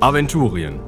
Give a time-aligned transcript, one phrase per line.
[0.00, 0.80] Aventurien.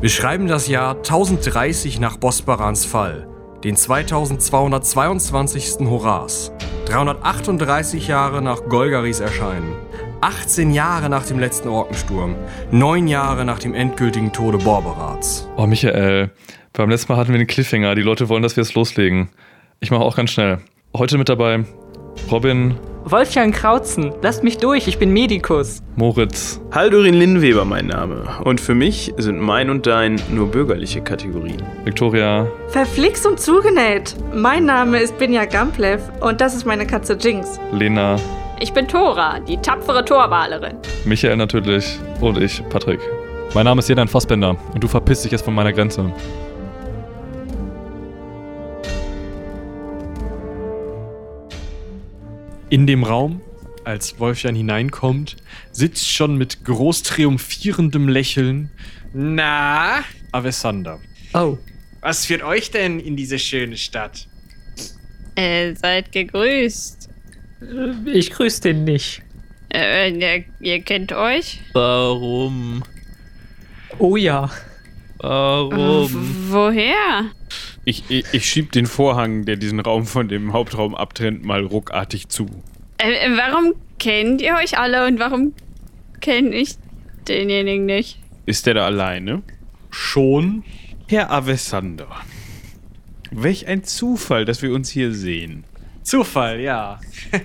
[0.00, 3.28] Wir schreiben das Jahr 1030 nach Bosbarans Fall,
[3.64, 5.88] den 2222.
[5.88, 6.52] Horas,
[6.86, 9.74] 338 Jahre nach Golgaris Erscheinen,
[10.20, 12.36] 18 Jahre nach dem letzten Orkensturm,
[12.70, 15.48] 9 Jahre nach dem endgültigen Tode Borberats.
[15.56, 16.30] Oh, Michael,
[16.72, 17.94] beim letzten Mal hatten wir den Cliffhanger.
[17.94, 19.30] Die Leute wollen, dass wir es loslegen.
[19.80, 20.58] Ich mache auch ganz schnell.
[20.96, 21.64] Heute mit dabei
[22.30, 25.82] Robin, Wolfgang Krautzen, lasst mich durch, ich bin Medikus.
[25.96, 28.24] Moritz, Haldurin Linnweber mein Name.
[28.44, 31.62] Und für mich sind mein und dein nur bürgerliche Kategorien.
[31.84, 34.14] Victoria, Verflixt und zugenäht.
[34.34, 37.58] Mein Name ist Binja Gamplev und das ist meine Katze Jinx.
[37.72, 38.16] Lena,
[38.60, 40.76] Ich bin Tora, die tapfere Torwalerin.
[41.04, 43.00] Michael natürlich und ich, Patrick.
[43.54, 46.12] Mein Name ist Jedan Fassbender und du verpisst dich jetzt von meiner Grenze.
[52.72, 53.42] In dem Raum,
[53.84, 55.36] als Wolfjan hineinkommt,
[55.72, 58.70] sitzt schon mit groß triumphierendem Lächeln
[59.12, 60.98] Na, Avesander.
[61.34, 61.58] Oh.
[62.00, 64.26] Was führt euch denn in diese schöne Stadt?
[65.34, 67.10] Äh, seid gegrüßt.
[68.06, 69.20] Ich grüße den nicht.
[69.74, 71.60] Äh, ihr, ihr kennt euch?
[71.74, 72.84] Warum?
[73.98, 74.50] Oh ja.
[75.18, 76.08] Warum?
[76.10, 77.26] W- Woher?
[77.84, 82.28] Ich, ich, ich schieb den Vorhang, der diesen Raum von dem Hauptraum abtrennt, mal ruckartig
[82.28, 82.46] zu.
[82.98, 85.54] Äh, äh, warum kennt ihr euch alle und warum
[86.20, 86.76] kenne ich
[87.28, 88.18] denjenigen nicht?
[88.46, 89.42] Ist der da alleine?
[89.90, 90.64] Schon?
[91.08, 92.08] Herr Avesander.
[93.30, 95.64] Welch ein Zufall, dass wir uns hier sehen.
[96.02, 97.00] Zufall, ja.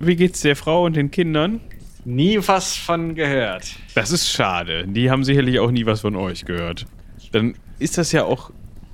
[0.00, 1.60] Wie geht's der Frau und den Kindern?
[2.04, 3.74] Nie was von gehört.
[3.94, 4.86] Das ist schade.
[4.86, 6.86] Die haben sicherlich auch nie was von euch gehört.
[7.32, 8.50] Dann ist das ja auch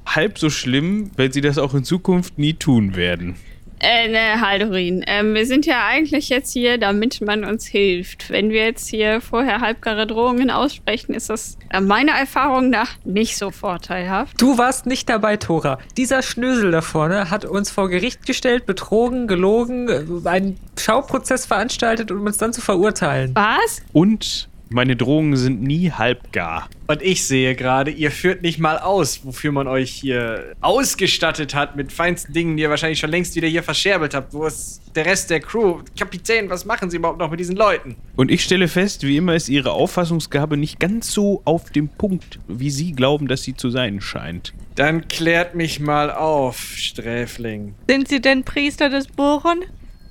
[0.07, 3.37] halb so schlimm, wenn sie das auch in Zukunft nie tun werden.
[3.81, 5.05] Äh, ne, Haldurin.
[5.07, 8.31] Ähm, wir sind ja eigentlich jetzt hier, damit man uns hilft.
[8.31, 13.37] Wenn wir jetzt hier vorher halbgare Drohungen aussprechen, ist das äh, meiner Erfahrung nach nicht
[13.37, 14.41] so vorteilhaft.
[14.41, 15.79] Du warst nicht dabei, Tora.
[15.99, 22.11] Dieser Schnösel da vorne hat uns vor Gericht gestellt, betrogen, gelogen, äh, einen Schauprozess veranstaltet,
[22.11, 23.33] um uns dann zu verurteilen.
[23.35, 23.83] Was?
[23.93, 26.69] Und meine Drohungen sind nie halbgar.
[26.89, 31.77] Und ich sehe gerade, ihr führt nicht mal aus, wofür man euch hier ausgestattet hat
[31.77, 34.35] mit feinsten Dingen, die ihr wahrscheinlich schon längst wieder hier verscherbelt habt.
[34.35, 35.79] Wo ist der Rest der Crew?
[35.97, 37.95] Kapitän, was machen sie überhaupt noch mit diesen Leuten?
[38.17, 42.41] Und ich stelle fest, wie immer ist ihre Auffassungsgabe nicht ganz so auf dem Punkt,
[42.49, 44.53] wie sie glauben, dass sie zu sein scheint.
[44.75, 47.75] Dann klärt mich mal auf, Sträfling.
[47.89, 49.61] Sind Sie denn Priester des Boron?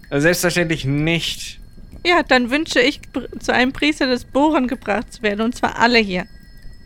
[0.09, 1.59] Selbstverständlich nicht.
[2.06, 3.00] Ja, dann wünsche ich,
[3.40, 6.25] zu einem Priester des Boron gebracht zu werden, und zwar alle hier.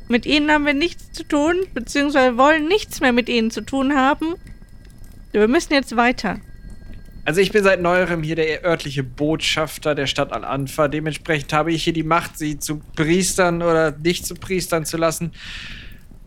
[0.07, 3.95] Mit ihnen haben wir nichts zu tun, beziehungsweise wollen nichts mehr mit ihnen zu tun
[3.95, 4.35] haben.
[5.31, 6.39] Wir müssen jetzt weiter.
[7.25, 10.87] Also ich bin seit neuerem hier der örtliche Botschafter der Stadt Al-Anfa.
[10.87, 15.33] Dementsprechend habe ich hier die Macht, sie zu Priestern oder nicht zu Priestern zu lassen.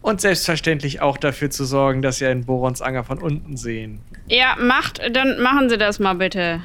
[0.02, 4.00] Und selbstverständlich auch dafür zu sorgen, dass sie einen Borons Anger von unten sehen.
[4.28, 6.60] Ja, macht, dann machen Sie das mal bitte.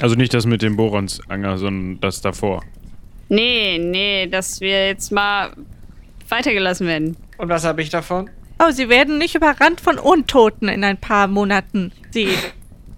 [0.00, 2.62] Also nicht das mit dem Boronsanger, sondern das davor.
[3.28, 5.52] Nee, nee, dass wir jetzt mal
[6.28, 7.16] weitergelassen werden.
[7.38, 8.30] Und was habe ich davon?
[8.58, 11.92] Oh, Sie werden nicht überrannt von Untoten in ein paar Monaten.
[12.10, 12.28] Sie.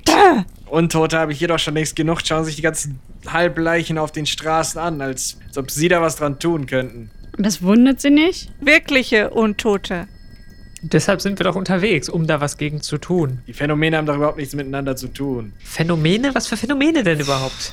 [0.66, 2.20] Untote habe ich hier doch schon längst genug.
[2.24, 6.38] Schauen sich die ganzen Halbleichen auf den Straßen an, als ob sie da was dran
[6.38, 7.10] tun könnten.
[7.38, 8.50] Das wundert Sie nicht?
[8.60, 10.06] Wirkliche Untote.
[10.92, 13.38] Deshalb sind wir doch unterwegs, um da was gegen zu tun.
[13.46, 15.52] Die Phänomene haben doch überhaupt nichts miteinander zu tun.
[15.64, 16.34] Phänomene?
[16.34, 17.72] Was für Phänomene denn überhaupt?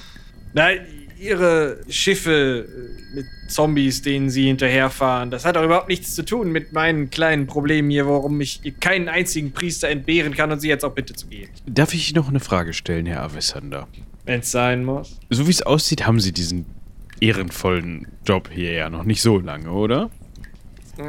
[0.53, 0.79] Nein,
[1.19, 6.51] ihre Schiffe äh, mit Zombies, denen sie hinterherfahren, das hat doch überhaupt nichts zu tun
[6.51, 10.69] mit meinen kleinen Problemen hier, warum ich ihr keinen einzigen Priester entbehren kann und sie
[10.69, 11.49] jetzt auch bitte zu gehen.
[11.65, 13.87] Darf ich noch eine Frage stellen, Herr Avesander?
[14.25, 15.19] Wenn es sein muss.
[15.29, 16.65] So wie es aussieht, haben Sie diesen
[17.19, 20.09] ehrenvollen Job hier ja noch nicht so lange, oder?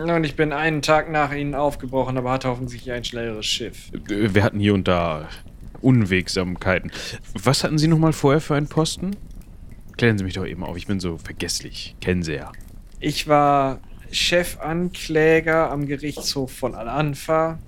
[0.00, 3.90] Und ich bin einen Tag nach ihnen aufgebrochen, aber hatte offensichtlich ein schnelleres Schiff.
[4.08, 5.28] Äh, Wir hatten hier und da
[5.80, 6.90] Unwegsamkeiten.
[7.34, 9.16] Was hatten Sie noch mal vorher für einen Posten?
[9.96, 11.96] Klären Sie mich doch eben auf, ich bin so vergesslich.
[12.00, 12.52] Kennen Sie ja.
[13.00, 13.80] Ich war
[14.10, 17.58] Chefankläger am Gerichtshof von Al-Anfa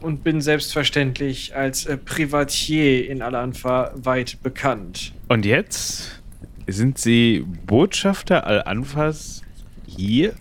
[0.00, 5.12] und bin selbstverständlich als äh, Privatier in Al-Anfa weit bekannt.
[5.28, 6.22] Und jetzt
[6.66, 9.42] sind Sie Botschafter Al-Anfas
[9.86, 10.34] hier?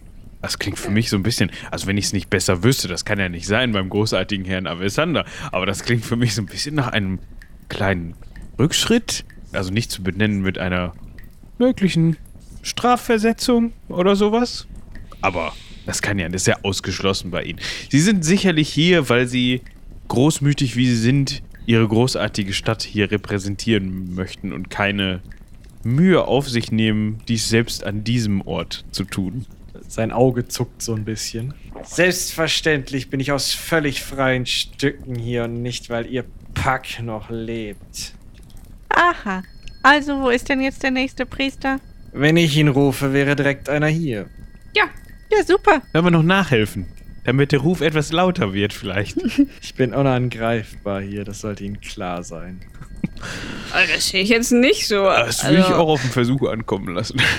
[0.43, 3.05] Das klingt für mich so ein bisschen, also wenn ich es nicht besser wüsste, das
[3.05, 5.23] kann ja nicht sein beim großartigen Herrn Avesander,
[5.53, 7.19] aber das klingt für mich so ein bisschen nach einem
[7.69, 8.13] kleinen
[8.59, 9.23] Rückschritt.
[9.53, 10.95] Also nicht zu benennen mit einer
[11.59, 12.17] möglichen
[12.61, 14.67] Strafversetzung oder sowas.
[15.21, 15.53] Aber
[15.85, 17.59] das kann ja, das ist ja ausgeschlossen bei Ihnen.
[17.89, 19.61] Sie sind sicherlich hier, weil Sie
[20.09, 25.21] großmütig wie Sie sind, Ihre großartige Stadt hier repräsentieren möchten und keine
[25.85, 29.45] Mühe auf sich nehmen, dies selbst an diesem Ort zu tun.
[29.87, 31.53] Sein Auge zuckt so ein bisschen.
[31.83, 38.13] Selbstverständlich bin ich aus völlig freien Stücken hier und nicht, weil ihr Pack noch lebt.
[38.89, 39.43] Aha.
[39.81, 41.79] Also, wo ist denn jetzt der nächste Priester?
[42.13, 44.27] Wenn ich ihn rufe, wäre direkt einer hier.
[44.75, 44.85] Ja,
[45.31, 45.81] Ja, super.
[45.91, 46.87] Sollen wir noch nachhelfen?
[47.25, 49.17] Damit der Ruf etwas lauter wird vielleicht.
[49.61, 52.61] Ich bin unangreifbar hier, das sollte Ihnen klar sein.
[53.73, 55.03] also das sehe ich jetzt nicht so.
[55.05, 57.19] Das will ich Also, auch auf den Versuch ankommen lassen.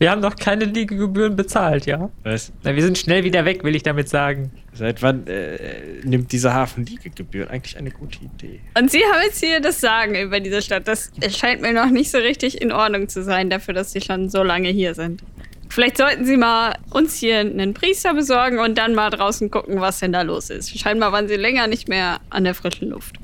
[0.00, 2.08] Wir haben noch keine Liegegebühren bezahlt, ja?
[2.22, 2.52] Was?
[2.62, 4.50] Na, wir sind schnell wieder weg, will ich damit sagen.
[4.72, 5.58] Seit wann äh,
[6.04, 7.50] nimmt dieser Hafen Liegegebühren?
[7.50, 8.60] Eigentlich eine gute Idee.
[8.78, 10.88] Und Sie haben jetzt hier das Sagen über diese Stadt.
[10.88, 14.30] Das scheint mir noch nicht so richtig in Ordnung zu sein, dafür, dass Sie schon
[14.30, 15.22] so lange hier sind.
[15.68, 20.00] Vielleicht sollten Sie mal uns hier einen Priester besorgen und dann mal draußen gucken, was
[20.00, 20.78] denn da los ist.
[20.78, 23.16] Scheinbar waren Sie länger nicht mehr an der frischen Luft.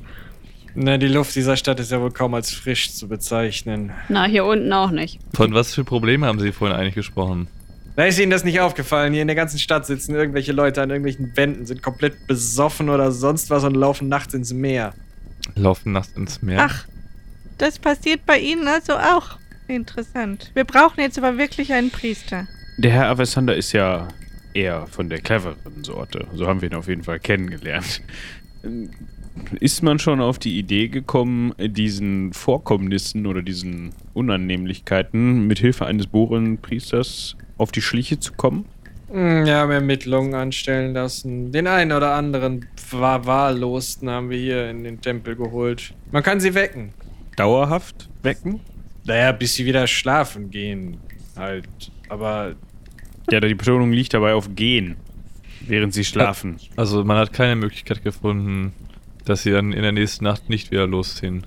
[0.78, 3.92] Na, die Luft dieser Stadt ist ja wohl kaum als frisch zu bezeichnen.
[4.10, 5.18] Na, hier unten auch nicht.
[5.32, 7.48] Von was für Problemen haben Sie vorhin eigentlich gesprochen?
[7.96, 9.14] Da ist Ihnen das nicht aufgefallen.
[9.14, 13.10] Hier in der ganzen Stadt sitzen irgendwelche Leute an irgendwelchen Wänden, sind komplett besoffen oder
[13.10, 14.92] sonst was und laufen nachts ins Meer.
[15.54, 16.58] Laufen nachts ins Meer?
[16.60, 16.84] Ach,
[17.56, 19.38] das passiert bei Ihnen also auch.
[19.68, 20.50] Interessant.
[20.52, 22.46] Wir brauchen jetzt aber wirklich einen Priester.
[22.76, 24.08] Der Herr Avesander ist ja
[24.52, 26.26] eher von der cleveren Sorte.
[26.34, 28.02] So haben wir ihn auf jeden Fall kennengelernt.
[29.60, 36.06] Ist man schon auf die Idee gekommen, diesen Vorkommnissen oder diesen Unannehmlichkeiten mit Hilfe eines
[36.06, 38.64] Bohrenpriesters auf die Schliche zu kommen?
[39.10, 41.52] Hm, Wir haben Ermittlungen anstellen lassen.
[41.52, 45.94] Den einen oder anderen war Wahllosen haben wir hier in den Tempel geholt.
[46.10, 46.92] Man kann sie wecken.
[47.36, 48.60] Dauerhaft wecken?
[49.04, 50.96] Naja, bis sie wieder schlafen gehen.
[51.36, 51.68] Halt.
[52.08, 52.54] Aber
[53.30, 54.96] Ja, die Betonung liegt dabei auf gehen,
[55.60, 56.56] während sie schlafen.
[56.76, 58.72] Also man hat keine Möglichkeit gefunden,
[59.26, 61.44] dass sie dann in der nächsten Nacht nicht wieder losziehen.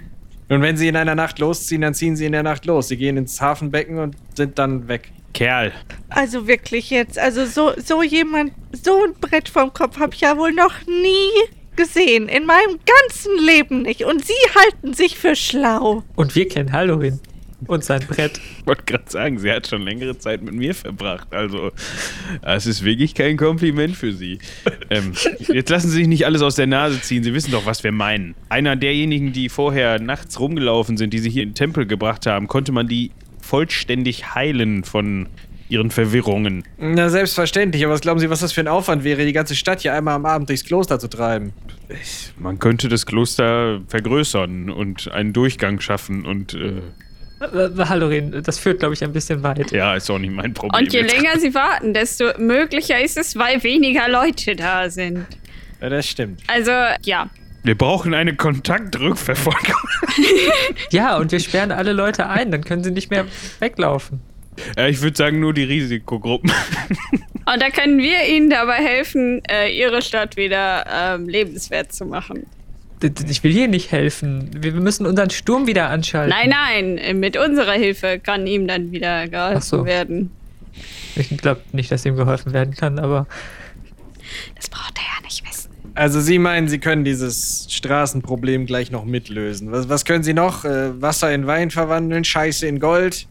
[0.49, 2.87] Und wenn sie in einer Nacht losziehen, dann ziehen sie in der Nacht los.
[2.87, 5.11] Sie gehen ins Hafenbecken und sind dann weg.
[5.33, 5.71] Kerl,
[6.09, 10.37] Also wirklich jetzt, also so, so jemand, so ein Brett vom Kopf habe ich ja
[10.37, 11.29] wohl noch nie
[11.75, 12.27] gesehen.
[12.27, 14.03] In meinem ganzen Leben nicht.
[14.03, 16.03] Und Sie halten sich für schlau.
[16.15, 17.19] Und wir kennen Halloween.
[17.67, 18.39] Und sein Brett.
[18.59, 21.27] ich wollte gerade sagen, sie hat schon längere Zeit mit mir verbracht.
[21.33, 21.71] Also,
[22.41, 24.39] das ist wirklich kein Kompliment für sie.
[24.91, 25.13] Ähm,
[25.53, 27.23] jetzt lassen Sie sich nicht alles aus der Nase ziehen.
[27.23, 28.33] Sie wissen doch, was wir meinen.
[28.49, 32.47] Einer derjenigen, die vorher nachts rumgelaufen sind, die sie hier in den Tempel gebracht haben,
[32.47, 35.27] konnte man die vollständig heilen von
[35.69, 36.63] ihren Verwirrungen.
[36.77, 37.83] Na, selbstverständlich.
[37.85, 40.15] Aber was glauben Sie, was das für ein Aufwand wäre, die ganze Stadt hier einmal
[40.15, 41.53] am Abend durchs Kloster zu treiben?
[42.37, 46.81] Man könnte das Kloster vergrößern und einen Durchgang schaffen und äh,
[47.39, 49.71] Äh, Halloween, das führt, glaube ich, ein bisschen weit.
[49.71, 50.83] ja, ist auch nicht mein Problem.
[50.83, 51.15] Und je jetzt.
[51.15, 55.25] länger Sie warten, desto möglicher ist es, weil weniger Leute da sind.
[55.81, 56.41] Ja, das stimmt.
[56.47, 56.71] Also,
[57.03, 57.29] ja.
[57.63, 59.75] Wir brauchen eine Kontaktrückverfolgung.
[60.91, 63.25] Ja, und wir sperren alle Leute ein, dann können sie nicht mehr
[63.59, 64.21] weglaufen.
[64.77, 66.51] Ja, ich würde sagen, nur die Risikogruppen.
[67.45, 72.45] Und da können wir Ihnen dabei helfen, äh, Ihre Stadt wieder ähm, lebenswert zu machen.
[73.01, 74.49] Ich will hier nicht helfen.
[74.61, 76.29] Wir müssen unseren Sturm wieder anschalten.
[76.37, 76.49] Nein,
[76.97, 79.85] nein, mit unserer Hilfe kann ihm dann wieder geholfen so.
[79.85, 80.31] werden.
[81.15, 83.25] Ich glaube nicht, dass ihm geholfen werden kann, aber
[84.55, 85.69] Das braucht er ja nicht wissen.
[85.95, 89.71] Also Sie meinen, Sie können dieses Straßenproblem gleich noch mitlösen.
[89.71, 90.63] Was, was können Sie noch?
[90.65, 93.27] Äh, Wasser in Wein verwandeln, Scheiße in Gold?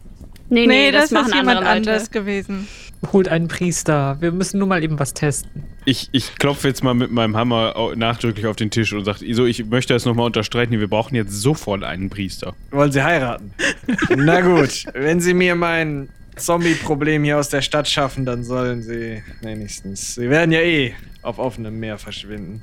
[0.49, 1.69] Nee, nee, das, machen ist jemand Leute.
[1.69, 2.67] anders gewesen.
[3.13, 4.17] Holt einen Priester.
[4.19, 5.63] Wir müssen nur mal eben was testen.
[5.85, 9.45] Ich, ich klopfe jetzt mal mit meinem Hammer nachdrücklich auf den Tisch und sage, so,
[9.45, 12.55] ich möchte das nochmal unterstreichen, wir brauchen jetzt sofort einen Priester.
[12.71, 13.53] Wollen Sie heiraten?
[14.15, 19.23] Na gut, wenn Sie mir mein Zombie-Problem hier aus der Stadt schaffen, dann sollen Sie
[19.41, 20.15] wenigstens.
[20.15, 22.61] Sie werden ja eh auf offenem Meer verschwinden.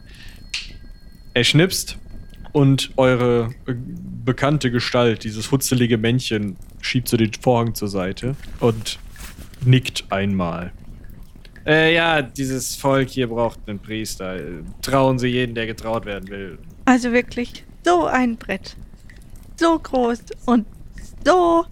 [1.35, 1.99] Er schnipst
[2.53, 3.75] und eure äh,
[4.25, 8.99] bekannte Gestalt, dieses hutzelige Männchen, schiebt so den Vorhang zur Seite und
[9.67, 10.73] nickt einmal.
[11.67, 14.39] Äh, ja, dieses Volk hier braucht einen Priester.
[14.83, 16.59] Trauen Sie jeden, der getraut werden will.
[16.85, 18.77] Also wirklich so ein Brett.
[19.57, 20.67] So groß und
[21.25, 21.67] so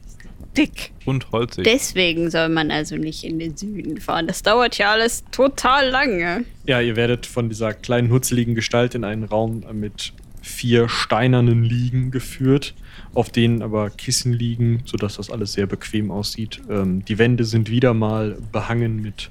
[0.57, 0.93] dick.
[1.05, 1.65] Und holzig.
[1.65, 4.27] Deswegen soll man also nicht in den Süden fahren.
[4.27, 6.45] Das dauert ja alles total lange.
[6.67, 12.11] Ja, ihr werdet von dieser kleinen hutzeligen Gestalt in einen Raum mit vier steinernen Liegen
[12.11, 12.75] geführt,
[13.15, 16.61] auf denen aber Kissen liegen, sodass das alles sehr bequem aussieht.
[16.69, 19.31] Ähm, die Wände sind wieder mal behangen mit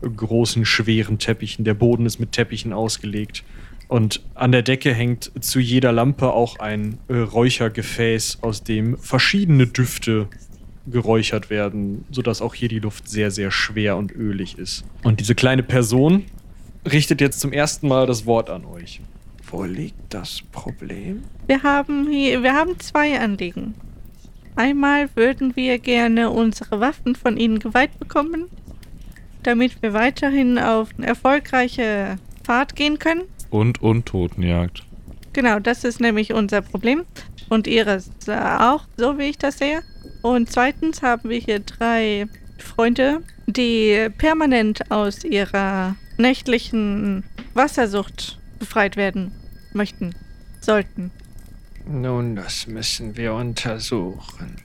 [0.00, 1.64] großen, schweren Teppichen.
[1.64, 3.44] Der Boden ist mit Teppichen ausgelegt.
[3.88, 9.66] Und an der Decke hängt zu jeder Lampe auch ein äh, Räuchergefäß, aus dem verschiedene
[9.66, 10.28] Düfte
[10.86, 14.84] geräuchert werden, sodass auch hier die Luft sehr, sehr schwer und ölig ist.
[15.02, 16.24] Und diese kleine Person
[16.90, 19.00] richtet jetzt zum ersten Mal das Wort an euch.
[19.50, 21.24] Wo liegt das Problem?
[21.48, 23.74] Wir haben hier, wir haben zwei Anliegen.
[24.54, 28.48] Einmal würden wir gerne unsere Waffen von Ihnen geweiht bekommen,
[29.42, 33.22] damit wir weiterhin auf eine erfolgreiche Fahrt gehen können.
[33.50, 34.84] Und Untotenjagd.
[35.32, 37.04] Genau, das ist nämlich unser Problem.
[37.48, 39.82] Und Ihres auch, so wie ich das sehe.
[40.22, 42.26] Und zweitens haben wir hier drei
[42.58, 49.32] Freunde, die permanent aus ihrer nächtlichen Wassersucht befreit werden
[49.74, 50.14] möchten,
[50.60, 51.10] sollten.
[51.86, 54.56] Nun, das müssen wir untersuchen.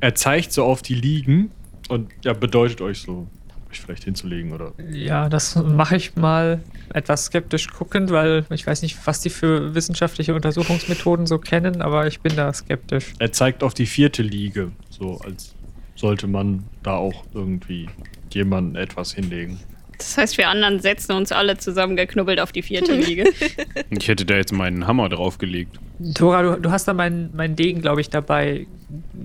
[0.00, 1.50] Er zeigt so auf die Liegen
[1.88, 3.28] und ja, bedeutet euch so,
[3.70, 4.72] euch vielleicht hinzulegen oder.
[4.90, 6.60] Ja, das mache ich mal
[6.92, 12.06] etwas skeptisch guckend, weil ich weiß nicht, was die für wissenschaftliche Untersuchungsmethoden so kennen, aber
[12.06, 13.12] ich bin da skeptisch.
[13.18, 15.54] Er zeigt auf die vierte Liege, so als
[15.94, 17.88] sollte man da auch irgendwie
[18.32, 19.60] jemanden etwas hinlegen.
[20.00, 23.24] Das heißt, wir anderen setzen uns alle zusammengeknubbelt auf die vierte Liege.
[23.90, 25.78] Ich hätte da jetzt meinen Hammer draufgelegt.
[26.14, 28.66] Tora, du, du hast da meinen meinen Degen, glaube ich, dabei.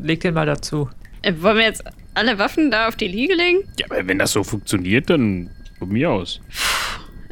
[0.01, 0.89] Leg den mal dazu.
[1.21, 3.59] Äh, Wollen wir jetzt alle Waffen da auf die Liege legen?
[3.79, 6.41] Ja, aber wenn das so funktioniert, dann von mir aus.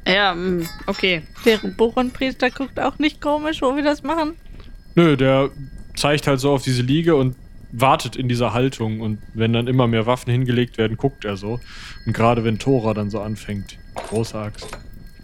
[0.08, 1.24] Ja, mm, okay.
[1.46, 4.36] Der Boronpriester guckt auch nicht komisch, wo wir das machen.
[4.96, 5.50] Nö, der
[5.96, 7.36] zeigt halt so auf diese Liege und
[7.74, 11.60] wartet in dieser Haltung und wenn dann immer mehr Waffen hingelegt werden, guckt er so.
[12.06, 14.68] Und gerade wenn Tora dann so anfängt, große Axt,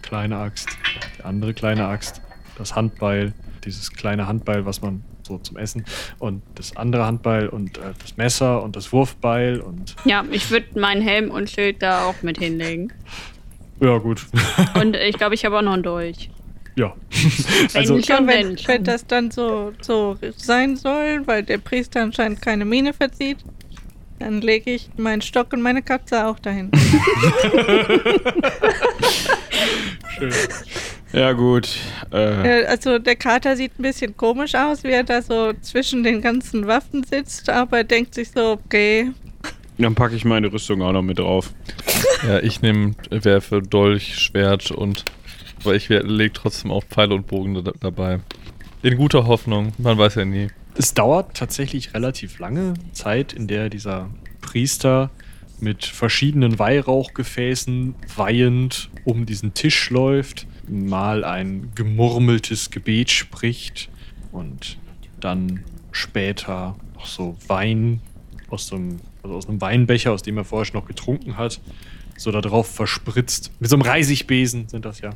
[0.01, 0.69] kleine Axt,
[1.17, 2.21] die andere kleine Axt,
[2.57, 5.85] das Handbeil, dieses kleine Handbeil, was man so zum Essen
[6.17, 10.79] und das andere Handbeil und äh, das Messer und das Wurfbeil und Ja, ich würde
[10.79, 12.91] meinen Helm und Schild da auch mit hinlegen.
[13.79, 14.25] ja gut,
[14.73, 16.31] Und ich glaube, ich habe auch noch einen Dolch.
[16.79, 16.95] Ja.
[17.73, 22.01] Wenn Also schon, wenn, wenn wenn das dann so, so sein soll, weil der Priester
[22.01, 23.37] anscheinend keine Miene verzieht,
[24.19, 26.71] dann lege ich meinen Stock und meine Katze auch dahin.
[31.11, 31.69] Ja, gut.
[32.13, 36.03] Äh, Äh, also der Kater sieht ein bisschen komisch aus, wie er da so zwischen
[36.03, 39.11] den ganzen Waffen sitzt, aber er denkt sich so, okay,
[39.79, 41.51] dann packe ich meine Rüstung auch noch mit drauf.
[42.27, 45.05] Ja, ich nehme, werfe Dolch, Schwert und.
[45.61, 48.19] Aber ich lege trotzdem auch Pfeile und Bogen da, dabei.
[48.81, 50.47] In guter Hoffnung, man weiß ja nie.
[50.75, 55.09] Es dauert tatsächlich relativ lange Zeit, in der dieser Priester
[55.59, 63.89] mit verschiedenen Weihrauchgefäßen weihend um diesen Tisch läuft, mal ein gemurmeltes Gebet spricht
[64.31, 64.77] und
[65.19, 68.01] dann später noch so Wein
[68.49, 71.59] aus einem, also aus einem Weinbecher, aus dem er vorher schon noch getrunken hat,
[72.17, 73.51] so da drauf verspritzt.
[73.59, 75.11] Mit so einem Reisigbesen sind das ja.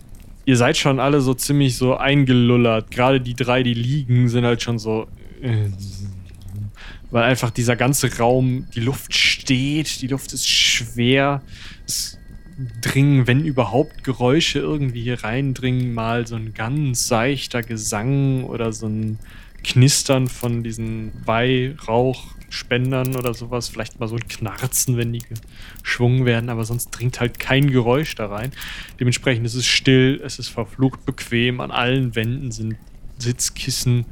[0.45, 2.91] Ihr seid schon alle so ziemlich so eingelullert.
[2.91, 5.07] Gerade die drei, die liegen, sind halt schon so.
[5.41, 5.69] äh,
[7.11, 11.41] Weil einfach dieser ganze Raum, die Luft steht, die Luft ist schwer.
[11.85, 12.17] Es
[12.81, 15.93] dringen, wenn überhaupt, Geräusche irgendwie hier reindringen.
[15.93, 19.19] Mal so ein ganz seichter Gesang oder so ein
[19.63, 21.11] Knistern von diesen
[22.53, 23.69] Weihrauchspendern oder sowas.
[23.69, 25.21] Vielleicht mal so ein Knarzen, wenn die
[25.81, 28.51] geschwungen werden, aber sonst dringt halt kein Geräusch da rein.
[28.99, 31.59] Dementsprechend ist es still, es ist verflucht bequem.
[31.59, 32.75] An allen Wänden sind
[33.17, 34.05] Sitzkissen,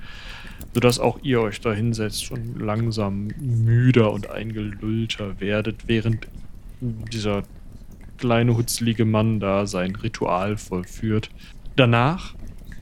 [0.74, 6.28] sodass auch ihr euch da hinsetzt und langsam müder und eingelullter werdet, während
[6.82, 7.44] dieser
[8.18, 11.30] kleine hutzlige Mann da sein Ritual vollführt.
[11.76, 12.36] Danach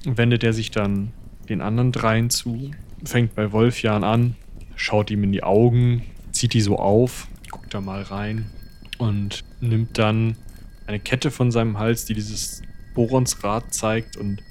[0.06, 1.12] wendet er sich dann
[1.48, 2.72] den anderen dreien zu,
[3.04, 4.36] fängt bei Wolfjan an,
[4.80, 8.50] schaut ihm in die Augen, zieht die so auf, guckt da mal rein
[8.98, 10.38] und nimmt dann
[10.88, 12.62] eine Kette von seinem Hals, die dieses
[12.96, 14.42] Boronsrad zeigt und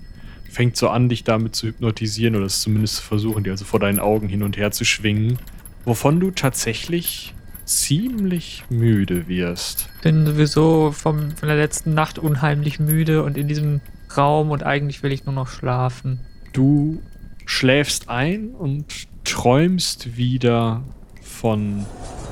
[0.51, 3.81] fängt so an, dich damit zu hypnotisieren oder es zumindest zu versuchen, die also vor
[3.81, 5.39] deinen Augen hin und her zu schwingen,
[5.85, 9.89] wovon du tatsächlich ziemlich müde wirst.
[10.03, 13.81] Bin sowieso vom, von der letzten Nacht unheimlich müde und in diesem
[14.17, 16.21] Raum und eigentlich will ich nur noch schlafen.
[16.53, 17.03] Du
[17.45, 20.81] schläfst ein und träumst wieder
[21.23, 21.85] von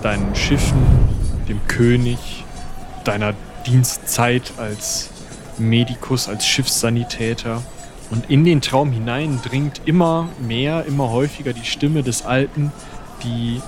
[0.02, 0.82] deinen Schiffen,
[1.46, 2.44] dem König,
[3.04, 3.34] deiner
[3.66, 5.10] Dienstzeit als
[5.58, 7.62] Medikus, als Schiffssanitäter.
[8.10, 12.72] Und in den Traum hinein dringt immer mehr, immer häufiger die Stimme des Alten,
[13.22, 13.60] die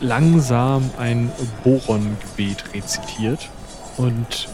[0.00, 1.32] langsam ein
[1.64, 3.48] Boron-Gebet rezitiert.
[3.96, 4.48] Und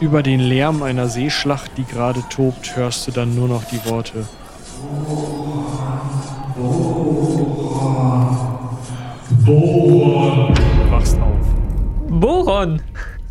[0.00, 4.26] über den Lärm einer Seeschlacht, die gerade tobt, hörst du dann nur noch die Worte
[9.44, 10.54] Boron.
[10.90, 11.46] Wachst auf.
[12.08, 12.80] Boron!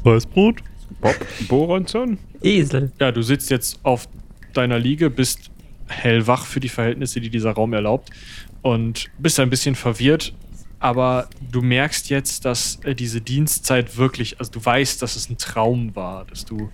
[0.04, 0.58] Weißbrot?
[1.02, 1.16] Bob
[1.48, 2.20] Boronson?
[2.44, 2.92] Esel.
[3.00, 4.08] Ja, du sitzt jetzt auf
[4.54, 5.50] deiner Liege, bist
[5.88, 8.12] hellwach für die Verhältnisse, die dieser Raum erlaubt
[8.62, 10.34] und bist ein bisschen verwirrt,
[10.80, 15.38] aber du merkst jetzt, dass äh, diese Dienstzeit wirklich, also du weißt, dass es ein
[15.40, 16.70] Traum war, dass du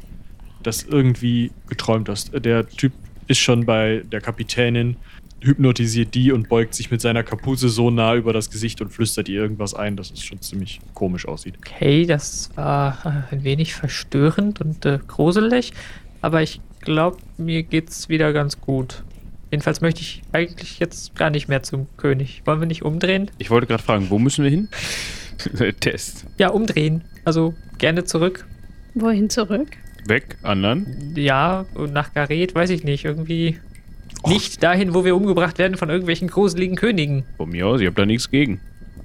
[0.64, 2.34] das irgendwie geträumt hast.
[2.34, 2.92] Äh, Der Typ
[3.28, 4.98] ist schon bei der Kapitänin
[5.42, 9.28] hypnotisiert die und beugt sich mit seiner Kapuze so nah über das Gesicht und flüstert
[9.28, 11.56] ihr irgendwas ein, dass es schon ziemlich komisch aussieht.
[11.58, 15.74] Okay, das war äh, ein wenig verstörend und äh, gruselig,
[16.22, 19.04] aber ich glaube, mir geht's wieder ganz gut.
[19.52, 22.42] Jedenfalls möchte ich eigentlich jetzt gar nicht mehr zum König.
[22.46, 23.30] Wollen wir nicht umdrehen?
[23.38, 24.70] Ich wollte gerade fragen, wo müssen wir hin?
[25.80, 26.26] Test.
[26.38, 27.04] Ja, umdrehen.
[27.26, 28.46] Also gerne zurück.
[28.94, 29.68] Wohin zurück?
[30.08, 31.14] Weg, anderen.
[31.16, 33.60] Ja, und nach Gareth, weiß ich nicht, irgendwie
[34.28, 37.24] nicht dahin, wo wir umgebracht werden von irgendwelchen gruseligen Königen.
[37.38, 38.62] Von mir aus, ich habe da nichts gegen.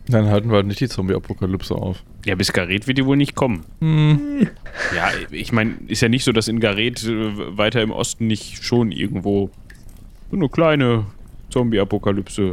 [0.09, 2.05] Dann halten wir halt nicht die Zombie-Apokalypse auf.
[2.25, 3.65] Ja, bis Gareth wird die wohl nicht kommen.
[3.81, 4.49] Hm.
[4.95, 8.63] Ja, ich meine, ist ja nicht so, dass in Gareth äh, weiter im Osten nicht
[8.65, 9.51] schon irgendwo
[10.31, 11.07] so eine kleine
[11.51, 12.53] Zombie-Apokalypse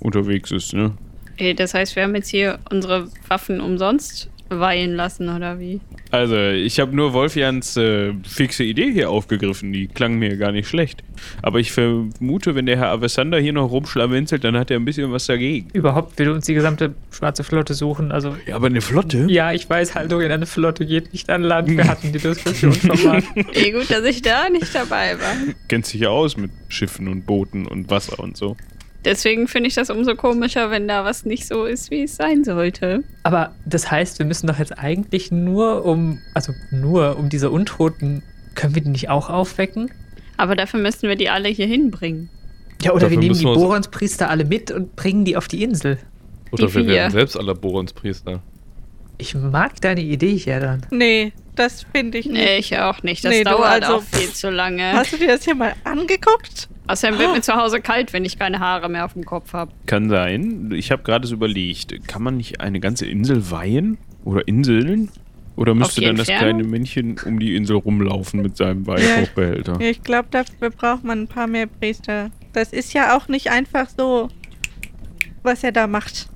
[0.00, 0.92] unterwegs ist, ne?
[1.32, 4.28] Okay, das heißt, wir haben jetzt hier unsere Waffen umsonst
[4.60, 5.80] weihen lassen, oder wie?
[6.10, 9.72] Also, ich habe nur Wolfjans äh, fixe Idee hier aufgegriffen.
[9.72, 11.02] Die klang mir gar nicht schlecht.
[11.42, 15.10] Aber ich vermute, wenn der Herr Avesander hier noch rumschlawenzelt, dann hat er ein bisschen
[15.12, 15.68] was dagegen.
[15.72, 18.12] Überhaupt will uns die gesamte schwarze Flotte suchen.
[18.12, 19.26] Also, Ja, aber eine Flotte?
[19.28, 21.68] ja, ich weiß, Haltung in eine Flotte geht nicht an Land.
[21.68, 23.22] Wir hatten die Diskussion schon mal.
[23.54, 25.34] Eh gut, dass ich da nicht dabei war.
[25.68, 28.56] Kennt sich ja aus mit Schiffen und Booten und Wasser und so.
[29.04, 32.44] Deswegen finde ich das umso komischer, wenn da was nicht so ist, wie es sein
[32.44, 33.02] sollte.
[33.24, 38.22] Aber das heißt, wir müssen doch jetzt eigentlich nur um, also nur um diese Untoten,
[38.54, 39.90] können wir die nicht auch aufwecken?
[40.36, 42.28] Aber dafür müssten wir die alle hier hinbringen.
[42.82, 45.62] Ja, oder Dafür wir nehmen die müssen Boronspriester alle mit und bringen die auf die
[45.62, 45.98] Insel.
[46.50, 46.92] Oder Die wir vier.
[46.92, 48.42] werden selbst alle Boronspriester.
[49.22, 50.84] Ich mag deine Idee hier dann.
[50.90, 52.34] Nee, das finde ich nicht.
[52.42, 53.24] Nee, ich auch nicht.
[53.24, 54.92] Das Nee, dauert also- auch viel zu lange.
[54.94, 56.68] Hast du dir das hier mal angeguckt?
[56.88, 59.70] Außerdem wird mir zu Hause kalt, wenn ich keine Haare mehr auf dem Kopf habe.
[59.86, 60.72] Kann sein.
[60.74, 63.96] Ich habe gerade so überlegt, kann man nicht eine ganze Insel weihen?
[64.24, 65.08] Oder Inseln?
[65.54, 66.58] Oder müsste dann das Entfernung?
[66.58, 68.86] kleine Männchen um die Insel rumlaufen mit seinem Ja.
[68.88, 69.78] Weihhochbehälter?
[69.80, 72.30] Ja, ich glaube, dafür braucht man ein paar mehr Priester.
[72.52, 74.28] Das ist ja auch nicht einfach so,
[75.44, 76.28] was er da macht.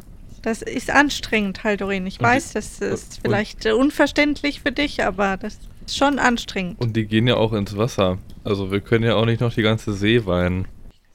[0.47, 2.07] Das ist anstrengend, Haldorin.
[2.07, 5.97] Ich Und weiß, die- das ist und- vielleicht äh, unverständlich für dich, aber das ist
[5.97, 6.81] schon anstrengend.
[6.81, 8.19] Und die gehen ja auch ins Wasser.
[8.45, 10.69] Also wir können ja auch nicht noch die ganze See weinen.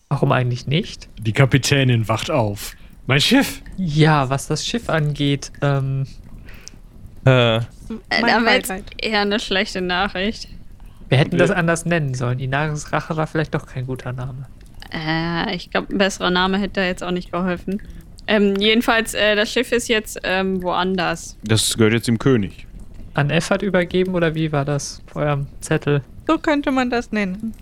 [0.09, 1.07] Warum eigentlich nicht?
[1.17, 2.75] Die Kapitänin wacht auf.
[3.07, 3.61] Mein Schiff!
[3.77, 6.05] Ja, was das Schiff angeht, ähm,
[7.25, 7.61] Äh, Äh,
[8.09, 8.83] Mein da wäre jetzt Beileid.
[8.97, 10.49] eher eine schlechte Nachricht.
[11.07, 12.39] wir hätten das anders nennen sollen.
[12.39, 14.47] Inaris Rache war vielleicht doch kein guter Name.
[14.91, 17.81] Äh, ich glaube, ein besserer Name hätte da jetzt auch nicht geholfen.
[18.31, 21.35] Ähm, jedenfalls, äh, das Schiff ist jetzt ähm, woanders.
[21.43, 22.65] Das gehört jetzt dem König.
[23.13, 26.01] An Effert übergeben oder wie war das auf eurem Zettel?
[26.27, 27.53] So könnte man das nennen.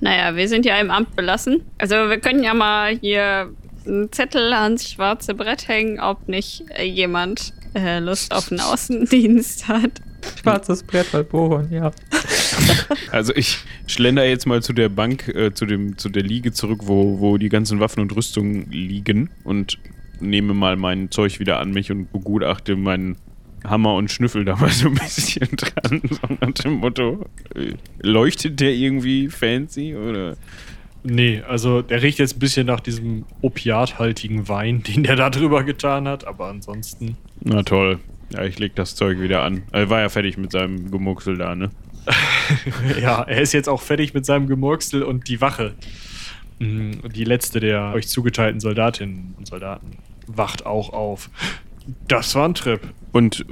[0.00, 1.60] Naja, wir sind ja im Amt belassen.
[1.76, 3.50] Also wir können ja mal hier
[3.86, 9.68] einen Zettel ans schwarze Brett hängen, ob nicht äh, jemand äh, Lust auf einen Außendienst
[9.68, 10.00] hat.
[10.40, 11.90] Schwarzes Brett bei Boron, ja.
[13.12, 16.80] Also ich schlender jetzt mal zu der Bank, äh, zu, dem, zu der Liege zurück,
[16.84, 19.78] wo, wo die ganzen Waffen und Rüstungen liegen und
[20.20, 23.16] nehme mal mein Zeug wieder an mich und begutachte meinen
[23.64, 26.02] Hammer und Schnüffel da mal so ein bisschen dran.
[26.08, 30.36] So nach dem Motto, äh, leuchtet der irgendwie fancy oder?
[31.02, 35.62] Nee, also der riecht jetzt ein bisschen nach diesem opiathaltigen Wein, den der da drüber
[35.64, 37.16] getan hat, aber ansonsten.
[37.42, 38.00] Na toll.
[38.32, 39.62] Ja, ich leg das Zeug wieder an.
[39.70, 41.70] Er war ja fertig mit seinem Gemucksel da, ne?
[43.00, 45.74] ja, er ist jetzt auch fertig mit seinem Gemurksel und die Wache.
[46.58, 51.30] Mm, Die letzte der euch zugeteilten Soldatinnen und Soldaten wacht auch auf.
[52.08, 52.80] Das war ein Trip.
[53.12, 53.44] Und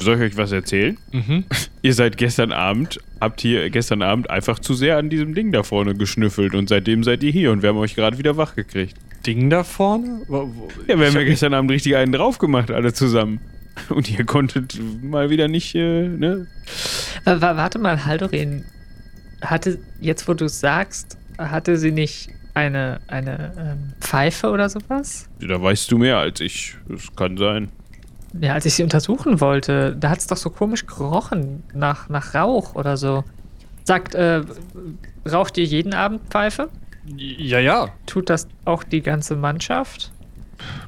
[0.00, 0.98] soll ich euch was erzählen?
[1.12, 1.44] Mhm.
[1.82, 5.62] Ihr seid gestern Abend, habt hier gestern Abend einfach zu sehr an diesem Ding da
[5.62, 8.94] vorne geschnüffelt und seitdem seid ihr hier und wir haben euch gerade wieder wach gekriegt.
[9.26, 10.22] Ding da vorne?
[10.28, 13.40] Wo, wo, Ja, wir haben ja gestern Abend richtig einen drauf gemacht, alle zusammen.
[13.88, 16.46] Und ihr konntet mal wieder nicht, äh, ne?
[17.24, 18.64] Wa- Warte mal, Haldorin.
[19.42, 25.28] Hatte, jetzt wo du es sagst, hatte sie nicht eine, eine ähm, Pfeife oder sowas?
[25.40, 26.76] Da weißt du mehr als ich.
[26.88, 27.70] Das kann sein.
[28.40, 32.34] Ja, als ich sie untersuchen wollte, da hat es doch so komisch gerochen nach, nach
[32.34, 33.24] Rauch oder so.
[33.84, 34.42] Sagt, äh,
[35.30, 36.68] raucht ihr jeden Abend Pfeife?
[37.16, 37.90] Ja, ja.
[38.06, 40.10] Tut das auch die ganze Mannschaft?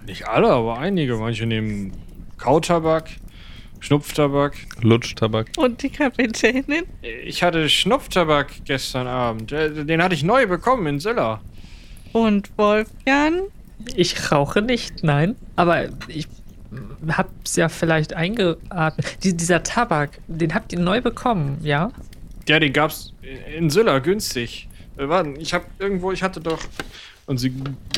[0.07, 1.17] Nicht alle, aber einige.
[1.17, 1.93] Manche nehmen
[2.39, 3.11] Kautabak,
[3.81, 4.57] Schnupftabak.
[4.81, 5.49] Lutschtabak.
[5.57, 6.85] Und die Kapitänin?
[7.25, 9.53] Ich hatte Schnupftabak gestern Abend.
[9.53, 11.41] Äh, Den hatte ich neu bekommen in Silla.
[12.17, 13.43] Und Wolfjan?
[13.95, 15.37] Ich rauche nicht, nein.
[15.55, 16.27] Aber ich
[17.09, 19.23] hab's ja vielleicht eingeatmet.
[19.23, 21.93] Die, dieser Tabak, den habt ihr neu bekommen, ja?
[22.49, 23.13] Ja, den gab's
[23.55, 24.67] in Silla günstig.
[24.97, 26.61] Äh, Warte, ich hab irgendwo, ich hatte doch.
[27.27, 27.53] Und sie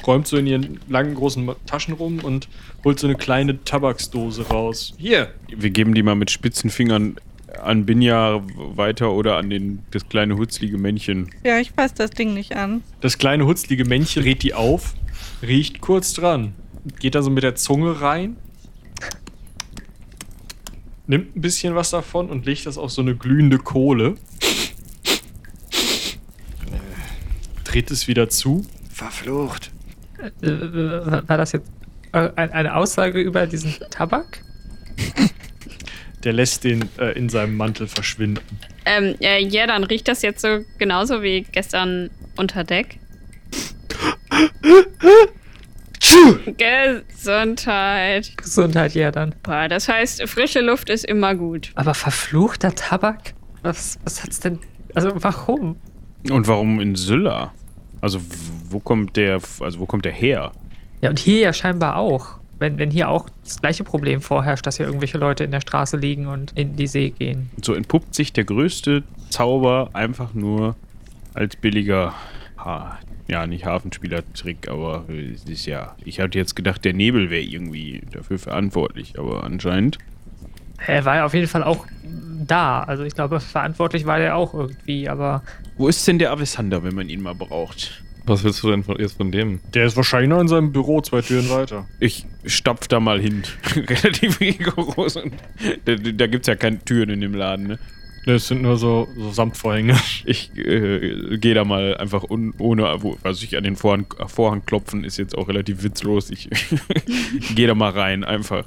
[0.05, 2.49] räumt so in ihren langen, großen Taschen rum und
[2.85, 4.95] holt so eine kleine Tabaksdose raus.
[4.99, 5.33] Hier.
[5.47, 7.19] Wir geben die mal mit spitzen Fingern
[7.63, 11.31] an Binja weiter oder an den, das kleine hutzlige Männchen.
[11.45, 12.83] Ja, ich fasse das Ding nicht an.
[13.01, 14.95] Das kleine hutzlige Männchen dreht die auf,
[15.43, 16.55] riecht kurz dran,
[17.01, 18.37] geht da so mit der Zunge rein,
[21.07, 24.15] nimmt ein bisschen was davon und legt das auf so eine glühende Kohle.
[27.65, 28.65] Dreht es wieder zu.
[28.91, 29.71] Verflucht.
[30.43, 31.71] Äh, äh, war das jetzt
[32.13, 34.43] äh, ein- eine Aussage über diesen Tabak?
[36.25, 38.59] Der lässt den äh, in seinem Mantel verschwinden.
[38.85, 42.99] Ähm, äh, ja, dann riecht das jetzt so genauso wie gestern unter Deck.
[46.57, 48.33] Gesundheit.
[48.37, 49.35] Gesundheit, ja dann.
[49.43, 51.71] Boah, das heißt, frische Luft ist immer gut.
[51.75, 53.35] Aber verfluchter Tabak?
[53.63, 54.59] Was, was hat's denn.
[54.95, 55.77] Also warum?
[56.31, 57.53] Und warum in Sylla?
[58.01, 58.21] Also
[58.71, 60.53] wo kommt der, also wo kommt der her?
[61.01, 62.39] Ja, und hier ja scheinbar auch.
[62.59, 65.97] Wenn, wenn hier auch das gleiche Problem vorherrscht, dass hier irgendwelche Leute in der Straße
[65.97, 67.51] liegen und in die See gehen.
[67.57, 70.75] Und so entpuppt sich der größte Zauber einfach nur
[71.35, 72.15] als billiger,
[72.57, 77.43] ha, ja, nicht Hafenspielertrick, aber es ist ja, ich hatte jetzt gedacht, der Nebel wäre
[77.43, 79.99] irgendwie dafür verantwortlich, aber anscheinend.
[80.87, 81.87] Er war ja auf jeden Fall auch
[82.47, 82.83] da.
[82.83, 85.43] Also ich glaube, verantwortlich war der auch irgendwie, aber
[85.77, 88.03] Wo ist denn der Avessander, wenn man ihn mal braucht?
[88.29, 89.61] Was willst du denn von, jetzt von dem?
[89.75, 91.87] Der ist wahrscheinlich noch in seinem Büro zwei Türen weiter.
[92.01, 93.43] Ich stapf da mal hin.
[93.75, 95.15] Relativ rigoros.
[95.85, 97.79] Da da gibt es ja keine Türen in dem Laden, ne?
[98.27, 99.97] Das sind nur so, so Samtvorhänge.
[100.27, 104.67] Ich äh, gehe da mal einfach un, ohne, wo- also ich an den Vorhang, Vorhang
[104.67, 106.29] klopfen, ist jetzt auch relativ witzlos.
[106.31, 106.51] Ich
[107.55, 108.65] gehe da mal rein, einfach.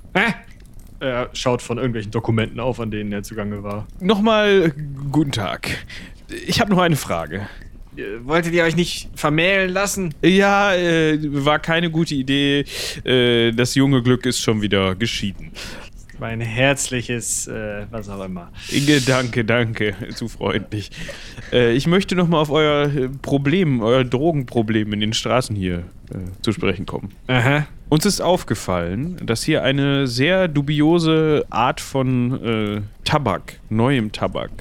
[1.00, 3.88] Er schaut von irgendwelchen Dokumenten auf, an denen er zugange war.
[4.00, 4.74] Nochmal
[5.12, 5.78] guten Tag.
[6.47, 7.47] Ich habe noch eine Frage.
[7.96, 10.14] Äh, Wolltet ihr euch nicht vermählen lassen?
[10.22, 12.66] Ja, äh, war keine gute Idee.
[13.04, 15.52] Äh, das junge Glück ist schon wieder geschieden.
[16.22, 18.52] Mein herzliches, äh, was auch immer.
[18.70, 19.96] Inge, danke, danke.
[20.14, 20.92] Zu freundlich.
[21.52, 25.84] Äh, ich möchte nochmal auf euer äh, Problem, euer Drogenproblem in den Straßen hier
[26.42, 27.14] zu sprechen kommen.
[27.28, 27.66] Aha.
[27.88, 34.52] Uns ist aufgefallen, dass hier eine sehr dubiose Art von Tabak, neuem Tabak,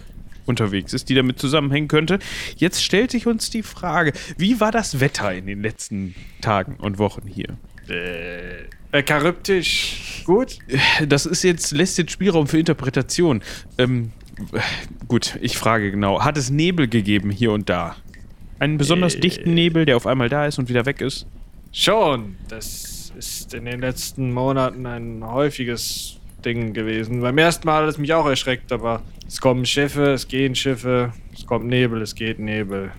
[0.46, 2.18] unterwegs ist, die damit zusammenhängen könnte.
[2.57, 6.98] Jetzt stellt sich uns die Frage, wie war das Wetter in den letzten Tagen und
[6.98, 7.57] Wochen hier?
[7.88, 10.22] Äh, äh, charyptisch.
[10.24, 10.59] Gut?
[11.07, 13.42] Das ist jetzt, lässt jetzt Spielraum für Interpretation.
[13.79, 14.12] Ähm,
[15.09, 16.22] gut, ich frage genau.
[16.22, 17.96] Hat es Nebel gegeben hier und da?
[18.59, 19.20] Einen besonders Äh.
[19.20, 21.26] dichten Nebel, der auf einmal da ist und wieder weg ist?
[21.72, 22.37] Schon.
[22.48, 27.20] Das ist in den letzten Monaten ein häufiges Ding gewesen.
[27.20, 31.12] Beim ersten Mal hat es mich auch erschreckt, aber es kommen Schiffe, es gehen Schiffe,
[31.35, 32.92] es kommt Nebel, es geht Nebel.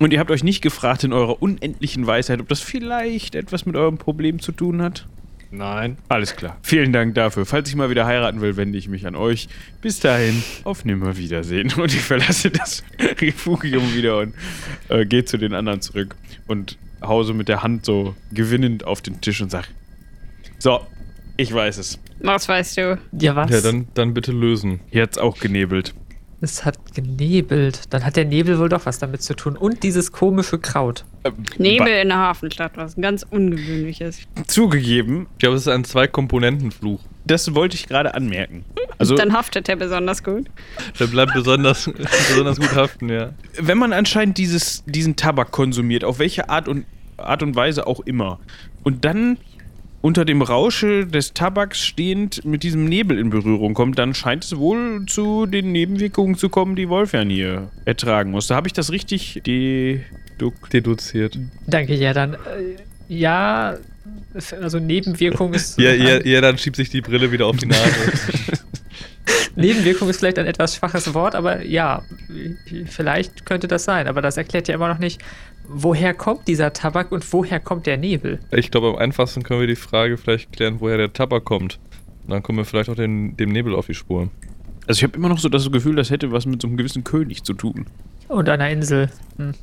[0.00, 3.76] Und ihr habt euch nicht gefragt in eurer unendlichen Weisheit, ob das vielleicht etwas mit
[3.76, 5.06] eurem Problem zu tun hat?
[5.54, 5.98] Nein.
[6.08, 6.56] Alles klar.
[6.62, 7.46] Vielen Dank dafür.
[7.46, 9.48] Falls ich mal wieder heiraten will, wende ich mich an euch.
[9.80, 11.72] Bis dahin, auf Nimmerwiedersehen.
[11.76, 12.82] Und ich verlasse das
[13.20, 14.34] Refugium wieder und
[14.88, 16.16] äh, gehe zu den anderen zurück
[16.48, 19.68] und hause mit der Hand so gewinnend auf den Tisch und sag:
[20.58, 20.80] So,
[21.36, 21.98] ich weiß es.
[22.20, 22.98] Was weißt du?
[23.20, 23.50] ja was?
[23.50, 24.80] Ja, dann, dann bitte lösen.
[24.90, 25.94] Hier hat's auch genebelt.
[26.40, 27.92] Es hat genebelt.
[27.94, 29.56] Dann hat der Nebel wohl doch was damit zu tun.
[29.56, 31.04] Und dieses komische Kraut.
[31.22, 34.18] Äh, Nebel in der Hafenstadt, was ganz ungewöhnliches.
[34.46, 37.00] Zugegeben, Ich glaube, es ist ein Zwei-Komponenten-Fluch.
[37.24, 38.64] das wollte ich gerade anmerken.
[38.98, 40.48] Also, Dann haftet er besonders gut.
[41.00, 41.90] Der bleibt besonders,
[42.28, 43.30] besonders gut haften, ja.
[43.58, 46.84] wenn man anscheinend dieses, diesen Tabak konsumiert, auf welche Art und,
[47.16, 48.38] Art und Weise auch immer,
[48.82, 49.38] und dann
[50.04, 54.54] unter dem Rausche des Tabaks stehend mit diesem Nebel in Berührung kommt, dann scheint es
[54.58, 58.48] wohl zu den Nebenwirkungen zu kommen, die Wolfjan hier ertragen muss.
[58.48, 61.38] Da habe ich das richtig deduk Deduziert.
[61.66, 62.34] Danke, ja, dann.
[62.34, 62.36] Äh,
[63.08, 63.78] ja,
[64.60, 65.78] also Nebenwirkung ist.
[65.84, 67.80] Ja, ja, ja, dann schiebt sich die Brille wieder auf die Nase.
[69.56, 72.02] Nebenwirkung ist vielleicht ein etwas schwaches Wort, aber ja,
[72.90, 74.06] vielleicht könnte das sein.
[74.06, 75.22] Aber das erklärt ja immer noch nicht,
[75.68, 78.40] woher kommt dieser Tabak und woher kommt der Nebel?
[78.52, 81.78] ich glaube, am einfachsten können wir die Frage vielleicht klären, woher der Tabak kommt.
[82.24, 84.30] Und dann kommen wir vielleicht auch den, dem Nebel auf die Spur.
[84.86, 87.04] Also ich habe immer noch so das Gefühl, das hätte was mit so einem gewissen
[87.04, 87.86] König zu tun.
[88.28, 89.10] Und einer Insel.
[89.36, 89.54] Hm.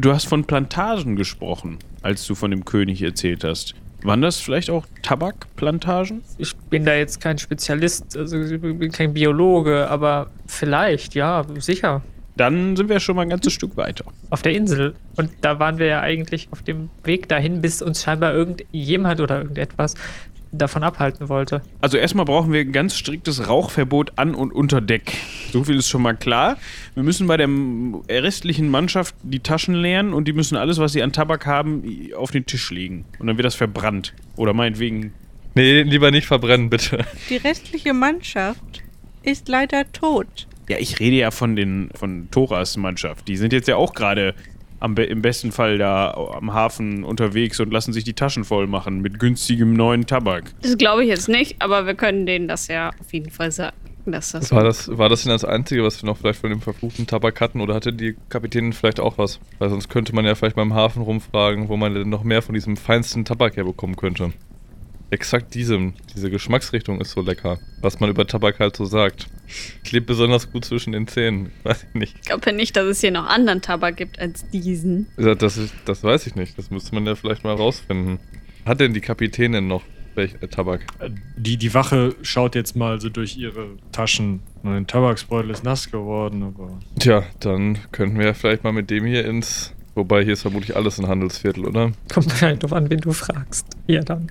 [0.00, 3.74] Du hast von Plantagen gesprochen, als du von dem König erzählt hast.
[4.02, 6.22] Waren das vielleicht auch Tabakplantagen?
[6.38, 12.02] Ich bin da jetzt kein Spezialist, also ich bin kein Biologe, aber vielleicht, ja, sicher.
[12.40, 14.06] Dann sind wir schon mal ein ganzes Stück weiter.
[14.30, 14.94] Auf der Insel.
[15.16, 19.42] Und da waren wir ja eigentlich auf dem Weg dahin, bis uns scheinbar irgendjemand oder
[19.42, 19.94] irgendetwas
[20.50, 21.60] davon abhalten wollte.
[21.82, 25.12] Also erstmal brauchen wir ein ganz striktes Rauchverbot an und unter Deck.
[25.52, 26.56] So viel ist schon mal klar.
[26.94, 27.48] Wir müssen bei der
[28.08, 31.84] restlichen Mannschaft die Taschen leeren und die müssen alles, was sie an Tabak haben,
[32.16, 33.04] auf den Tisch legen.
[33.18, 34.14] Und dann wird das verbrannt.
[34.36, 35.12] Oder meinetwegen.
[35.54, 37.04] Nee, lieber nicht verbrennen, bitte.
[37.28, 38.82] Die restliche Mannschaft.
[39.22, 40.46] ist leider tot.
[40.70, 43.26] Ja, ich rede ja von den von Thoras Mannschaft.
[43.26, 44.36] Die sind jetzt ja auch gerade
[44.88, 49.00] be im besten Fall da am Hafen unterwegs und lassen sich die Taschen voll machen
[49.00, 50.54] mit günstigem neuen Tabak.
[50.62, 53.74] Das glaube ich jetzt nicht, aber wir können denen das ja auf jeden Fall sagen.
[54.06, 56.60] Dass das War das, war das denn das Einzige, was wir noch vielleicht von dem
[56.60, 57.60] verfluchten Tabak hatten?
[57.60, 59.40] Oder hatte die Kapitänin vielleicht auch was?
[59.58, 62.54] Weil sonst könnte man ja vielleicht beim Hafen rumfragen, wo man denn noch mehr von
[62.54, 64.32] diesem feinsten Tabak herbekommen könnte.
[65.10, 65.94] Exakt diesem.
[66.14, 67.58] Diese Geschmacksrichtung ist so lecker.
[67.80, 69.26] Was man über Tabak halt so sagt.
[69.84, 71.50] Klebt besonders gut zwischen den Zähnen.
[71.64, 72.16] Weiß ich nicht.
[72.20, 75.08] Ich glaube ja nicht, dass es hier noch anderen Tabak gibt als diesen.
[75.18, 76.56] Ja, Das, ist, das weiß ich nicht.
[76.56, 78.18] Das müsste man ja vielleicht mal rausfinden.
[78.64, 79.82] Hat denn die Kapitänin noch
[80.14, 80.82] welch, äh, Tabak?
[81.36, 84.40] Die, die Wache schaut jetzt mal so durch ihre Taschen.
[84.62, 86.78] Mein Tabaksbeutel ist nass geworden, aber.
[86.98, 89.72] Tja, dann könnten wir ja vielleicht mal mit dem hier ins.
[89.94, 91.92] Wobei hier ist vermutlich alles ein Handelsviertel, oder?
[92.12, 93.66] Kommt halt drauf an, wen du fragst.
[93.88, 94.30] Ja, dann.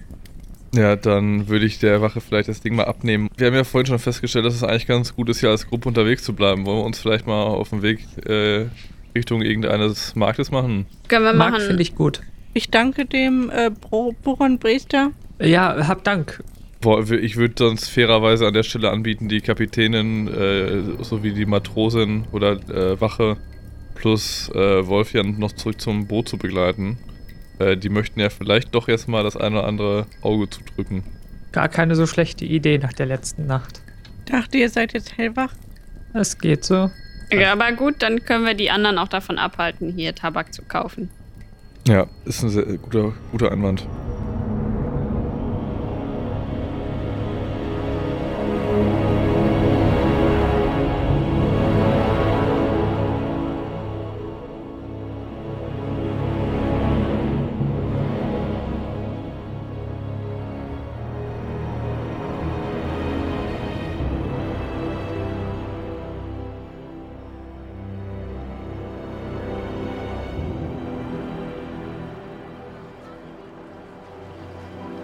[0.74, 3.30] Ja, dann würde ich der Wache vielleicht das Ding mal abnehmen.
[3.38, 5.90] Wir haben ja vorhin schon festgestellt, dass es eigentlich ganz gut ist, hier als Gruppe
[5.90, 6.66] unterwegs zu bleiben.
[6.66, 8.66] Wollen wir uns vielleicht mal auf den Weg äh,
[9.16, 10.86] Richtung irgendeines Marktes machen?
[11.08, 11.62] Können wir machen.
[11.62, 12.22] finde ich gut.
[12.54, 13.72] Ich danke dem äh,
[14.24, 15.12] Burenpriester.
[15.40, 16.44] Ja, hab Dank.
[16.82, 22.26] Boah, Ich würde sonst fairerweise an der Stelle anbieten, die Kapitänin äh, sowie die Matrosin
[22.32, 23.38] oder äh, Wache
[23.96, 26.98] plus äh, Wolfjan noch zurück zum Boot zu begleiten.
[27.60, 31.04] Äh, die möchten ja vielleicht doch jetzt mal das eine oder andere Auge zudrücken.
[31.52, 33.82] Gar keine so schlechte Idee nach der letzten Nacht.
[34.26, 35.54] Dachte, ihr seid jetzt hellwach.
[36.13, 36.89] Es geht so.
[37.32, 41.10] Ja, aber gut, dann können wir die anderen auch davon abhalten, hier Tabak zu kaufen.
[41.88, 43.88] Ja, ist ein sehr guter, guter Einwand.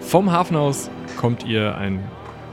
[0.06, 1.98] Vom Hafen aus kommt ihr ein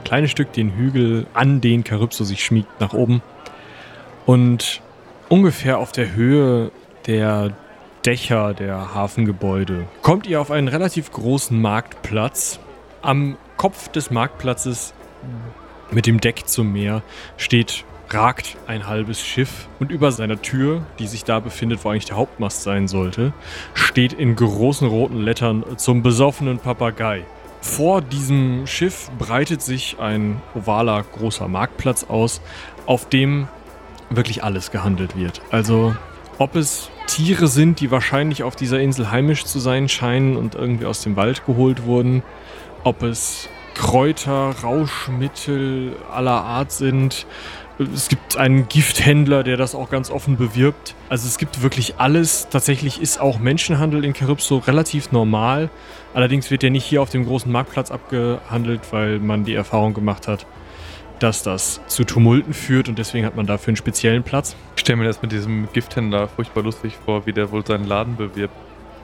[0.04, 3.22] kleines Stück den Hügel, an den Charybso sich schmiegt, nach oben.
[4.26, 4.82] Und
[5.28, 6.72] ungefähr auf der Höhe
[7.06, 7.52] der
[8.04, 12.58] Dächer der Hafengebäude kommt ihr auf einen relativ großen Marktplatz.
[13.02, 14.92] Am Kopf des Marktplatzes
[15.92, 17.02] mit dem Deck zum Meer
[17.36, 22.06] steht ragt ein halbes Schiff und über seiner Tür, die sich da befindet, wo eigentlich
[22.06, 23.32] der Hauptmast sein sollte,
[23.74, 27.24] steht in großen roten Lettern zum besoffenen Papagei.
[27.64, 32.42] Vor diesem Schiff breitet sich ein ovaler großer Marktplatz aus,
[32.84, 33.48] auf dem
[34.10, 35.40] wirklich alles gehandelt wird.
[35.50, 35.96] Also
[36.38, 40.84] ob es Tiere sind, die wahrscheinlich auf dieser Insel heimisch zu sein scheinen und irgendwie
[40.84, 42.22] aus dem Wald geholt wurden,
[42.84, 47.26] ob es Kräuter, Rauschmittel aller Art sind.
[47.78, 50.94] Es gibt einen Gifthändler, der das auch ganz offen bewirbt.
[51.08, 52.48] Also es gibt wirklich alles.
[52.48, 55.70] Tatsächlich ist auch Menschenhandel in Calypso relativ normal.
[56.14, 60.28] Allerdings wird der nicht hier auf dem großen Marktplatz abgehandelt, weil man die Erfahrung gemacht
[60.28, 60.46] hat,
[61.18, 64.54] dass das zu Tumulten führt und deswegen hat man dafür einen speziellen Platz.
[64.76, 68.16] Ich stelle mir das mit diesem Gifthändler furchtbar lustig vor, wie der wohl seinen Laden
[68.16, 68.54] bewirbt.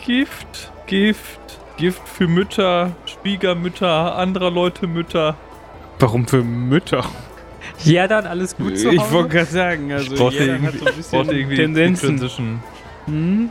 [0.05, 1.41] Gift, Gift,
[1.77, 5.35] Gift für Mütter, Schwiegermütter, anderer Leute Mütter.
[5.99, 7.05] Warum für Mütter?
[7.85, 9.13] Ja, dann alles gut zu Ich Hause?
[9.13, 12.61] wollte gerade sagen, also Ich jeder irgendwie, hat so ein ich bisschen irgendwie Tendenzen.
[13.07, 13.49] Hm?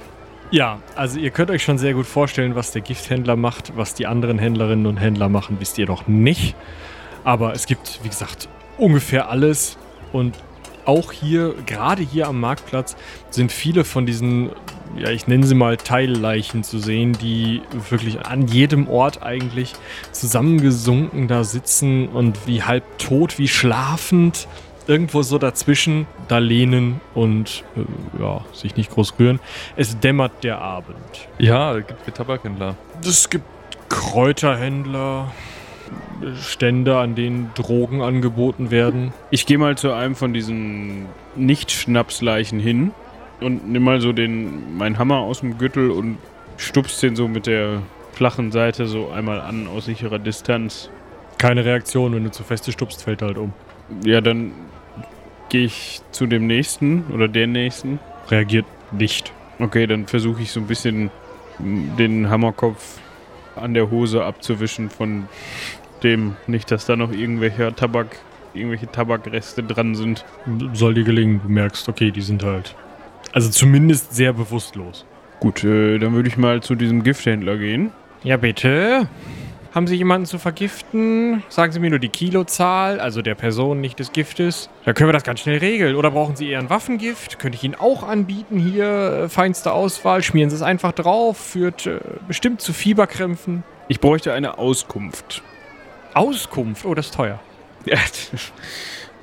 [0.51, 4.07] Ja, also ihr könnt euch schon sehr gut vorstellen, was der Gifthändler macht, was die
[4.07, 6.55] anderen Händlerinnen und Händler machen, wisst ihr noch nicht.
[7.23, 9.77] Aber es gibt, wie gesagt, ungefähr alles.
[10.11, 10.35] Und
[10.85, 12.95] auch hier, gerade hier am Marktplatz,
[13.29, 14.49] sind viele von diesen,
[14.97, 19.73] ja, ich nenne sie mal Teilleichen zu sehen, die wirklich an jedem Ort eigentlich
[20.11, 24.47] zusammengesunken da sitzen und wie halb tot, wie schlafend
[24.87, 29.39] irgendwo so dazwischen da lehnen und äh, ja, sich nicht groß rühren.
[29.75, 30.97] Es dämmert der Abend.
[31.37, 32.75] Ja, da gibt es Tabakhändler.
[33.05, 33.45] Es gibt
[33.87, 35.31] Kräuterhändler,
[36.41, 39.13] Stände, an denen Drogen angeboten werden.
[39.29, 42.91] Ich gehe mal zu einem von diesen Nicht-Schnapsleichen hin
[43.41, 46.17] und nimm mal so den, meinen Hammer aus dem Gürtel und
[46.57, 47.81] stupst den so mit der
[48.13, 50.89] flachen Seite so einmal an aus sicherer Distanz.
[51.37, 53.53] Keine Reaktion, wenn du zu feste stupst, fällt er halt um.
[54.03, 54.51] Ja, dann
[55.49, 57.99] gehe ich zu dem nächsten oder der nächsten.
[58.29, 59.31] Reagiert nicht.
[59.59, 61.11] Okay, dann versuche ich so ein bisschen
[61.59, 62.99] den Hammerkopf
[63.55, 65.27] an der Hose abzuwischen von
[66.03, 66.35] dem.
[66.47, 68.17] Nicht, dass da noch irgendwelcher Tabak,
[68.53, 70.25] irgendwelche Tabakreste dran sind.
[70.73, 72.75] Soll dir gelingen, du merkst, okay, die sind halt.
[73.33, 75.05] Also zumindest sehr bewusstlos.
[75.39, 77.91] Gut, äh, dann würde ich mal zu diesem Gifthändler gehen.
[78.23, 79.07] Ja, bitte.
[79.73, 81.43] Haben Sie jemanden zu vergiften?
[81.47, 84.69] Sagen Sie mir nur die Kilozahl, also der Person, nicht des Giftes.
[84.83, 85.95] Dann können wir das ganz schnell regeln.
[85.95, 87.37] Oder brauchen Sie eher ein Waffengift?
[87.37, 88.85] Könnte ich Ihnen auch anbieten hier.
[89.25, 90.23] Äh, feinste Auswahl.
[90.23, 91.37] Schmieren Sie es einfach drauf.
[91.37, 93.63] Führt äh, bestimmt zu Fieberkrämpfen.
[93.87, 95.43] Ich bräuchte eine Auskunft.
[96.15, 96.85] Auskunft.
[96.85, 97.39] Oh, das ist teuer.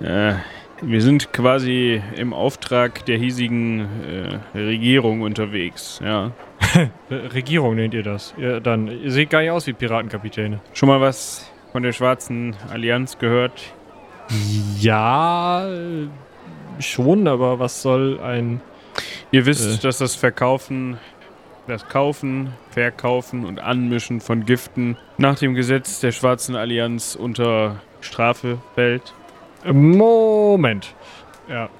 [0.00, 0.34] Ja, äh,
[0.82, 3.88] wir sind quasi im Auftrag der hiesigen
[4.54, 6.32] äh, Regierung unterwegs, ja.
[7.10, 8.34] Regierung nennt ihr das.
[8.38, 10.60] Ja, dann, ihr seht gar nicht aus wie Piratenkapitäne.
[10.72, 13.62] Schon mal was von der Schwarzen Allianz gehört?
[14.80, 15.68] Ja,
[16.80, 18.60] schon, aber was soll ein.
[19.30, 19.82] Ihr wisst, Äh.
[19.82, 20.98] dass das Verkaufen,
[21.66, 28.58] das Kaufen, Verkaufen und Anmischen von Giften nach dem Gesetz der Schwarzen Allianz unter Strafe
[28.74, 29.14] fällt.
[29.72, 30.94] Moment.
[31.48, 31.70] Er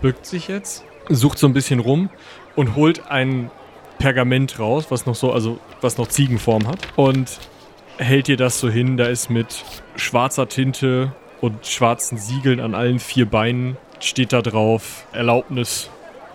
[0.00, 2.10] bückt sich jetzt, sucht so ein bisschen rum
[2.56, 3.50] und holt ein
[3.98, 7.38] Pergament raus, was noch so, also was noch Ziegenform hat und
[7.98, 8.96] hält dir das so hin.
[8.96, 9.64] Da ist mit
[9.96, 15.90] schwarzer Tinte und schwarzen Siegeln an allen vier Beinen steht da drauf Erlaubnis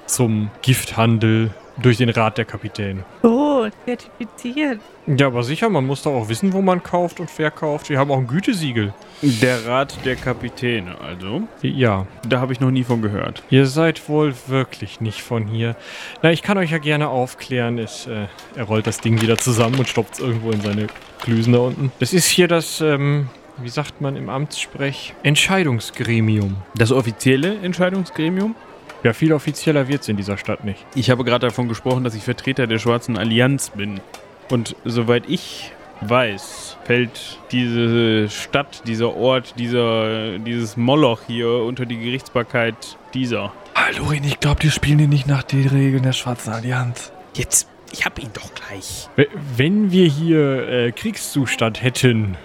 [0.05, 3.03] zum Gifthandel durch den Rat der Kapitäne.
[3.23, 4.79] Oh, zertifiziert.
[5.05, 7.89] Ja, aber sicher, man muss doch auch wissen, wo man kauft und verkauft.
[7.89, 8.93] Wir haben auch ein Gütesiegel.
[9.21, 11.43] Der Rat der Kapitäne, also.
[11.61, 13.43] Ja, Da habe ich noch nie von gehört.
[13.49, 15.75] Ihr seid wohl wirklich nicht von hier.
[16.21, 17.77] Na, ich kann euch ja gerne aufklären.
[17.79, 20.87] Es, äh, er rollt das Ding wieder zusammen und stopft es irgendwo in seine
[21.21, 21.91] Klüsen da unten.
[21.99, 25.13] Das ist hier das, ähm, wie sagt man im Amtssprech?
[25.23, 26.57] Entscheidungsgremium.
[26.75, 28.55] Das offizielle Entscheidungsgremium?
[29.03, 30.85] Ja, viel offizieller wird's in dieser Stadt nicht.
[30.95, 34.01] Ich habe gerade davon gesprochen, dass ich Vertreter der Schwarzen Allianz bin.
[34.49, 41.97] Und soweit ich weiß, fällt diese Stadt, dieser Ort, dieser, dieses Moloch hier unter die
[41.97, 43.51] Gerichtsbarkeit dieser.
[43.75, 47.11] Hallorin, ich glaube, die spielen hier nicht nach den Regeln der Schwarzen Allianz.
[47.35, 49.09] Jetzt, ich hab ihn doch gleich.
[49.55, 52.37] Wenn wir hier äh, Kriegszustand hätten,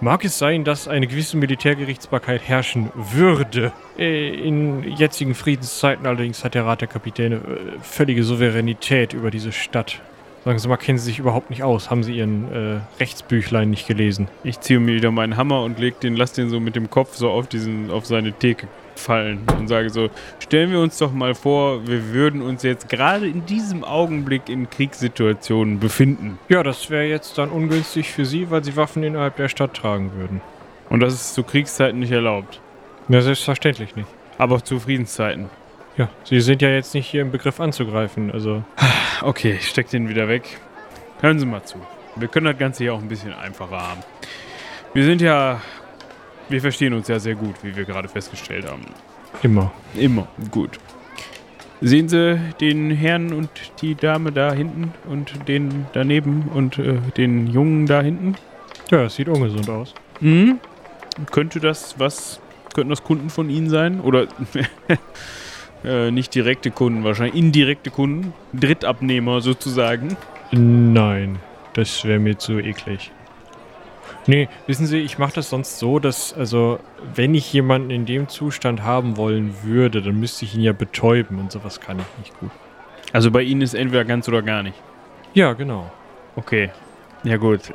[0.00, 3.72] mag es sein, dass eine gewisse Militärgerichtsbarkeit herrschen würde.
[3.98, 7.40] Äh, in jetzigen Friedenszeiten allerdings hat der Rat der Kapitäne äh,
[7.82, 10.00] völlige Souveränität über diese Stadt.
[10.44, 11.90] Sagen Sie mal, kennen Sie sich überhaupt nicht aus?
[11.90, 14.28] Haben Sie Ihren äh, Rechtsbüchlein nicht gelesen?
[14.44, 17.16] Ich ziehe mir wieder meinen Hammer und leg den, lass den so mit dem Kopf
[17.16, 21.34] so auf diesen, auf seine Theke fallen und sage so, stellen wir uns doch mal
[21.34, 26.38] vor, wir würden uns jetzt gerade in diesem Augenblick in Kriegssituationen befinden.
[26.48, 30.12] Ja, das wäre jetzt dann ungünstig für Sie, weil Sie Waffen innerhalb der Stadt tragen
[30.16, 30.40] würden.
[30.88, 32.60] Und das ist zu Kriegszeiten nicht erlaubt.
[33.08, 34.08] Ja, selbstverständlich nicht.
[34.38, 35.50] Aber zu Friedenszeiten.
[35.96, 38.62] Ja, Sie sind ja jetzt nicht hier im Begriff anzugreifen, also...
[39.20, 40.44] Okay, ich steck den wieder weg.
[41.20, 41.78] Hören Sie mal zu.
[42.14, 44.00] Wir können das Ganze hier auch ein bisschen einfacher haben.
[44.94, 45.60] Wir sind ja.
[46.48, 48.82] Wir verstehen uns ja sehr gut, wie wir gerade festgestellt haben.
[49.42, 49.72] Immer.
[49.94, 50.28] Immer.
[50.50, 50.78] Gut.
[51.80, 53.50] Sehen Sie den Herrn und
[53.82, 58.34] die Dame da hinten und den daneben und äh, den Jungen da hinten?
[58.90, 59.94] Ja, es sieht ungesund aus.
[60.20, 60.58] Mhm.
[61.30, 62.40] Könnte das was?
[62.74, 64.00] Könnten das Kunden von Ihnen sein?
[64.00, 64.26] Oder
[65.84, 68.32] äh, nicht direkte Kunden, wahrscheinlich indirekte Kunden?
[68.54, 70.16] Drittabnehmer sozusagen.
[70.50, 71.38] Nein,
[71.74, 73.12] das wäre mir zu eklig.
[74.28, 76.80] Nee, wissen Sie, ich mache das sonst so, dass, also,
[77.14, 81.38] wenn ich jemanden in dem Zustand haben wollen würde, dann müsste ich ihn ja betäuben
[81.38, 82.50] und sowas kann ich nicht gut.
[83.10, 84.76] Also bei Ihnen ist entweder ganz oder gar nicht.
[85.32, 85.90] Ja, genau.
[86.36, 86.70] Okay.
[87.24, 87.72] Ja gut.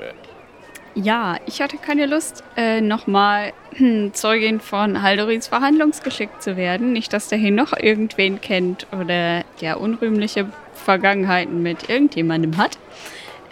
[0.94, 6.94] Ja, ich hatte keine Lust, äh, nochmal hm, Zeugin von Haldorins Verhandlungsgeschick zu werden.
[6.94, 12.78] Nicht, dass der hier noch irgendwen kennt oder ja unrühmliche Vergangenheiten mit irgendjemandem hat.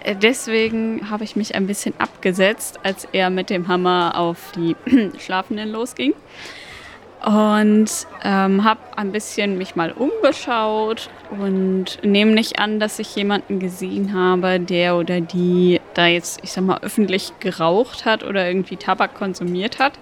[0.03, 4.75] Äh, Deswegen habe ich mich ein bisschen abgesetzt, als er mit dem Hammer auf die
[5.19, 6.13] Schlafenden losging.
[7.23, 13.59] Und ähm, habe ein bisschen mich mal umgeschaut und nehme nicht an, dass ich jemanden
[13.59, 18.75] gesehen habe, der oder die da jetzt, ich sag mal, öffentlich geraucht hat oder irgendwie
[18.75, 19.93] Tabak konsumiert hat.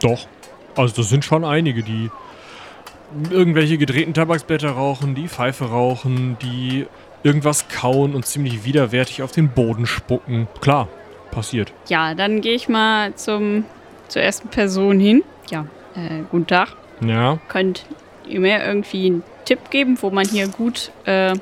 [0.00, 0.26] Doch.
[0.74, 2.10] Also, das sind schon einige, die
[3.30, 6.86] irgendwelche gedrehten Tabaksblätter rauchen, die Pfeife rauchen, die
[7.26, 10.46] irgendwas kauen und ziemlich widerwärtig auf den Boden spucken.
[10.60, 10.88] Klar,
[11.32, 11.72] passiert.
[11.88, 13.64] Ja, dann gehe ich mal zum,
[14.06, 15.24] zur ersten Person hin.
[15.50, 16.68] Ja, äh, guten Tag.
[17.00, 17.38] Ja.
[17.48, 17.84] Könnt
[18.28, 21.34] ihr mir irgendwie einen Tipp geben, wo man hier gut, äh,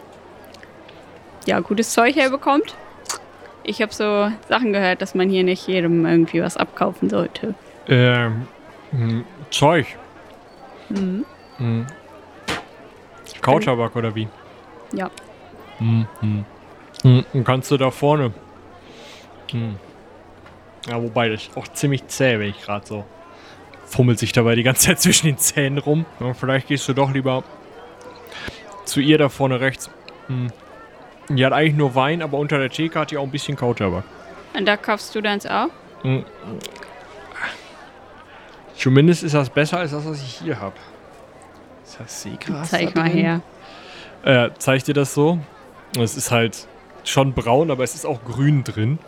[1.46, 2.74] ja, gutes Zeug herbekommt?
[3.62, 7.54] Ich habe so Sachen gehört, dass man hier nicht jedem irgendwie was abkaufen sollte.
[7.88, 8.46] Ähm,
[8.92, 9.86] mh, Zeug.
[10.88, 11.26] Mhm.
[11.58, 11.86] Mhm.
[13.42, 14.28] Kautabak oder wie?
[14.92, 15.10] Ja.
[15.78, 16.06] Mhm.
[16.20, 16.44] Mhm.
[17.02, 17.44] Mhm.
[17.44, 18.32] Kannst du da vorne.
[19.52, 19.76] Mhm.
[20.88, 23.04] Ja, wobei das ist auch ziemlich zäh, wenn ich gerade so.
[23.86, 26.06] Fummelt sich dabei die ganze Zeit zwischen den Zähnen rum.
[26.20, 27.44] Ja, vielleicht gehst du doch lieber
[28.84, 29.90] zu ihr da vorne rechts.
[30.28, 30.48] Mhm.
[31.30, 34.04] Die hat eigentlich nur Wein, aber unter der Theke hat die auch ein bisschen Kautabak.
[34.52, 35.68] Und da kaufst du deins auch?
[36.02, 36.24] Hm.
[38.76, 40.76] Zumindest ist das besser als das, was ich hier habe.
[41.84, 42.70] Ist das Seegras?
[42.70, 43.40] Zeig da mal her.
[44.22, 45.38] Äh, zeig dir das so.
[45.96, 46.66] Es ist halt
[47.04, 48.98] schon braun, aber es ist auch grün drin.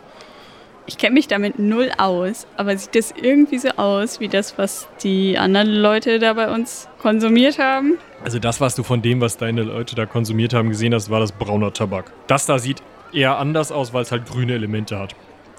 [0.85, 4.87] Ich kenne mich damit null aus, aber sieht das irgendwie so aus wie das, was
[5.03, 7.97] die anderen Leute da bei uns konsumiert haben?
[8.23, 11.19] Also das, was du von dem, was deine Leute da konsumiert haben, gesehen hast, war
[11.19, 12.13] das brauner Tabak.
[12.27, 12.81] Das da sieht
[13.11, 15.13] eher anders aus, weil es halt grüne Elemente hat.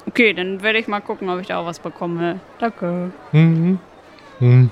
[0.06, 2.40] Okay, dann werde ich mal gucken, ob ich da auch was bekomme.
[2.58, 3.10] Danke.
[3.32, 3.78] Mhm.
[4.38, 4.70] Hm.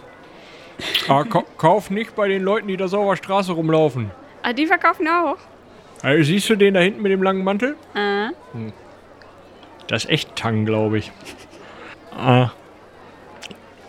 [1.08, 4.10] Ah, ka kauf nicht bei den Leuten, die da so auf der Straße rumlaufen.
[4.42, 5.36] Ah, die verkaufen auch?
[6.02, 7.76] Also, siehst du den da hinten mit dem langen Mantel?
[7.94, 8.30] Ah.
[9.88, 11.12] Das ist echt Tang, glaube ich.
[12.16, 12.50] Ah.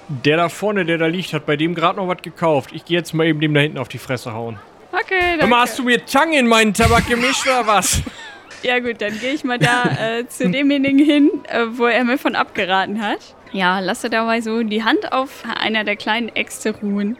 [0.09, 2.69] Der da vorne, der da liegt, hat bei dem gerade noch was gekauft.
[2.73, 4.57] Ich gehe jetzt mal eben dem da hinten auf die Fresse hauen.
[4.91, 5.47] Okay, danke.
[5.47, 8.01] mal, hast du mir Tang in meinen Tabak gemischt oder was?
[8.63, 12.17] Ja gut, dann gehe ich mal da äh, zu demjenigen hin, äh, wo er mir
[12.17, 13.19] von abgeraten hat.
[13.51, 17.17] Ja, lasse da mal so die Hand auf einer der kleinen Äxte ruhen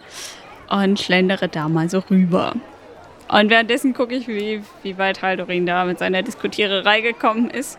[0.68, 2.54] und schlendere da mal so rüber.
[3.30, 7.78] Und währenddessen gucke ich, wie, wie weit Haldorin da mit seiner Diskutiererei gekommen ist.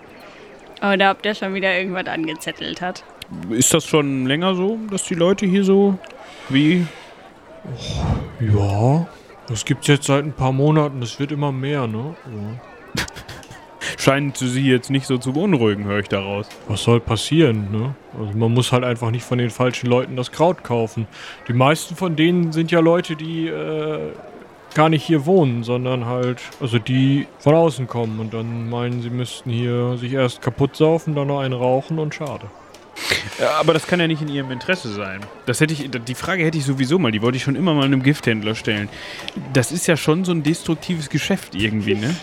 [0.81, 3.03] Oder ob der schon wieder irgendwas angezettelt hat.
[3.51, 5.99] Ist das schon länger so, dass die Leute hier so
[6.49, 6.87] wie
[8.41, 9.07] Ja,
[9.49, 11.01] das gibt's jetzt seit ein paar Monaten.
[11.01, 12.15] Das wird immer mehr, ne?
[12.97, 13.05] Ja.
[13.99, 16.49] scheint sie jetzt nicht so zu beunruhigen, höre ich daraus.
[16.69, 17.95] Was soll passieren, ne?
[18.19, 21.07] Also man muss halt einfach nicht von den falschen Leuten das Kraut kaufen.
[21.49, 24.13] Die meisten von denen sind ja Leute, die äh,
[24.75, 29.11] gar nicht hier wohnen, sondern halt, also die von außen kommen und dann meinen, sie
[29.11, 32.47] müssten hier sich erst kaputt saufen, dann noch einen rauchen und schade.
[33.39, 35.21] Ja, aber das kann ja nicht in ihrem Interesse sein.
[35.47, 37.85] Das hätte ich, die Frage hätte ich sowieso mal, die wollte ich schon immer mal
[37.85, 38.89] einem Gifthändler stellen.
[39.53, 42.15] Das ist ja schon so ein destruktives Geschäft irgendwie, ne?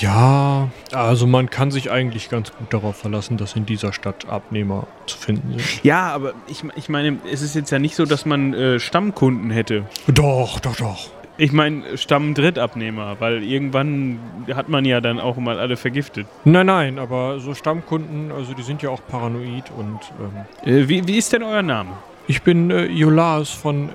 [0.00, 4.86] Ja, also man kann sich eigentlich ganz gut darauf verlassen, dass in dieser Stadt Abnehmer
[5.06, 5.84] zu finden sind.
[5.84, 9.50] Ja, aber ich, ich meine, es ist jetzt ja nicht so, dass man äh, Stammkunden
[9.50, 9.84] hätte.
[10.06, 11.10] Doch, doch, doch.
[11.38, 14.18] Ich meine, Stamm-Drittabnehmer, weil irgendwann
[14.54, 16.26] hat man ja dann auch mal alle vergiftet.
[16.44, 21.06] Nein, nein, aber so Stammkunden, also die sind ja auch paranoid und ähm, Äh, wie,
[21.08, 21.90] wie ist denn euer Name?
[22.28, 23.92] ich bin äh, Iolaus von äh,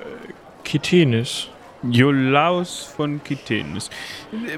[0.63, 1.47] Kitenis.
[1.83, 3.89] Jolaus von Kitenis.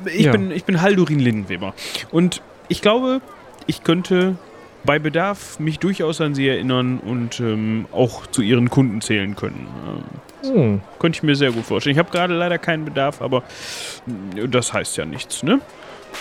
[0.06, 0.32] Ich, Ja.
[0.32, 1.74] bin, ich bin Haldurin Lindenweber.
[2.12, 3.22] Und ich glaube,
[3.68, 4.38] ich könnte
[4.86, 9.68] bei Bedarf mich durchaus an sie erinnern und ähm, auch zu ihren Kunden zählen können.
[9.86, 10.04] Ähm,
[10.42, 10.82] Hm.
[11.00, 11.94] könnte ich mir sehr gut vorstellen.
[11.94, 13.44] Ich habe gerade leider keinen Bedarf, aber
[14.36, 15.60] äh, das heißt ja nichts, ne?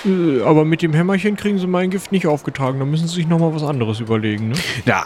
[0.04, 2.78] Äh, aber mit dem Hämmerchen kriegen sie mein Gift nicht aufgetragen.
[2.78, 4.54] Da müssen sie sich nochmal was anderes überlegen, ne?
[4.84, 5.04] Ja,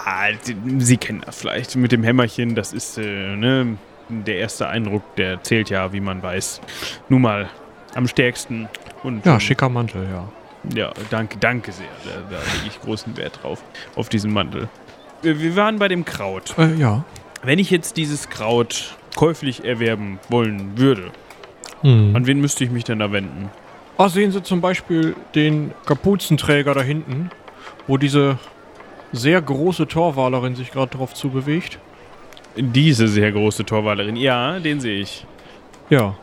[0.79, 1.77] sie, kennen das vielleicht.
[1.77, 3.77] Mit dem Hämmerchen, das ist, äh, ne,
[4.09, 6.61] der erste Eindruck, der zählt ja, wie man weiß.
[7.09, 7.49] Nun mal
[7.95, 8.69] am stärksten.
[9.03, 10.29] Und, Ja, ähm, schicker Mantel, ja.
[10.75, 11.87] Ja, danke, danke sehr.
[12.05, 13.63] Da, da lege ich großen Wert drauf,
[13.97, 14.69] auf diesen Mantel.
[15.23, 16.57] Wir wir waren bei dem Kraut.
[16.57, 17.05] Äh, ja.
[17.43, 21.11] Wenn ich jetzt dieses Kraut käuflich erwerben wollen würde,
[21.83, 22.15] Hm.
[22.17, 23.51] an wen müsste ich mich denn da wenden?
[23.99, 27.31] Ah, sehen Sie zum Beispiel den Kapuzenträger da hinten,
[27.87, 28.39] wo diese
[29.13, 31.79] sehr große Torwalerin sich gerade drauf zubewegt?
[32.57, 34.17] Diese sehr große Torwalerin.
[34.17, 35.27] Ja, den sehe ich.
[35.91, 36.15] Ja.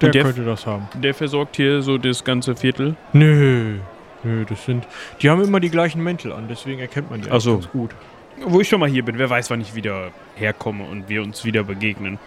[0.00, 0.88] Der, der- könnte das haben.
[0.94, 2.96] Der versorgt hier so das ganze Viertel.
[3.12, 3.76] Nö.
[4.24, 4.86] Nö, das sind.
[5.20, 7.54] Die haben immer die gleichen Mäntel an, deswegen erkennt man die Ach so.
[7.54, 7.90] ganz gut.
[8.44, 11.44] Wo ich schon mal hier bin, wer weiß, wann ich wieder herkomme und wir uns
[11.44, 12.18] wieder begegnen.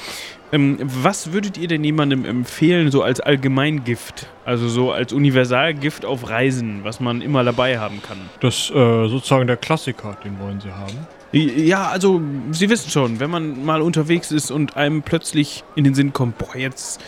[0.51, 4.28] Ähm, was würdet ihr denn jemandem empfehlen, so als Allgemeingift?
[4.45, 8.18] Also so als Universalgift auf Reisen, was man immer dabei haben kann?
[8.39, 8.74] Das äh,
[9.07, 11.07] sozusagen der Klassiker, den wollen sie haben.
[11.32, 15.93] Ja, also, Sie wissen schon, wenn man mal unterwegs ist und einem plötzlich in den
[15.93, 17.01] Sinn kommt, boah, jetzt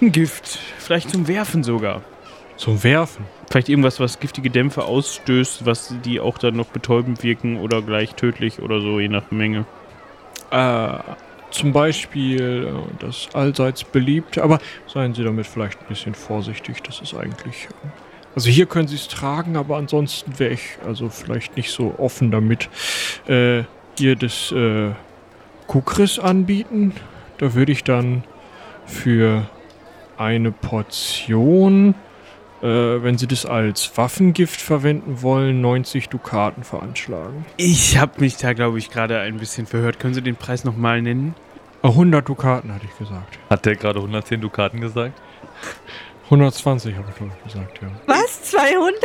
[0.00, 2.02] ein Gift, vielleicht zum Werfen sogar.
[2.56, 3.24] Zum Werfen.
[3.50, 8.14] Vielleicht irgendwas, was giftige Dämpfe ausstößt, was die auch dann noch betäubend wirken oder gleich
[8.14, 9.64] tödlich oder so, je nach Menge.
[10.50, 10.98] Äh,
[11.50, 17.00] zum Beispiel äh, das allseits beliebte, aber seien Sie damit vielleicht ein bisschen vorsichtig, das
[17.00, 17.68] ist eigentlich.
[17.84, 17.88] äh,
[18.34, 22.30] Also hier können Sie es tragen, aber ansonsten wäre ich also vielleicht nicht so offen
[22.30, 22.68] damit.
[23.26, 23.64] Äh,
[23.98, 24.90] hier das äh,
[25.66, 26.92] Kukris anbieten.
[27.38, 28.24] Da würde ich dann
[28.86, 29.46] für
[30.16, 31.94] eine Portion,
[32.62, 37.44] äh, wenn Sie das als Waffengift verwenden wollen, 90 Dukaten veranschlagen.
[37.56, 39.98] Ich habe mich da, glaube ich, gerade ein bisschen verhört.
[39.98, 41.34] Können Sie den Preis nochmal nennen?
[41.82, 43.38] Äh, 100 Dukaten hatte ich gesagt.
[43.50, 45.20] Hat der gerade 110 Dukaten gesagt?
[46.32, 47.88] 120 habe ich glaube ich gesagt, ja.
[48.06, 48.42] Was?
[48.44, 48.96] 200?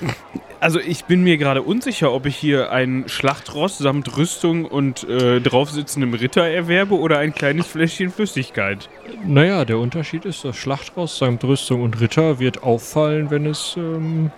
[0.60, 5.40] Also ich bin mir gerade unsicher, ob ich hier ein Schlachtross samt Rüstung und äh,
[5.40, 8.88] draufsitzendem Ritter erwerbe oder ein kleines Fläschchen Flüssigkeit.
[9.26, 14.30] Naja, der Unterschied ist, das Schlachtross samt Rüstung und Ritter wird auffallen, wenn es ähm,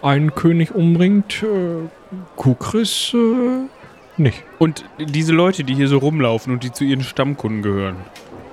[0.00, 3.68] einen König umbringt, äh, Kukris äh,
[4.16, 4.42] nicht.
[4.58, 7.96] Und diese Leute, die hier so rumlaufen und die zu ihren Stammkunden gehören,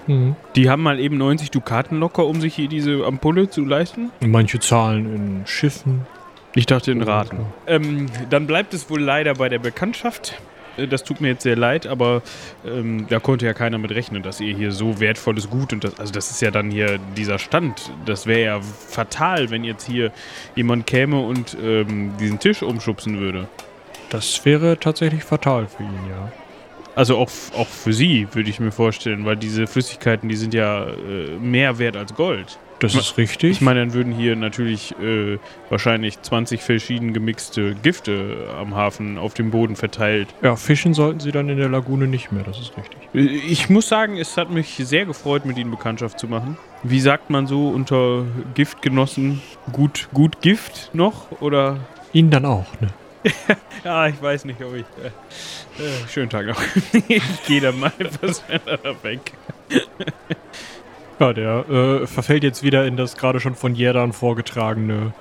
[0.07, 0.35] Mhm.
[0.55, 4.09] die haben mal eben 90 Dukaten locker, um sich hier diese Ampulle zu leisten?
[4.21, 6.05] Manche zahlen in Schiffen.
[6.55, 7.45] Ich dachte in Raten.
[7.67, 10.39] Ähm, dann bleibt es wohl leider bei der Bekanntschaft.
[10.77, 12.21] Äh, Das tut mir jetzt sehr leid, aber
[12.65, 15.99] ähm, da konnte ja keiner mit rechnen, dass ihr hier so wertvolles Gut und das,
[15.99, 17.91] also das ist ja dann hier dieser Stand.
[18.05, 20.11] Das wäre ja fatal, wenn jetzt hier
[20.55, 23.47] jemand käme und ähm, diesen Tisch umschubsen würde.
[24.09, 26.31] Das wäre tatsächlich fatal für ihn, ja.
[26.97, 30.87] Also auch, auch für sie, würde ich mir vorstellen, weil diese Flüssigkeiten, die sind ja
[30.87, 32.57] äh, mehr wert als Gold.
[32.79, 33.51] Das Ma- ist richtig.
[33.51, 35.37] Ich meine, dann würden hier natürlich äh,
[35.69, 40.27] wahrscheinlich 20 verschieden gemixte Gifte am Hafen auf dem Boden verteilt.
[40.41, 42.97] ja, fischen sollten sie dann in der Lagune nicht mehr, das ist richtig.
[43.13, 46.57] Äh, Ich muss sagen, es hat mich sehr gefreut, mit Ihnen Bekanntschaft zu machen.
[46.81, 48.25] Wie sagt man so unter
[48.55, 49.41] Giftgenossen?
[49.71, 51.41] Gut, gut Gift noch?
[51.41, 51.77] Oder?
[52.13, 52.89] Ihnen dann auch, ne?
[53.83, 54.85] Ja, ich weiß nicht, ob ich.
[55.01, 56.61] Äh, äh, schönen Tag noch.
[57.07, 59.33] ich gehe dann mal etwas schneller weg.
[61.19, 65.13] Ja, der äh, verfällt jetzt wieder in das gerade schon von Jerdan vorgetragene.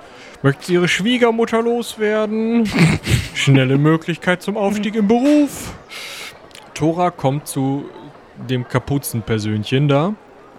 [0.43, 2.69] Möchten Sie Ihre Schwiegermutter loswerden?
[3.33, 5.73] Schnelle Möglichkeit zum Aufstieg im Beruf.
[6.75, 7.89] Tora kommt zu
[8.47, 10.13] dem Kapuzenpersönchen da.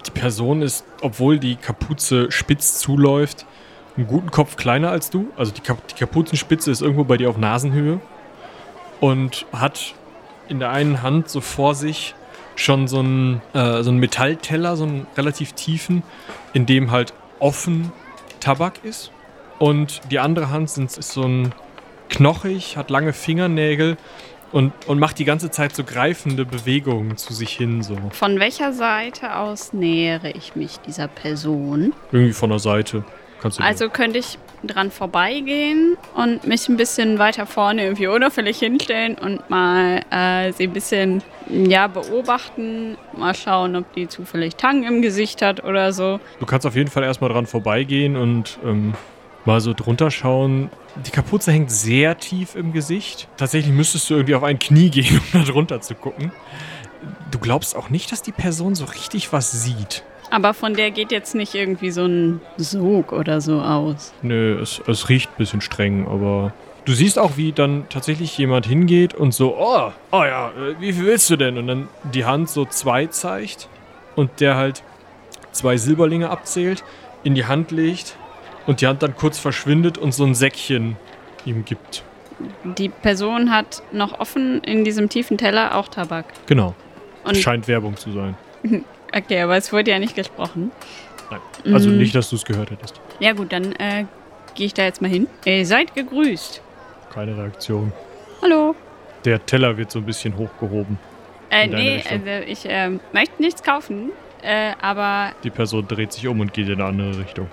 [0.06, 3.46] Die Person ist, obwohl die Kapuze spitz zuläuft,
[3.98, 5.28] einen guten Kopf kleiner als du.
[5.36, 8.00] Also die, Kap die Kapuzenspitze ist irgendwo bei dir auf Nasenhöhe.
[9.00, 9.94] Und hat
[10.48, 12.14] in der einen Hand so vor sich
[12.56, 16.02] schon so einen, äh, so einen Metallteller, so einen relativ tiefen,
[16.52, 17.92] in dem halt offen
[18.40, 19.12] Tabak ist.
[19.58, 21.52] Und die andere Hand sind, ist so ein
[22.08, 23.96] knochig, hat lange Fingernägel
[24.52, 27.96] und, und macht die ganze Zeit so greifende Bewegungen zu sich hin, so.
[28.10, 31.92] Von welcher Seite aus nähere ich mich dieser Person?
[32.12, 33.04] Irgendwie von der Seite.
[33.58, 39.48] Also könnte ich dran vorbeigehen und mich ein bisschen weiter vorne irgendwie unauffällig hinstellen und
[39.48, 45.42] mal äh, sie ein bisschen ja, beobachten, mal schauen, ob die zufällig Tang im Gesicht
[45.42, 46.20] hat oder so.
[46.40, 48.94] Du kannst auf jeden Fall erstmal dran vorbeigehen und ähm,
[49.44, 50.70] mal so drunter schauen.
[51.06, 53.28] Die Kapuze hängt sehr tief im Gesicht.
[53.36, 56.32] Tatsächlich müsstest du irgendwie auf ein Knie gehen, um da drunter zu gucken.
[57.30, 60.02] Du glaubst auch nicht, dass die Person so richtig was sieht.
[60.30, 64.12] Aber von der geht jetzt nicht irgendwie so ein Sog oder so aus.
[64.22, 66.52] Nö, es, es riecht ein bisschen streng, aber
[66.84, 70.92] du siehst auch, wie dann tatsächlich jemand hingeht und so, oh, oh ja, äh, wie
[70.92, 71.56] viel willst du denn?
[71.58, 73.68] Und dann die Hand so zwei zeigt
[74.16, 74.82] und der halt
[75.52, 76.84] zwei Silberlinge abzählt,
[77.24, 78.16] in die Hand legt
[78.66, 80.96] und die Hand dann kurz verschwindet und so ein Säckchen
[81.44, 82.04] ihm gibt.
[82.64, 86.26] Die Person hat noch offen in diesem tiefen Teller auch Tabak.
[86.46, 86.74] Genau.
[87.24, 88.36] Und Scheint Werbung zu sein.
[89.14, 90.70] okay, aber es wurde ja nicht gesprochen.
[91.30, 91.74] Nein.
[91.74, 91.98] Also Mhm.
[91.98, 93.00] nicht, dass du es gehört hättest.
[93.20, 94.04] Ja gut, dann äh,
[94.54, 95.26] gehe ich da jetzt mal hin.
[95.44, 96.62] Ihr seid gegrüßt.
[97.12, 97.92] Keine Reaktion.
[98.42, 98.74] Hallo.
[99.24, 100.98] Der Teller wird so ein bisschen hochgehoben.
[101.50, 102.22] Äh, nee, Richtung.
[102.26, 104.10] also ich ähm, möchte nichts kaufen,
[104.42, 107.48] äh, aber Die Person dreht sich um und geht in eine andere Richtung.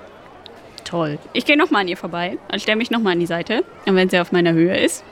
[0.84, 1.18] toll.
[1.34, 3.64] Ich gehe nochmal an ihr vorbei und stelle mich nochmal an die Seite.
[3.88, 5.04] Und wenn sie auf meiner Höhe ist,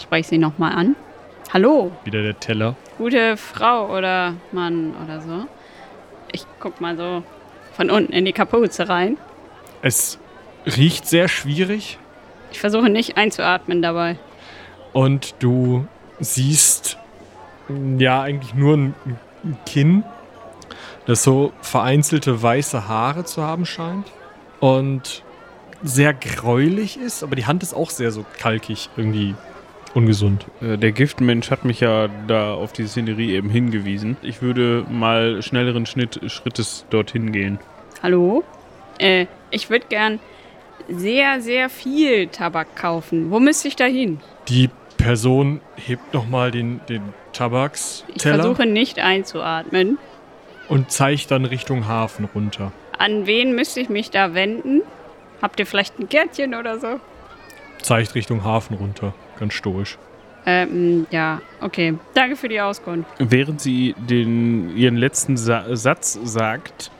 [0.00, 0.94] spreche ich sie nochmal an.
[1.52, 2.76] Hallo, Wieder der Teller.
[2.98, 5.46] gute Frau oder Mann oder so.
[6.34, 7.22] Ich guck mal so
[7.74, 9.16] von unten in die Kapuze rein.
[9.82, 10.18] Es
[10.66, 11.98] riecht sehr schwierig.
[12.50, 14.18] Ich versuche nicht einzuatmen dabei.
[14.92, 15.86] Und du
[16.20, 16.98] siehst
[17.68, 18.94] mm, ja eigentlich nur ein
[19.44, 20.04] ein Kinn,
[21.06, 24.10] das so vereinzelte weiße Haare zu haben scheint.
[24.60, 25.22] Und
[25.82, 29.34] sehr gräulich ist, aber die Hand ist auch sehr so kalkig, irgendwie
[29.94, 30.46] ungesund.
[30.60, 34.16] Äh, Der Giftmensch hat mich ja da auf die Szenerie eben hingewiesen.
[34.22, 37.58] Ich würde mal schnelleren Schnitt, Schrittes dorthin gehen.
[38.02, 38.44] Hallo?
[38.98, 40.20] Äh, ich würde gern
[40.88, 43.30] sehr, sehr viel Tabak kaufen.
[43.30, 44.20] Wo müsste ich da hin?
[44.48, 44.68] Die
[44.98, 49.98] Person hebt nochmal den, den Ich Tabaksteller versuche nicht einzuatmen.
[50.68, 52.72] und zeigt dann Richtung Hafen runter.
[52.98, 54.82] An wen müsste ich mich da wenden?
[55.42, 57.00] Habt ihr vielleicht ein Gärtchen oder so?
[57.82, 59.14] Zeigt Richtung Hafen runter.
[59.38, 59.98] Ganz stoisch.
[60.46, 61.94] Ähm, ja, okay.
[62.12, 63.08] Danke für die Auskunft.
[63.18, 66.90] Während sie den, ihren letzten Sa Satz sagt,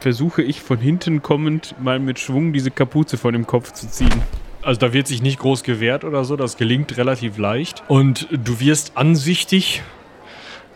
[0.00, 4.22] versuche ich von hinten kommend mal mit Schwung diese Kapuze von dem Kopf zu ziehen.
[4.62, 7.82] Also da wird sich nicht groß gewehrt oder so, das gelingt relativ leicht.
[7.88, 9.82] Und du wirst ansichtig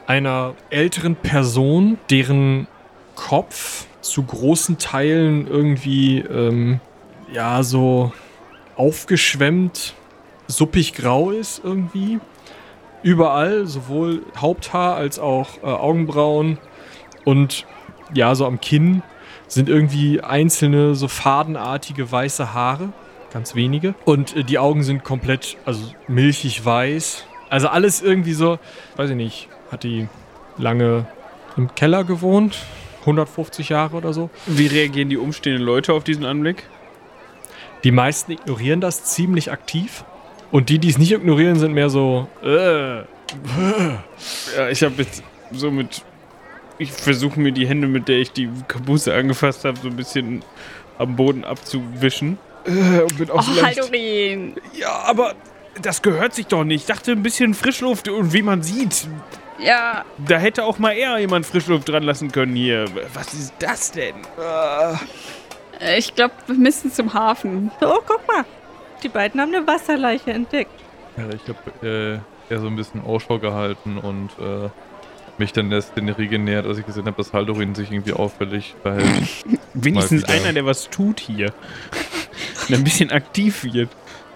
[0.07, 2.67] einer älteren Person, deren
[3.15, 6.81] Kopf zu großen Teilen irgendwie, ähm,
[7.33, 8.13] ja, so
[8.77, 9.95] aufgeschwemmt,
[10.49, 12.21] suppig grau ist irgendwie.
[13.03, 16.59] Überall, sowohl Haupthaar als auch äh, Augenbrauen
[17.25, 17.67] und
[18.15, 19.03] ja, so am Kinn
[19.47, 22.93] sind irgendwie einzelne so fadenartige weiße Haare
[23.35, 23.95] ganz wenige.
[24.07, 27.27] Und äh, die Augen sind komplett, also milchig weiß.
[27.51, 28.59] Also alles irgendwie so,
[28.97, 30.09] weiß ich nicht, hat die
[30.57, 31.07] lange
[31.57, 32.57] im Keller gewohnt?
[33.01, 34.31] 150 Jahre oder so?
[34.47, 36.63] Wie reagieren die umstehenden Leute auf diesen Anblick?
[37.83, 40.05] Die meisten ignorieren das ziemlich aktiv.
[40.51, 42.99] Und die, die es nicht ignorieren, sind mehr so, äh,
[44.57, 45.23] Ja, ich habe jetzt
[45.53, 46.03] so mit.
[46.79, 50.43] Ich versuche mir die Hände, mit der ich die Kapuze angefasst habe, so ein bisschen
[50.99, 52.39] am Boden abzuwischen.
[52.67, 54.55] Äh, und bin auch Oh, Haldorin.
[54.77, 55.35] Ja, aber
[55.81, 56.83] das gehört sich doch nicht.
[56.83, 59.07] Ich dachte, ein bisschen Frischluft und wie man sieht,
[59.59, 62.87] Ja, da hätte auch mal eher jemand Frischluft dran lassen können hier.
[63.13, 64.15] Was ist das denn?
[65.81, 67.71] äh, ich glaube, wir müssen zum Hafen.
[67.81, 68.45] So, guck mal.
[69.05, 70.73] Die beiden haben eine Wasserleiche entdeckt.
[71.17, 74.69] Ja, ich habe äh, eher so ein bisschen Ausschau gehalten und äh,
[75.39, 79.29] mich dann der Szenerie genähert, als ich gesehen habe, dass Haldorin sich irgendwie auffällig verhält.
[79.75, 81.53] Wenigstens einer, der was tut hier.
[82.69, 83.91] Und ein bisschen aktiv wird.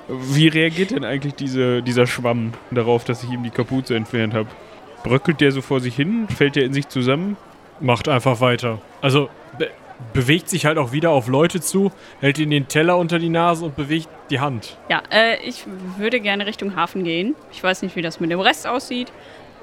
[0.09, 4.49] Wie reagiert denn eigentlich diese, dieser Schwamm darauf, dass ich ihm die Kapuze entfernt habe?
[5.03, 6.29] Bröckelt der so vor sich hin?
[6.29, 7.37] Fällt der in sich zusammen?
[7.81, 8.81] macht einfach weiter.
[9.01, 9.71] Also be
[10.13, 13.65] bewegt sich halt auch wieder auf Leute zu, hält ihnen den Teller unter die Nase
[13.65, 14.77] und bewegt die Hand.
[14.89, 15.65] Ja, äh, ich
[15.97, 17.35] würde gerne Richtung Hafen gehen.
[17.53, 19.13] Ich weiß nicht, wie das mit dem Rest aussieht,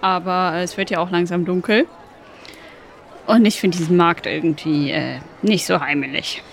[0.02, 1.86] aber es wird ja auch langsam dunkel.
[3.28, 6.44] Und ich finde diesen Markt irgendwie äh, nicht so heimelig.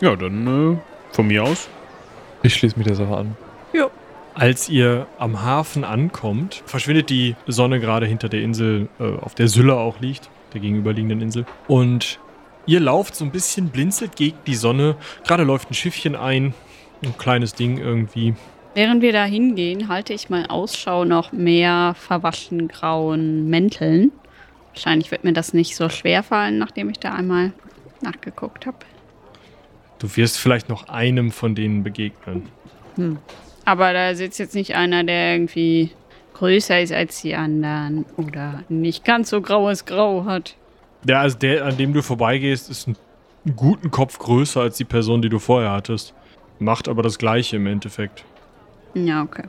[0.00, 1.68] Ja, dann äh, von mir aus.
[2.42, 3.36] Ich schließe mich der Sache an.
[4.34, 9.48] Als ihr am Hafen ankommt, verschwindet die Sonne gerade hinter der Insel, äh, auf der
[9.48, 11.44] Sylla auch liegt, der gegenüberliegenden Insel.
[11.68, 12.18] Und
[12.66, 14.96] ihr lauft so ein bisschen, blinzelt gegen die Sonne.
[15.26, 16.54] Gerade läuft ein Schiffchen ein,
[17.02, 18.34] ein kleines Ding irgendwie.
[18.74, 24.12] Während wir da hingehen, halte ich mal Ausschau nach mehr verwaschen grauen Mänteln.
[24.72, 27.52] Wahrscheinlich wird mir das nicht so schwer fallen, nachdem ich da einmal
[28.00, 28.78] nachgeguckt habe.
[29.98, 32.48] Du wirst vielleicht noch einem von denen begegnen.
[33.64, 35.90] Aber da sitzt jetzt nicht einer, der irgendwie
[36.34, 40.56] größer ist als die anderen oder nicht ganz so graues Grau hat.
[41.04, 42.96] Der, also der, an dem du vorbeigehst, ist einen
[43.56, 46.14] guten Kopf größer als die Person, die du vorher hattest.
[46.58, 48.24] Macht aber das Gleiche im Endeffekt.
[48.94, 49.44] Ja, okay.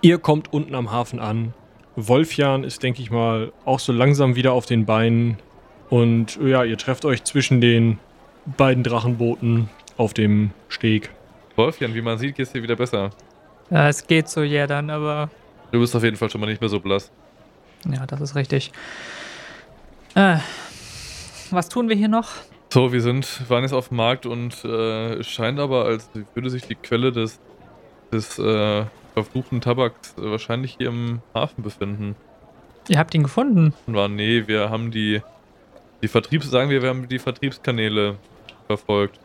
[0.00, 1.54] Ihr kommt unten am Hafen an.
[1.96, 5.38] Wolfjan ist, denke ich mal, auch so langsam wieder auf den Beinen.
[5.88, 7.98] Und ja, ihr trefft euch zwischen den
[8.56, 11.10] beiden Drachenbooten auf dem Steg.
[11.56, 13.10] Wolfjan, wie man sieht, geht's dir wieder besser.
[13.70, 15.30] Ja, es geht so ja dann, aber
[15.70, 17.10] Du bist auf jeden Fall schon mal nicht mehr so blass.
[17.90, 18.72] ja, das ist richtig.
[20.14, 20.36] Äh,
[21.50, 22.30] was tun wir hier noch?
[22.72, 26.50] So, wir sind, waren jetzt auf dem Markt und äh, es scheint aber, als würde
[26.50, 27.38] sich die Quelle des,
[28.12, 28.84] des äh,
[29.14, 32.16] verfluchten Tabaks äh, wahrscheinlich hier im Hafen befinden.
[32.88, 33.72] Ihr habt ihn gefunden.
[33.86, 35.22] Nee, wir haben die,
[36.02, 38.16] die Vertriebs, sagen wir, wir haben die Vertriebskanäle
[38.66, 39.18] verfolgt.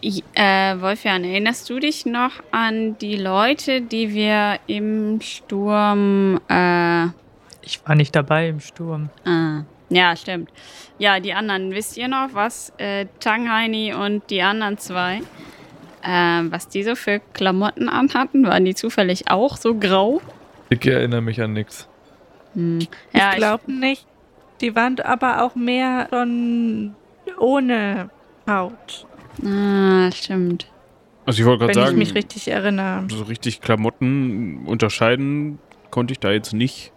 [0.00, 7.08] Ich, äh, Wolfjan, erinnerst du dich noch an die Leute, die wir im Sturm, äh,
[7.68, 9.10] Ich war nicht dabei im Sturm.
[9.26, 10.50] ah, ja, stimmt.
[10.98, 15.22] Ja, die anderen, wisst ihr noch, was äh, Tangheini und die anderen zwei,
[16.02, 18.46] äh, was die so für Klamotten anhatten?
[18.46, 20.20] Waren die zufällig auch so grau?
[20.70, 21.88] Ich erinnere mich an nichts.
[22.54, 22.80] Hm.
[23.12, 24.06] Ja, ich glaube nicht.
[24.62, 26.94] Die waren aber auch mehr schon
[27.38, 28.10] ohne
[28.48, 29.06] Haut,
[29.44, 30.66] Ah, stimmt.
[31.26, 33.06] Also ich wollte wenn gerade ich sagen, mich richtig erinnere.
[33.10, 35.58] so richtig Klamotten unterscheiden
[35.90, 36.92] konnte ich da jetzt nicht.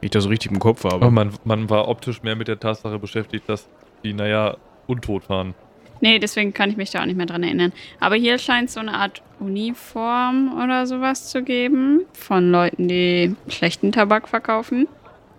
[0.00, 0.96] Ich das so richtig im Kopf habe.
[0.96, 3.68] Aber man, man war optisch mehr mit der Tatsache beschäftigt, dass
[4.04, 5.54] die, naja, untot waren.
[6.00, 7.72] Nee, deswegen kann ich mich da auch nicht mehr dran erinnern.
[7.98, 13.90] Aber hier scheint so eine Art Uniform oder sowas zu geben von Leuten, die schlechten
[13.90, 14.86] Tabak verkaufen.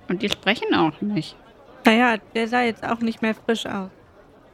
[0.10, 1.36] Und die sprechen auch nicht.
[1.86, 3.90] Naja, der sah jetzt auch nicht mehr frisch aus.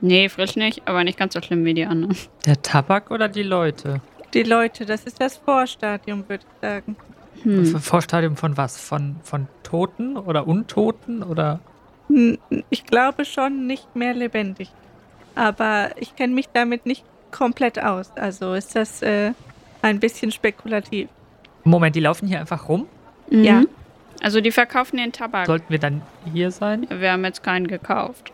[0.01, 2.15] Nee, frisch nicht, aber nicht ganz so schlimm wie die anderen.
[2.45, 4.01] Der Tabak oder die Leute?
[4.33, 6.95] Die Leute, das ist das Vorstadium, würde ich sagen.
[7.45, 7.79] Hm.
[7.79, 8.79] Vorstadium von was?
[8.79, 11.59] Von, von Toten oder Untoten oder?
[12.07, 12.37] Hm,
[12.69, 14.71] Ich glaube schon nicht mehr lebendig.
[15.35, 18.11] Aber ich kenne mich damit nicht komplett aus.
[18.15, 19.31] Also ist das äh,
[19.81, 21.09] ein bisschen spekulativ.
[21.63, 22.87] Moment, die laufen hier einfach rum?
[23.29, 23.43] Mhm.
[23.43, 23.63] Ja.
[24.23, 25.45] Also die verkaufen den Tabak.
[25.45, 26.01] Sollten wir dann
[26.33, 26.87] hier sein?
[26.89, 28.31] Wir haben jetzt keinen gekauft.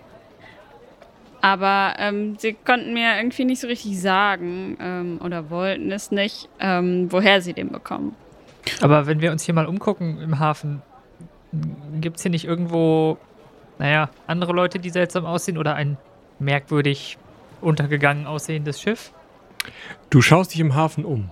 [1.41, 6.47] Aber ähm, sie konnten mir irgendwie nicht so richtig sagen ähm, oder wollten es nicht,
[6.59, 8.15] ähm, woher sie den bekommen.
[8.81, 10.81] Aber wenn wir uns hier mal umgucken im Hafen,
[11.99, 13.17] gibt es hier nicht irgendwo,
[13.79, 15.97] naja, andere Leute, die seltsam aussehen oder ein
[16.39, 17.17] merkwürdig
[17.61, 19.11] untergegangen aussehendes Schiff?
[20.09, 21.29] Du schaust dich im Hafen um.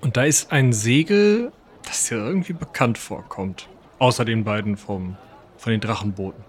[0.00, 1.52] Und da ist ein Segel,
[1.84, 3.68] das dir irgendwie bekannt vorkommt.
[3.98, 5.16] Außer den beiden vom,
[5.56, 6.44] von den Drachenbooten.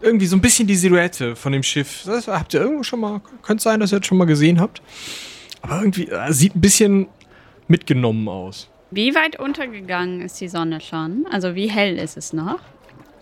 [0.00, 2.04] irgendwie so ein bisschen die Silhouette von dem Schiff.
[2.06, 4.80] Das habt ihr irgendwo schon mal, könnte sein, dass ihr das schon mal gesehen habt.
[5.62, 7.08] Aber irgendwie äh, sieht ein bisschen
[7.68, 8.70] mitgenommen aus.
[8.94, 11.26] Wie weit untergegangen ist die Sonne schon?
[11.28, 12.60] Also wie hell ist es noch?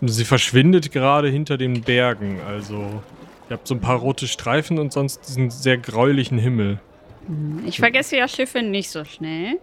[0.01, 2.39] Sie verschwindet gerade hinter den Bergen.
[2.47, 3.01] Also,
[3.49, 6.79] ihr habt so ein paar rote Streifen und sonst diesen sehr gräulichen Himmel.
[7.65, 9.59] Ich vergesse ja Schiffe nicht so schnell.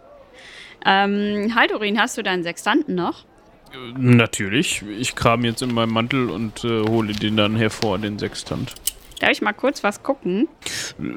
[0.84, 3.24] Ähm, Haldorin, hast du deinen Sextanten noch?
[3.96, 4.82] Natürlich.
[4.98, 8.74] Ich kram jetzt in meinem Mantel und äh, hole den dann hervor, den Sextant.
[9.20, 10.48] Darf ich mal kurz was gucken?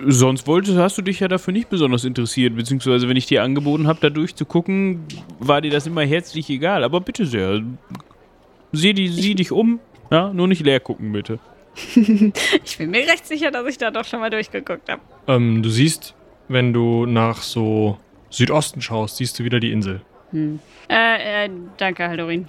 [0.07, 3.87] Sonst wolltest, hast du dich ja dafür nicht besonders interessiert, beziehungsweise wenn ich dir angeboten
[3.87, 5.05] habe, da durchzugucken,
[5.39, 6.83] war dir das immer herzlich egal.
[6.83, 7.63] Aber bitte sehr,
[8.73, 9.79] sieh, die, sieh dich um,
[10.11, 11.39] ja, nur nicht leer gucken, bitte.
[12.65, 15.01] Ich bin mir recht sicher, dass ich da doch schon mal durchgeguckt habe.
[15.27, 16.13] Ähm, du siehst,
[16.49, 17.97] wenn du nach so
[18.29, 20.01] Südosten schaust, siehst du wieder die Insel.
[20.31, 20.59] Hm.
[20.89, 22.47] Äh, äh, danke, Haldorin.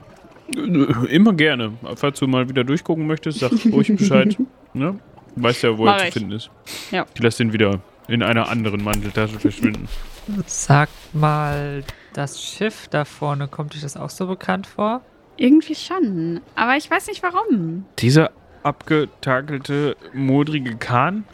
[0.54, 1.72] Äh, Immer gerne.
[1.94, 4.36] Falls du mal wieder durchgucken möchtest, sag ruhig Bescheid.
[4.74, 4.98] ne?
[5.36, 6.12] Weißt ja, wo Mach er zu ich.
[6.14, 6.50] finden ist.
[6.90, 7.06] Ja.
[7.14, 9.88] Ich lasse den wieder in einer anderen Manteltasche verschwinden.
[10.46, 11.82] Sag mal,
[12.12, 15.00] das Schiff da vorne, kommt dir das auch so bekannt vor?
[15.36, 16.40] Irgendwie schon.
[16.54, 17.84] Aber ich weiß nicht warum.
[17.98, 18.30] Dieser
[18.62, 21.24] abgetakelte, modrige Kahn?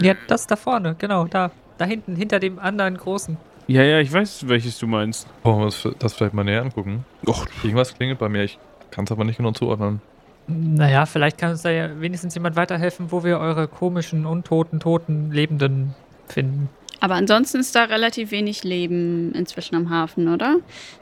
[0.00, 1.50] Ja, das da vorne, genau, da.
[1.78, 3.36] Da hinten, hinter dem anderen großen.
[3.66, 5.26] Ja, ja, ich weiß, welches du meinst.
[5.42, 7.04] Wollen wir uns das vielleicht mal näher angucken?
[7.26, 8.58] Och, Irgendwas klingelt bei mir, ich
[8.90, 10.00] kann es aber nicht genau zuordnen.
[10.48, 15.32] Naja, vielleicht kann uns da ja wenigstens jemand weiterhelfen, wo wir eure komischen, untoten, toten,
[15.32, 15.94] Lebenden
[16.28, 16.68] finden.
[17.00, 20.56] Aber ansonsten ist da relativ wenig Leben inzwischen am Hafen, oder?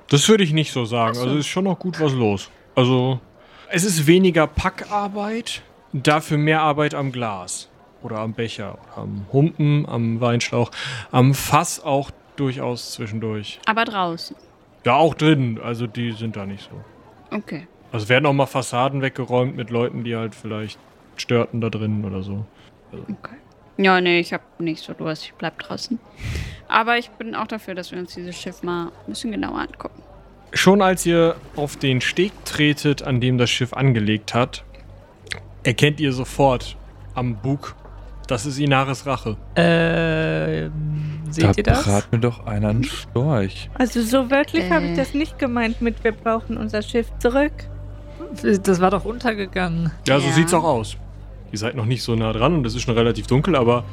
[0.09, 1.15] Das würde ich nicht so sagen.
[1.15, 1.23] So.
[1.23, 2.51] Also ist schon noch gut was los.
[2.75, 3.21] Also,
[3.71, 7.69] es ist weniger Packarbeit, dafür mehr Arbeit am Glas.
[8.03, 10.71] Oder am Becher, oder am Humpen, am Weinschlauch,
[11.11, 13.61] am Fass auch durchaus zwischendurch.
[13.65, 14.37] Aber draußen.
[14.85, 15.59] Ja, auch drin.
[15.63, 17.35] Also die sind da nicht so.
[17.35, 17.67] Okay.
[17.95, 20.81] Also werden auch mal Fassaden weggeräumt mit Leuten, die halt vielleicht
[21.15, 22.45] störten da drin oder so.
[22.93, 23.37] Okay.
[23.77, 25.27] Ja, nee, ich hab nicht so Durst.
[25.27, 26.01] Ich bleib draußen.
[26.67, 30.03] Aber ich bin auch dafür, dass wir uns dieses Schiff mal ein bisschen genauer angucken.
[30.53, 34.65] Schon als ihr auf den Steg tretet, an dem das Schiff angelegt hat,
[35.63, 36.77] erkennt ihr sofort
[37.15, 37.77] am Bug,
[38.27, 39.37] das ist Inaris Rache.
[39.55, 40.73] Ähm,
[41.31, 41.85] seht ihr das?
[41.85, 43.71] brat mir doch einer einen Storch.
[43.75, 44.91] Also so wörtlich habe Äh.
[44.93, 47.53] ich das nicht gemeint mit wir brauchen unser Schiff zurück.
[48.43, 49.91] Das war doch untergegangen.
[50.09, 50.33] Ja, so Ja.
[50.33, 50.97] sieht's auch aus.
[51.53, 53.85] Ihr seid noch nicht so nah dran und es ist schon relativ dunkel, aber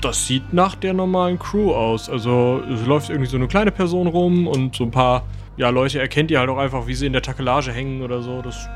[0.00, 2.08] das sieht nach der normalen Crew aus.
[2.08, 5.24] Also es läuft irgendwie so eine kleine Person rum und so ein paar
[5.56, 8.40] ja, Leute erkennt ihr halt auch einfach, wie sie in der Takelage hängen oder so.
[8.42, 8.68] Das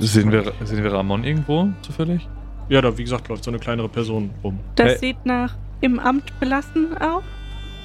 [0.00, 2.28] Sehen wir, sehen wir Ramon irgendwo zufällig?
[2.68, 4.58] Ja, da wie gesagt läuft so eine kleinere Person rum.
[4.74, 4.98] Das Hey.
[4.98, 7.22] sieht nach im Amt belassen aus.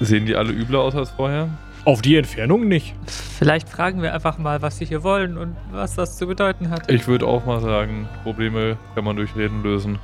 [0.00, 1.48] Sehen die alle übler aus als vorher?
[1.84, 2.94] Auf die Entfernung nicht.
[3.06, 6.90] Vielleicht fragen wir einfach mal, was sie hier wollen und was das zu bedeuten hat.
[6.90, 9.98] Ich würde auch mal sagen, Probleme kann man durch Reden lösen.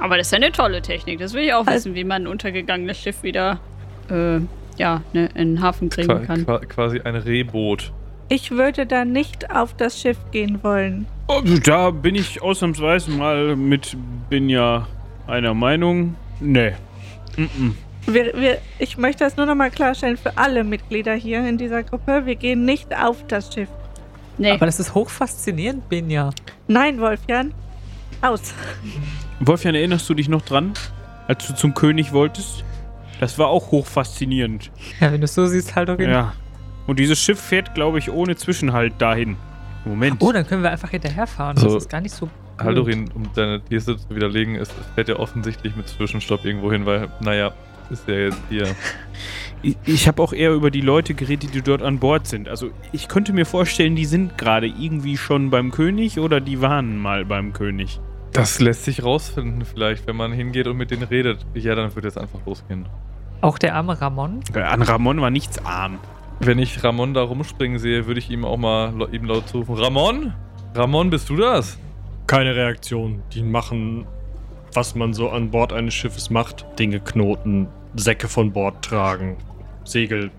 [0.00, 1.18] Aber das ist ja eine tolle Technik.
[1.18, 3.60] Das will ich auch Also- wissen, wie man ein untergegangenes Schiff wieder,
[4.10, 4.38] äh,
[4.78, 6.44] ja, ne, in den Hafen kriegen Qua kann.
[6.46, 7.92] qua quasi ein Rehboot.
[8.30, 11.06] Ich würde da nicht auf das Schiff gehen wollen.
[11.28, 13.96] Oh, da bin ich ausnahmsweise mal mit
[14.30, 14.86] Binja
[15.26, 16.14] einer Meinung.
[16.40, 16.72] Nee.
[17.36, 17.72] Mm-mm.
[18.08, 21.82] Wir, wir, ich möchte das nur noch mal klarstellen für alle Mitglieder hier in dieser
[21.82, 22.24] Gruppe.
[22.24, 23.68] Wir gehen nicht auf das Schiff.
[24.38, 26.30] Nee, Aber das ist hochfaszinierend, Binja.
[26.68, 27.52] Nein, Wolfjan.
[28.22, 28.54] Aus.
[29.40, 30.72] Wolfjan, erinnerst du dich noch dran,
[31.26, 32.64] als du zum König wolltest?
[33.20, 34.70] Das war auch hochfaszinierend.
[35.00, 36.32] Ja, wenn du es so siehst, halt auch Ja.
[36.86, 39.36] Und dieses Schiff fährt, glaube ich, ohne Zwischenhalt dahin.
[39.84, 40.16] Moment.
[40.20, 41.56] Oh, dann können wir einfach hinterherfahren.
[41.56, 41.66] So.
[41.74, 42.30] Das ist gar nicht so.
[42.58, 47.08] Haldorin, um deine These zu widerlegen, es fährt ja offensichtlich mit Zwischenstopp irgendwo hin, weil,
[47.20, 47.52] naja,
[47.90, 48.74] ist ja jetzt hier.
[49.62, 52.48] Ich, ich habe auch eher über die Leute geredet, die dort an Bord sind.
[52.48, 56.96] Also ich könnte mir vorstellen, die sind gerade irgendwie schon beim König oder die waren
[56.96, 58.00] mal beim König.
[58.32, 61.44] Das lässt sich rausfinden, vielleicht, wenn man hingeht und mit denen redet.
[61.54, 62.86] Ja, dann wird jetzt einfach losgehen.
[63.40, 64.40] Auch der arme Ramon.
[64.54, 65.98] An Ramon war nichts arm.
[66.40, 70.34] Wenn ich Ramon da rumspringen sehe, würde ich ihm auch mal ihm laut zurufen: Ramon?
[70.74, 71.78] Ramon, bist du das?
[72.26, 73.22] Keine Reaktion.
[73.32, 74.06] Die machen,
[74.72, 76.66] was man so an Bord eines Schiffes macht.
[76.78, 79.36] Dinge knoten, Säcke von Bord tragen,
[79.84, 80.30] Segel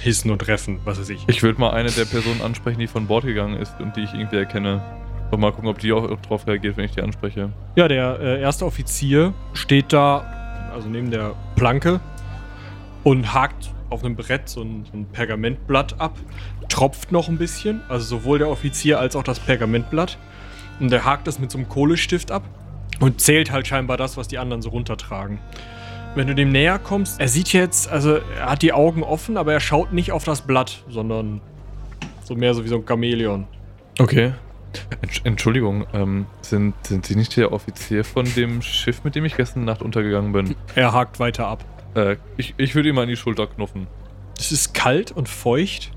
[0.00, 1.24] hissen und reffen, was weiß ich.
[1.28, 4.14] Ich würde mal eine der Personen ansprechen, die von Bord gegangen ist und die ich
[4.14, 4.82] irgendwie erkenne.
[5.30, 7.50] Und mal gucken, ob die auch drauf reagiert, wenn ich die anspreche.
[7.76, 12.00] Ja, der äh, erste Offizier steht da, also neben der Planke,
[13.02, 16.16] und hakt auf einem Brett so ein, so ein Pergamentblatt ab,
[16.68, 20.18] tropft noch ein bisschen, also sowohl der Offizier als auch das Pergamentblatt.
[20.80, 22.42] Und der hakt das mit so einem Kohlestift ab
[23.00, 25.38] und zählt halt scheinbar das, was die anderen so runtertragen.
[26.14, 29.52] Wenn du dem näher kommst, er sieht jetzt, also er hat die Augen offen, aber
[29.52, 31.40] er schaut nicht auf das Blatt, sondern
[32.22, 33.46] so mehr so wie so ein Chamäleon.
[33.98, 34.32] Okay.
[35.02, 39.36] Entsch- Entschuldigung, ähm, sind, sind Sie nicht der Offizier von dem Schiff, mit dem ich
[39.36, 40.54] gestern Nacht untergegangen bin?
[40.76, 41.64] Er hakt weiter ab.
[41.96, 43.88] Äh, ich, ich würde ihm an die Schulter knuffen.
[44.38, 45.90] Es ist kalt und feucht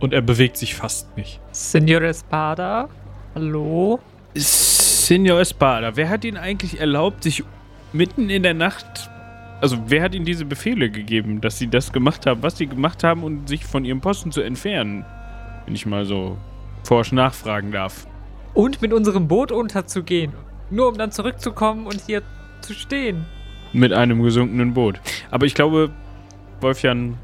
[0.00, 1.40] und er bewegt sich fast nicht.
[1.52, 2.88] Signor Espada?
[3.36, 4.00] Hallo?
[4.34, 7.42] Senor Espada, wer hat Ihnen eigentlich erlaubt, sich
[7.92, 9.10] mitten in der Nacht.
[9.60, 13.04] Also, wer hat Ihnen diese Befehle gegeben, dass Sie das gemacht haben, was Sie gemacht
[13.04, 15.04] haben und sich von Ihrem Posten zu entfernen?
[15.66, 16.38] Wenn ich mal so
[16.84, 18.06] forsch nachfragen darf.
[18.54, 20.32] Und mit unserem Boot unterzugehen.
[20.70, 22.22] Nur um dann zurückzukommen und hier
[22.62, 23.26] zu stehen.
[23.72, 25.00] Mit einem gesunkenen Boot.
[25.30, 25.90] Aber ich glaube,
[26.60, 27.18] Wolfjan,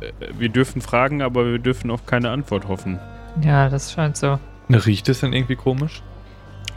[0.00, 3.00] äh, wir dürfen fragen, aber wir dürfen auf keine Antwort hoffen.
[3.42, 4.38] Ja, das scheint so.
[4.70, 6.02] Riecht es denn irgendwie komisch?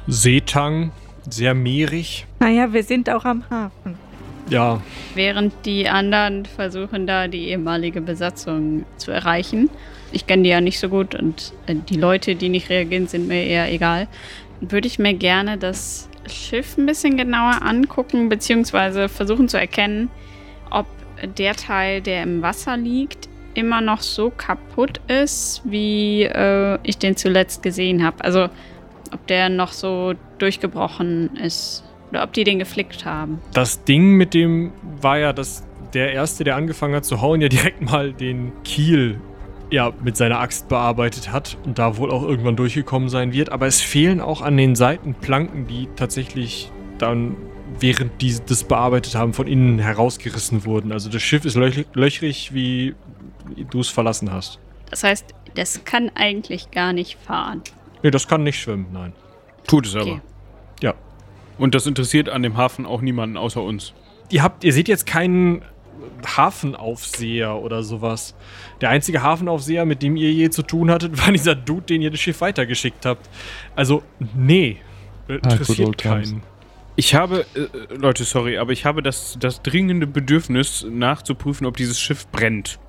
[0.07, 0.91] Seetang,
[1.29, 2.25] sehr meerig.
[2.39, 4.06] Naja, wir sind auch am Hafen.
[4.49, 4.81] Ja,
[5.15, 9.69] Während die anderen versuchen, da die ehemalige Besatzung zu erreichen.
[10.11, 13.27] Ich kenne die ja nicht so gut und äh, die Leute, die nicht reagieren, sind
[13.27, 14.07] mir eher egal.
[14.61, 20.09] Würde ich mir gerne das Schiff ein bisschen genauer angucken, beziehungsweise versuchen zu erkennen,
[20.69, 20.85] ob
[21.37, 27.17] der Teil, der im Wasser liegt, immer noch so kaputt ist, wie äh, ich den
[27.17, 28.23] zuletzt gesehen habe.
[28.23, 28.49] Also
[29.11, 33.39] ob der noch so durchgebrochen ist oder ob die den geflickt haben.
[33.53, 37.49] das Ding mit dem war ja, dass der Erste, der angefangen hat zu hauen, ja
[37.49, 39.19] direkt mal den Kiel
[39.69, 43.51] ja, mit seiner Axt bearbeitet hat und da wohl auch irgendwann durchgekommen sein wird.
[43.51, 47.35] Aber es fehlen auch an den Seiten Planken, die tatsächlich dann
[47.79, 50.91] während die das bearbeitet haben, von innen herausgerissen wurden.
[50.91, 52.95] Also das Schiff ist löch löchrig, wie
[53.69, 54.59] du es verlassen hast.
[54.89, 57.61] Das heißt, das kann eigentlich gar nicht fahren.
[58.03, 59.13] Nee, das kann nicht schwimmen, nein.
[59.67, 60.11] Tut es Okay.
[60.11, 60.21] aber.
[61.57, 63.93] Und das interessiert an dem Hafen auch niemanden außer uns.
[64.29, 65.63] Ihr habt, ihr seht jetzt keinen
[66.25, 68.35] Hafenaufseher oder sowas.
[68.81, 72.11] Der einzige Hafenaufseher, mit dem ihr je zu tun hattet, war dieser Dude, den ihr
[72.11, 73.29] das Schiff weitergeschickt habt.
[73.75, 74.03] Also,
[74.35, 74.77] nee.
[75.27, 76.29] good Interessiert times.
[76.29, 76.43] keinen.
[76.95, 81.99] Ich habe, äh, Leute, sorry, aber ich habe das, das dringende Bedürfnis nachzuprüfen, ob dieses
[81.99, 82.79] Schiff brennt.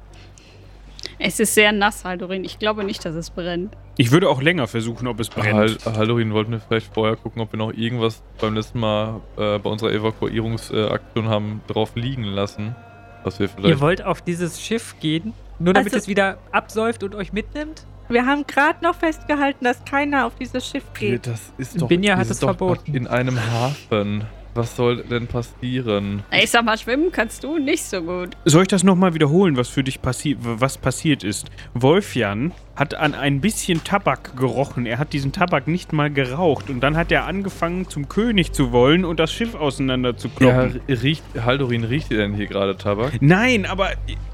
[1.19, 2.45] Es ist sehr nass, Haldorin.
[2.45, 3.77] Ich glaube nicht, dass es brennt.
[3.97, 5.85] Ich würde auch länger versuchen, ob es brennt.
[5.85, 9.59] Hal Hallorin, wollten wir vielleicht vorher gucken, ob wir noch irgendwas beim letzten Mal äh,
[9.59, 12.77] bei unserer Evakuierungsaktion haben drauf liegen lassen.
[13.25, 13.81] Was wir Ihr vielleicht.
[13.81, 17.85] wollt auf dieses Schiff gehen, nur damit Also- es wieder absäuft und euch mitnimmt?
[18.11, 21.27] Wir haben gerade noch festgehalten, dass keiner auf dieses Schiff geht.
[21.27, 22.95] Das ist doch, Binja hat das es verboten.
[22.95, 24.25] in einem Hafen.
[24.59, 26.25] Was soll denn passieren?
[26.33, 28.31] Ich sag mal, schwimmen kannst du nicht so gut.
[28.45, 31.49] Soll ich das nochmal wiederholen, was für dich passiert, was passiert ist?
[31.75, 34.85] Wolfjan hat an ein bisschen Tabak gerochen.
[34.85, 36.71] Er hat diesen Tabak nicht mal geraucht.
[36.71, 40.67] Und dann hat er angefangen, zum König zu wollen und das Schiff auseinander zu Ja,
[40.67, 40.81] kloppen.
[40.89, 43.13] riecht, Haldorin, riecht ihr denn hier gerade Tabak?
[43.21, 43.91] Nein, aber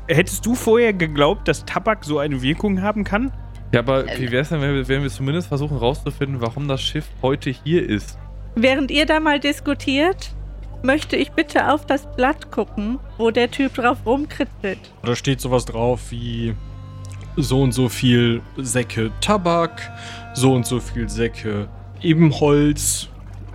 [0.09, 3.31] hättest du vorher geglaubt, dass Tabak so eine Wirkung haben kann?
[3.73, 6.81] Ja, aber wie wäre es denn, wenn wir, wenn wir zumindest versuchen rauszufinden, warum das
[6.81, 8.19] Schiff heute hier ist?
[8.55, 10.33] Während ihr da mal diskutiert,
[10.83, 14.79] möchte ich bitte auf das Blatt gucken, wo der Typ drauf rumkritzelt.
[15.03, 16.55] Da steht sowas drauf wie
[17.37, 19.91] so und so viel Säcke Tabak,
[20.35, 21.69] so und so viel Säcke
[22.01, 23.09] Ebenholz,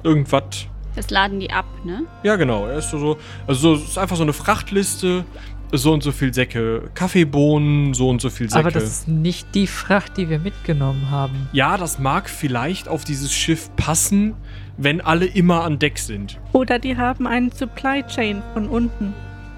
[0.04, 0.66] irgendwas.
[0.95, 2.04] Das laden die ab, ne?
[2.24, 2.66] Ja, genau.
[2.66, 5.24] Er ist so- so, also so, es ist einfach so eine Frachtliste.
[5.72, 8.60] So und so viel Säcke Kaffeebohnen, so und so viel Säcke.
[8.60, 11.47] Aber das ist nicht die Fracht, die wir mitgenommen haben.
[11.54, 14.34] ja, das mag vielleicht auf dieses Schiff passen,
[14.80, 16.39] wenn alle immer an Deck sind.
[16.53, 19.13] Oder die haben einen Supply Chain von unten.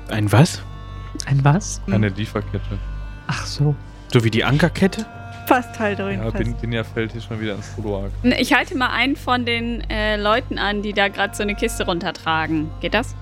[0.09, 0.61] Ein was?
[1.27, 1.81] Ein was?
[1.89, 2.79] Eine Lieferkette.
[3.27, 3.75] Ach so.
[4.11, 5.05] So wie die Ankerkette?
[5.45, 6.19] Fast halt drin.
[6.19, 6.37] Ja, fast.
[6.37, 8.11] bin, Binja fällt hier schon wieder ins Poloark.
[8.23, 11.85] Ich halte mal einen von den äh, Leuten an, die da gerade so eine Kiste
[11.85, 12.69] runtertragen.
[12.81, 13.15] Geht das?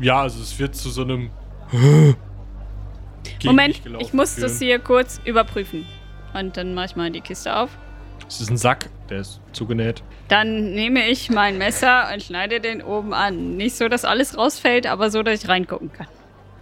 [0.00, 1.30] Ja, also es wird zu so einem.
[3.44, 4.42] Moment, ich muss führen.
[4.42, 5.86] das hier kurz überprüfen.
[6.34, 7.70] Und dann mache ich mal die Kiste auf.
[8.28, 10.02] Es ist ein Sack, der ist zugenäht.
[10.28, 13.56] Dann nehme ich mein Messer und schneide den oben an.
[13.56, 16.06] Nicht so, dass alles rausfällt, aber so, dass ich reingucken kann.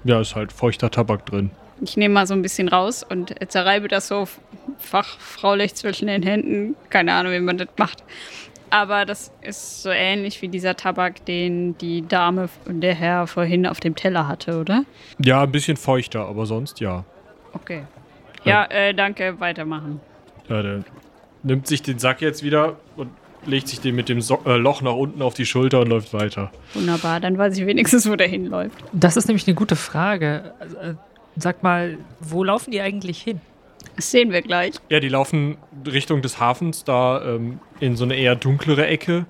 [0.04, 1.50] Ja, ist halt feuchter Tabak drin.
[1.82, 4.28] Ich nehme mal so ein bisschen raus und zerreibe das so
[4.78, 6.76] fachfraulich zwischen den Händen.
[6.90, 8.02] Keine Ahnung, wie man das macht.
[8.70, 13.66] Aber das ist so ähnlich wie dieser Tabak, den die Dame und der Herr vorhin
[13.66, 14.84] auf dem Teller hatte, oder?
[15.18, 17.04] Ja, ein bisschen feuchter, aber sonst ja.
[17.52, 17.82] Okay.
[18.44, 20.00] Ja, äh, danke, weitermachen.
[20.48, 20.84] ja der
[21.42, 23.10] nimmt sich den Sack jetzt wieder und
[23.46, 26.12] legt sich den mit dem so äh, Loch nach unten auf die Schulter und läuft
[26.12, 26.50] weiter.
[26.74, 28.76] Wunderbar, dann weiß ich wenigstens, wo der hinläuft.
[28.92, 30.54] Das ist nämlich eine gute Frage.
[30.60, 30.94] Also, äh,
[31.36, 33.40] Sag mal, wo laufen die eigentlich hin?
[33.96, 34.74] Das sehen wir gleich.
[34.88, 39.26] Ja, die laufen Richtung des Hafens, da ähm, in so eine eher dunklere Ecke,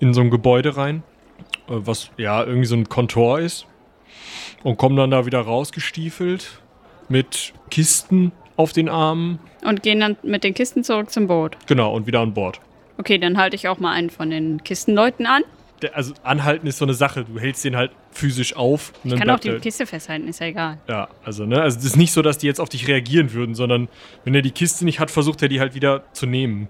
[0.00, 1.02] in so ein Gebäude rein,
[1.68, 3.66] äh, was ja irgendwie so ein Kontor ist.
[4.62, 6.60] Und kommen dann da wieder rausgestiefelt
[7.08, 9.38] mit Kisten auf den Armen.
[9.64, 11.56] Und gehen dann mit den Kisten zurück zum Boot.
[11.66, 12.60] Genau, und wieder an Bord.
[12.98, 15.42] Okay, dann halte ich auch mal einen von den Kistenleuten an.
[15.82, 17.24] Der, also anhalten ist so eine Sache.
[17.24, 18.92] Du hältst den halt physisch auf.
[19.02, 20.78] Und Ich kann auch die er- Kiste festhalten, ist ja egal.
[20.88, 23.54] Ja, also, ne, also es ist nicht so, dass die jetzt auf dich reagieren würden,
[23.56, 23.88] sondern
[24.22, 26.68] wenn er die Kiste nicht hat, versucht er die halt wieder zu nehmen.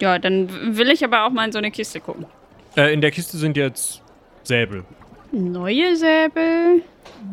[0.00, 2.26] Ja, dann will ich aber auch mal in so eine Kiste gucken.
[2.76, 4.02] Äh, in der Kiste sind jetzt
[4.42, 4.84] Säbel.
[5.32, 6.82] Neue Säbel.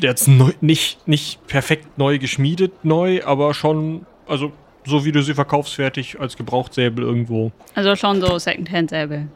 [0.01, 4.53] Jetzt neu, nicht, nicht perfekt neu geschmiedet, neu, aber schon, also
[4.85, 7.51] so wie du sie verkaufsfertig als Gebrauchtsäbel irgendwo.
[7.75, 9.27] Also schon so Secondhand-Säbel.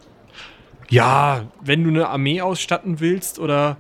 [0.89, 3.78] Ja, wenn du eine Armee ausstatten willst oder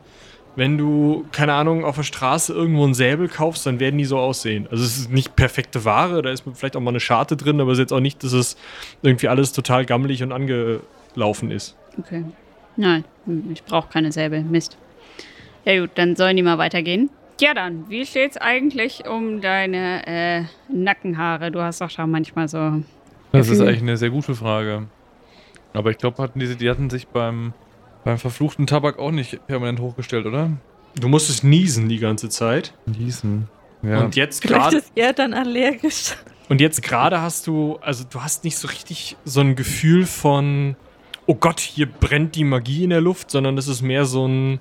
[0.55, 4.19] wenn du, keine Ahnung, auf der Straße irgendwo einen Säbel kaufst, dann werden die so
[4.19, 4.67] aussehen.
[4.69, 7.71] Also es ist nicht perfekte Ware, da ist vielleicht auch mal eine Scharte drin, aber
[7.71, 8.57] es ist jetzt auch nicht, dass es
[9.01, 11.75] irgendwie alles total gammelig und angelaufen ist.
[11.97, 12.25] Okay.
[12.75, 13.03] Nein,
[13.51, 14.43] ich brauche keine Säbel.
[14.43, 14.77] Mist.
[15.65, 17.09] Ja gut, dann sollen die mal weitergehen.
[17.39, 21.51] Ja dann, wie steht's eigentlich um deine äh, Nackenhaare?
[21.51, 22.83] Du hast doch da manchmal so...
[23.31, 23.67] Das ist Gefühl.
[23.67, 24.87] eigentlich eine sehr gute Frage.
[25.73, 27.53] Aber ich glaube, hatten diese, die hatten sich beim,
[28.03, 30.51] beim verfluchten Tabak auch nicht permanent hochgestellt, oder?
[30.95, 32.73] Du musstest niesen die ganze Zeit.
[32.85, 33.47] Niesen.
[33.81, 34.01] Ja.
[34.01, 36.15] Und jetzt gerade ist er dann allergisch.
[36.49, 40.75] und jetzt gerade hast du, also du hast nicht so richtig so ein Gefühl von,
[41.25, 44.59] oh Gott, hier brennt die Magie in der Luft, sondern es ist mehr so ein,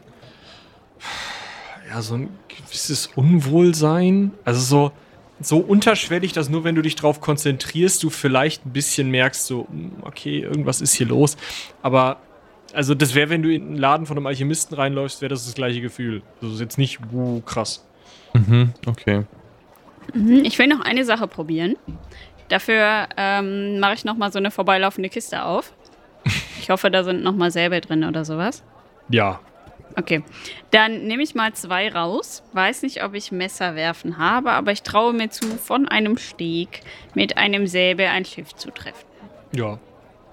[1.89, 4.33] ja, so ein gewisses Unwohlsein.
[4.45, 4.93] Also so,
[5.41, 9.67] so unterschwellig, dass nur wenn du dich drauf konzentrierst, du vielleicht ein bisschen merkst, so,
[9.69, 11.37] hm, okay, irgendwas ist hier los.
[11.83, 12.19] Aber,
[12.73, 15.55] also das wäre, wenn du in einen Laden von einem Alchemisten reinläufst, wäre das das
[15.55, 16.23] gleiche Gefühl.
[16.37, 17.85] Also das ist jetzt nicht, uh, krass.
[18.35, 19.25] Mhm, okay.
[20.15, 21.77] Mhm, Ich will noch eine Sache probieren.
[22.49, 25.73] Dafür ähm, mache ich nochmal so eine vorbeilaufende Kiste auf.
[26.61, 28.63] Ich hoffe, da sind nochmal Säbel drin oder sowas.
[29.09, 29.41] Ja,
[29.97, 30.23] Okay,
[30.71, 32.43] dann nehme ich mal zwei raus.
[32.53, 36.81] Weiß nicht, ob ich Messer werfen habe, aber ich traue mir zu, von einem Steg
[37.15, 39.07] mit einem Säbel ein Schiff zu treffen.
[39.55, 39.79] ja,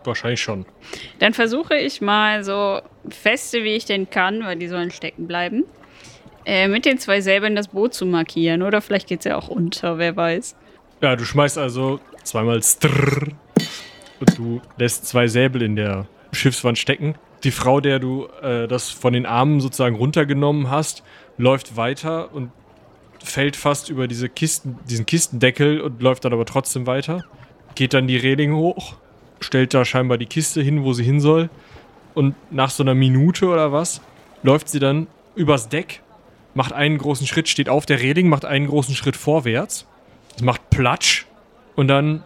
[0.06, 0.66] wahrscheinlich schon.
[1.20, 2.80] Dann versuche ich mal so
[3.10, 5.66] feste, wie ich denn kann, weil die sollen stecken bleiben,
[6.46, 8.62] äh, mit den zwei Säbeln das Boot zu markieren.
[8.62, 10.56] Oder vielleicht geht es ja auch unter, wer weiß.
[11.02, 13.28] Ja, du schmeißt also zweimal Strrr
[14.20, 17.16] und du lässt zwei Säbel in der Schiffswand stecken.
[17.44, 21.04] Die Frau, der du äh, das von den Armen sozusagen runtergenommen hast,
[21.38, 22.52] läuft weiter und
[23.24, 27.24] fällt fast über diese Kisten, diesen Kistendeckel und läuft dann aber trotzdem weiter.
[27.76, 28.96] Geht dann die Reling hoch,
[29.40, 31.50] stellt da scheinbar die Kiste hin, wo sie hin soll.
[32.14, 34.02] Und nach so einer Minute oder was
[34.44, 36.02] läuft sie dann übers Deck,
[36.54, 39.86] macht einen großen Schritt, steht auf der Reling, macht einen großen Schritt vorwärts.
[40.36, 41.26] Es macht Platsch
[41.76, 42.24] und dann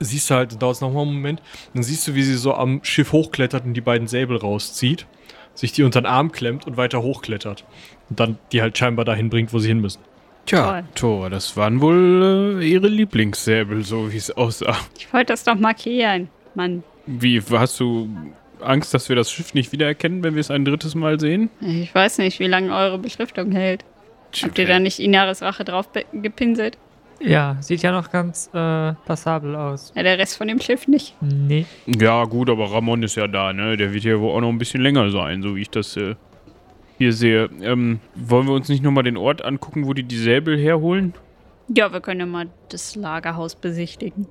[0.00, 1.42] siehst du halt, dauert es nochmal einen Moment,
[1.74, 5.06] dann siehst du, wie sie so am Schiff hochklettert und die beiden Säbel rauszieht,
[5.54, 7.64] sich die unter den Arm klemmt und weiter hochklettert.
[8.10, 10.00] Und dann die halt scheinbar dahin bringt, wo sie hin müssen.
[10.46, 10.84] Tja, Toll.
[10.94, 14.76] Thor, das waren wohl äh, ihre Lieblingssäbel, so wie es aussah.
[14.98, 16.82] Ich wollte das doch markieren, Mann.
[17.06, 18.08] Wie, hast du
[18.60, 21.50] Angst, dass wir das Schiff nicht wiedererkennen, wenn wir es ein drittes Mal sehen?
[21.60, 23.84] Ich weiß nicht, wie lange eure Beschriftung hält.
[24.42, 26.78] Habt ihr da nicht Inaris Rache drauf gepinselt?
[27.20, 29.92] Ja, sieht ja noch ganz äh, passabel aus.
[29.96, 31.16] Ja, der Rest von dem Schiff nicht.
[31.20, 31.66] Nee.
[31.86, 33.76] Ja, gut, aber Ramon ist ja da, ne?
[33.76, 36.14] Der wird ja wohl auch noch ein bisschen länger sein, so wie ich das äh,
[36.98, 37.50] hier sehe.
[37.60, 41.14] Ähm, wollen wir uns nicht nochmal den Ort angucken, wo die die Säbel herholen?
[41.74, 44.26] Ja, wir können ja mal das Lagerhaus besichtigen.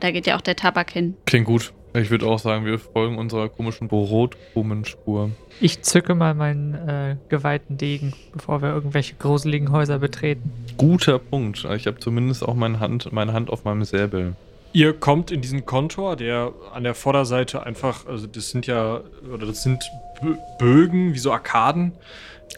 [0.00, 1.16] Da geht ja auch der Tabak hin.
[1.26, 1.72] Klingt gut.
[1.98, 5.30] Ich würde auch sagen, wir folgen unserer komischen Brotkrumenspur.
[5.60, 10.52] Ich zücke mal meinen äh, geweihten Degen, bevor wir irgendwelche gruseligen Häuser betreten.
[10.76, 11.64] Guter Punkt.
[11.76, 14.34] Ich habe zumindest auch meine Hand, meine Hand auf meinem Säbel.
[14.72, 19.00] Ihr kommt in diesen Kontor, der an der Vorderseite einfach, also das sind ja,
[19.32, 19.82] oder das sind
[20.20, 21.92] Bö- Bögen, wie so Arkaden,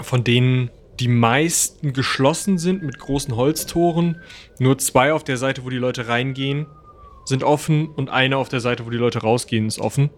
[0.01, 4.21] von denen die meisten geschlossen sind mit großen Holztoren.
[4.59, 6.67] Nur zwei auf der Seite, wo die Leute reingehen,
[7.29, 10.11] sind offen und eine auf der Seite, wo die Leute rausgehen, ist offen.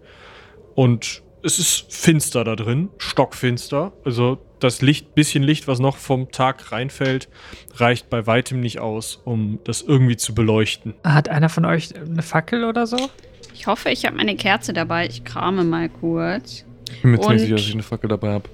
[0.75, 3.93] Und es ist finster da drin, stockfinster.
[4.05, 7.29] Also das Licht, bisschen Licht, was noch vom Tag reinfällt,
[7.75, 10.95] reicht bei weitem nicht aus, um das irgendwie zu beleuchten.
[11.03, 12.99] Hat einer von euch eine Fackel oder so?
[13.55, 15.07] Ich hoffe, ich habe meine Kerze dabei.
[15.07, 16.65] Ich krame mal kurz.
[16.93, 18.49] Ich bin mir ziemlich sicher, dass ich eine Fackel dabei habe.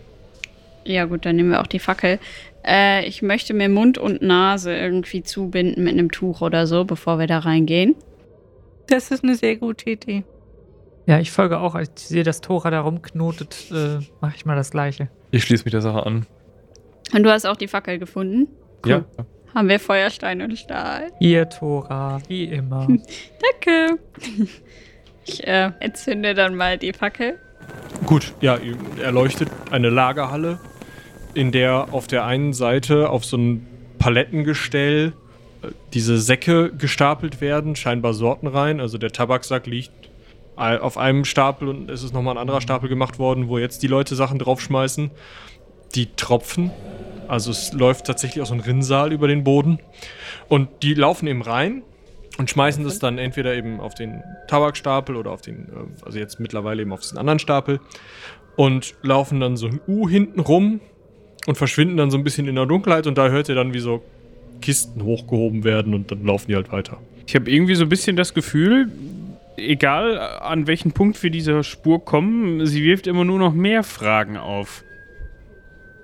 [0.84, 2.18] Ja, gut, dann nehmen wir auch die Fackel.
[2.64, 7.18] Äh, ich möchte mir Mund und Nase irgendwie zubinden mit einem Tuch oder so, bevor
[7.18, 7.96] wir da reingehen.
[8.88, 10.24] Das ist eine sehr gute Idee.
[11.06, 11.74] Ja, ich folge auch.
[11.74, 15.08] Als ich sehe, dass Tora da rumknotet, äh, mache ich mal das Gleiche.
[15.30, 16.26] Ich schließe mich der Sache an.
[17.12, 18.48] Und du hast auch die Fackel gefunden.
[18.84, 18.90] Cool.
[18.90, 19.04] Ja.
[19.54, 21.12] Haben wir Feuerstein und Stahl.
[21.18, 22.86] Hier, Tora, wie immer.
[23.62, 23.98] Danke.
[25.24, 27.38] Ich äh, entzünde dann mal die Fackel.
[28.04, 30.60] Gut, ja, ihr erleuchtet eine Lagerhalle,
[31.34, 33.66] in der auf der einen Seite auf so ein
[33.98, 35.14] Palettengestell
[35.94, 38.80] diese Säcke gestapelt werden, scheinbar sortenrein.
[38.80, 39.92] Also der Tabaksack liegt
[40.56, 43.88] auf einem Stapel und es ist nochmal ein anderer Stapel gemacht worden, wo jetzt die
[43.88, 45.10] Leute Sachen draufschmeißen.
[45.94, 46.70] Die tropfen.
[47.28, 49.78] Also es läuft tatsächlich auch so ein Rinnsal über den Boden.
[50.48, 51.82] Und die laufen eben rein
[52.38, 56.40] und schmeißen das dann entweder eben auf den Tabakstapel oder auf den, äh, also jetzt
[56.40, 57.80] mittlerweile eben auf diesen anderen Stapel
[58.56, 60.80] und laufen dann so ein U hinten rum
[61.46, 63.78] und verschwinden dann so ein bisschen in der Dunkelheit und da hört ihr dann, wie
[63.78, 64.02] so
[64.60, 66.98] Kisten hochgehoben werden und dann laufen die halt weiter.
[67.26, 68.90] Ich habe irgendwie so ein bisschen das Gefühl,
[69.56, 74.36] egal an welchen Punkt wir dieser Spur kommen, sie wirft immer nur noch mehr Fragen
[74.36, 74.84] auf.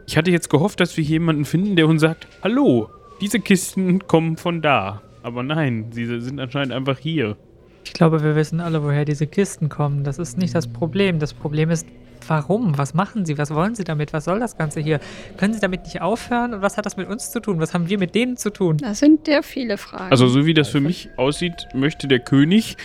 [0.07, 2.89] Ich hatte jetzt gehofft, dass wir jemanden finden, der uns sagt, hallo,
[3.21, 5.01] diese Kisten kommen von da.
[5.23, 7.37] Aber nein, sie sind anscheinend einfach hier.
[7.85, 10.05] Ich glaube, wir wissen alle, woher diese Kisten kommen.
[10.05, 11.19] Das ist nicht das Problem.
[11.19, 11.87] Das Problem ist,
[12.29, 12.79] warum?
[12.79, 13.39] Was machen sie?
[13.39, 14.13] Was wollen sie damit?
[14.13, 15.01] Was soll das Ganze hier?
[15.37, 16.55] Können sie damit nicht aufhören?
[16.55, 17.61] Und was hat das mit uns zu tun?
[17.61, 18.79] Was haben wir mit denen zu tun?
[18.79, 20.11] Das sind sehr viele Fragen.
[20.11, 22.77] Also so wie das für mich aussieht, möchte der König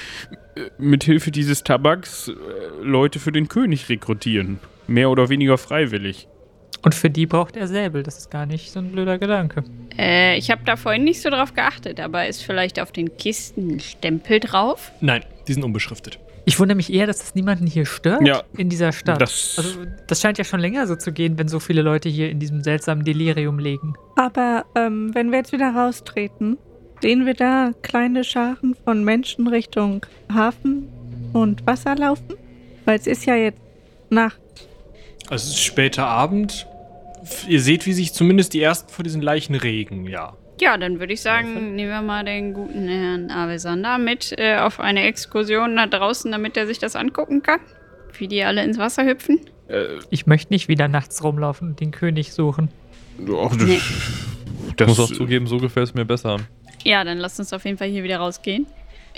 [0.55, 2.33] äh, mit Hilfe dieses Tabaks äh,
[2.83, 4.59] Leute für den König rekrutieren.
[4.87, 6.27] Mehr oder weniger freiwillig.
[6.83, 8.03] Und für die braucht er Säbel.
[8.03, 9.63] Das ist gar nicht so ein blöder Gedanke.
[9.97, 13.75] äh, ich habe da vorhin nicht so drauf geachtet, aber ist vielleicht auf den Kisten
[13.75, 14.91] ein Stempel drauf?
[15.01, 16.19] Nein, die sind unbeschriftet.
[16.49, 19.19] Ich wundere mich eher, dass das niemanden hier stört Ja, in dieser Stadt.
[19.19, 22.29] das- also, das scheint ja schon länger so zu gehen, wenn so viele Leute hier
[22.29, 23.95] in diesem seltsamen Delirium liegen.
[24.15, 26.57] Aber ähm, wenn wir jetzt wieder raustreten,
[27.01, 30.87] sehen wir da kleine Scharen von Menschen Richtung Hafen
[31.33, 32.35] und Wasser laufen?
[32.85, 33.59] Weil es ist ja jetzt
[34.09, 34.39] Nacht.
[35.29, 36.65] Also es ist später Abend.
[37.49, 40.33] Ihr seht, wie sich zumindest die ersten von diesen Leichen regen, ja.
[40.59, 44.79] Ja, dann würde ich sagen, nehmen wir mal den guten Herrn Avesander mit äh, auf
[44.79, 47.59] eine Exkursion da draußen, damit er sich das angucken kann.
[48.17, 49.39] Wie die alle ins Wasser hüpfen.
[49.67, 52.69] Äh, Ich möchte nicht wieder nachts rumlaufen und den König suchen.
[53.19, 53.79] ach, das, Nee.
[54.69, 56.37] Ich das, muss auch zugeben, so gefällt es mir besser.
[56.83, 58.65] Ja, dann lasst uns auf jeden Fall hier wieder rausgehen.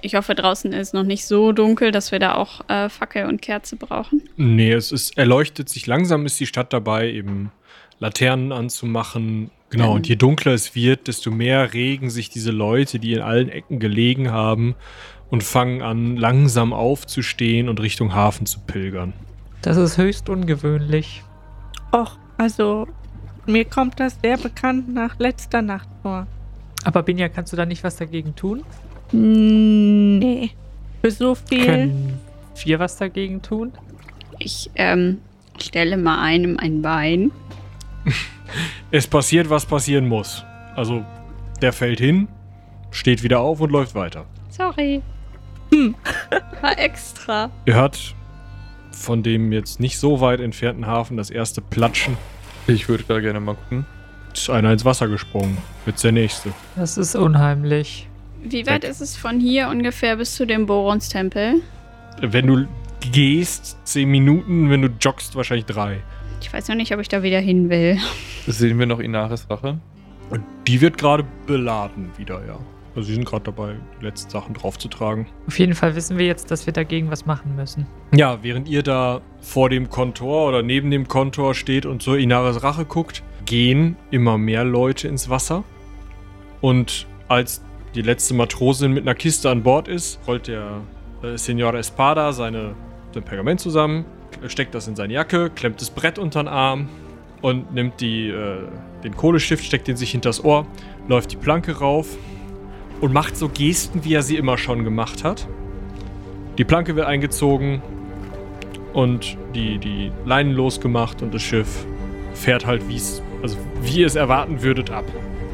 [0.01, 3.41] Ich hoffe, draußen ist noch nicht so dunkel, dass wir da auch äh, Fackel und
[3.41, 4.23] Kerze brauchen.
[4.37, 7.51] Nee, es ist, erleuchtet sich langsam, ist die Stadt dabei, eben
[7.99, 9.51] Laternen anzumachen.
[9.69, 13.49] Genau, und je dunkler es wird, desto mehr regen sich diese Leute, die in allen
[13.49, 14.75] Ecken gelegen haben
[15.29, 19.13] und fangen an, langsam aufzustehen und Richtung Hafen zu pilgern.
[19.61, 21.23] Das ist höchst ungewöhnlich.
[21.93, 22.87] Och, also
[23.45, 26.27] mir kommt das sehr bekannt nach letzter Nacht vor.
[26.83, 28.63] Aber Binja, kannst du da nicht was dagegen tun?
[29.11, 30.51] Nee.
[31.01, 31.65] Für so viel.
[31.65, 32.19] Können
[32.63, 33.71] wir was dagegen tun?
[34.37, 35.19] Ich ähm,
[35.59, 37.31] stelle mal einem ein Bein.
[38.91, 40.43] Es passiert, was passieren muss.
[40.75, 41.05] Also,
[41.61, 42.27] der fällt hin,
[42.89, 44.25] steht wieder auf und läuft weiter.
[44.49, 45.03] Sorry.
[45.71, 45.93] Hm.
[46.61, 47.51] War extra.
[47.65, 48.15] Ihr hört
[48.91, 52.17] von dem jetzt nicht so weit entfernten Hafen das erste Platschen.
[52.67, 53.85] Ich würde da gerne mal gucken.
[54.33, 55.57] Ist einer ins Wasser gesprungen.
[55.85, 56.51] Jetzt der nächste.
[56.75, 58.07] Das ist unheimlich.
[58.43, 61.61] Wie weit ist es von hier ungefähr bis zu dem Borons-Tempel?
[62.21, 62.67] Wenn du
[63.11, 65.99] gehst, 10 Minuten, wenn du joggst, wahrscheinlich drei.
[66.41, 67.97] Ich weiß noch nicht, ob ich da wieder hin will.
[68.47, 69.79] Sehen wir noch Inaris Rache?
[70.29, 72.57] Und die wird gerade beladen wieder, ja.
[72.95, 75.27] Also sie sind gerade dabei, die letzten Sachen draufzutragen.
[75.47, 77.85] Auf jeden Fall wissen wir jetzt, dass wir dagegen was machen müssen.
[78.13, 82.63] Ja, während ihr da vor dem Kontor oder neben dem Kontor steht und zur Inaris
[82.63, 85.63] Rache guckt, gehen immer mehr Leute ins Wasser.
[86.61, 87.61] Und als
[87.95, 90.81] die letzte Matrosin mit einer Kiste an Bord ist, rollt der
[91.23, 92.75] äh, Senor Espada seine,
[93.13, 94.05] sein Pergament zusammen,
[94.47, 96.89] steckt das in seine Jacke, klemmt das Brett unter den Arm
[97.41, 98.59] und nimmt die, äh,
[99.03, 100.65] den Kohlestift, steckt den sich hinters Ohr,
[101.07, 102.17] läuft die Planke rauf
[103.01, 105.47] und macht so Gesten, wie er sie immer schon gemacht hat.
[106.57, 107.81] Die Planke wird eingezogen
[108.93, 111.85] und die, die Leinen losgemacht und das Schiff
[112.33, 115.05] fährt halt, wie es, also wie ihr es erwarten würdet, ab.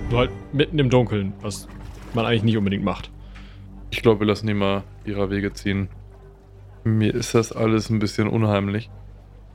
[0.10, 1.68] Nur halt mitten im Dunkeln, was
[2.14, 3.12] man eigentlich nicht unbedingt macht.
[3.92, 5.90] Ich glaube, wir lassen die mal ihrer Wege ziehen.
[6.86, 8.92] Mir ist das alles ein bisschen unheimlich.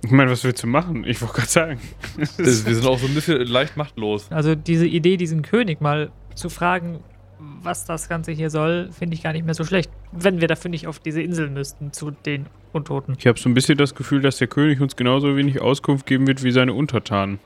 [0.03, 1.05] ich meine, was willst du machen?
[1.05, 1.81] Ich wollte gerade sagen.
[2.17, 4.27] Wir sind auch so ein bisschen leicht machtlos.
[4.33, 6.99] Also diese Idee, diesen König mal zu fragen,
[7.39, 9.93] was das Ganze hier soll, finde ich gar nicht mehr so schlecht.
[10.11, 13.15] Wenn wir dafür nicht auf diese Insel müssten, zu den Untoten.
[13.17, 16.27] Ich habe so ein bisschen das Gefühl, dass der König uns genauso wenig Auskunft geben
[16.27, 17.39] wird wie seine Untertanen.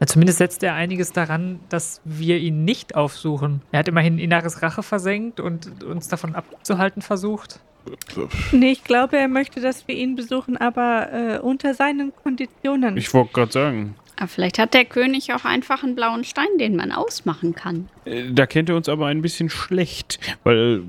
[0.00, 3.62] Ja, zumindest setzt er einiges daran, dass wir ihn nicht aufsuchen.
[3.72, 7.60] Er hat immerhin Inaris Rache versenkt und uns davon abzuhalten versucht.
[8.52, 12.96] Nee, ich glaube, er möchte, dass wir ihn besuchen, aber äh, unter seinen Konditionen.
[12.96, 13.94] Ich wollte gerade sagen.
[14.16, 17.88] Aber vielleicht hat der König auch einfach einen blauen Stein, den man ausmachen kann.
[18.04, 20.82] Äh, Da kennt er uns aber ein bisschen schlecht, weil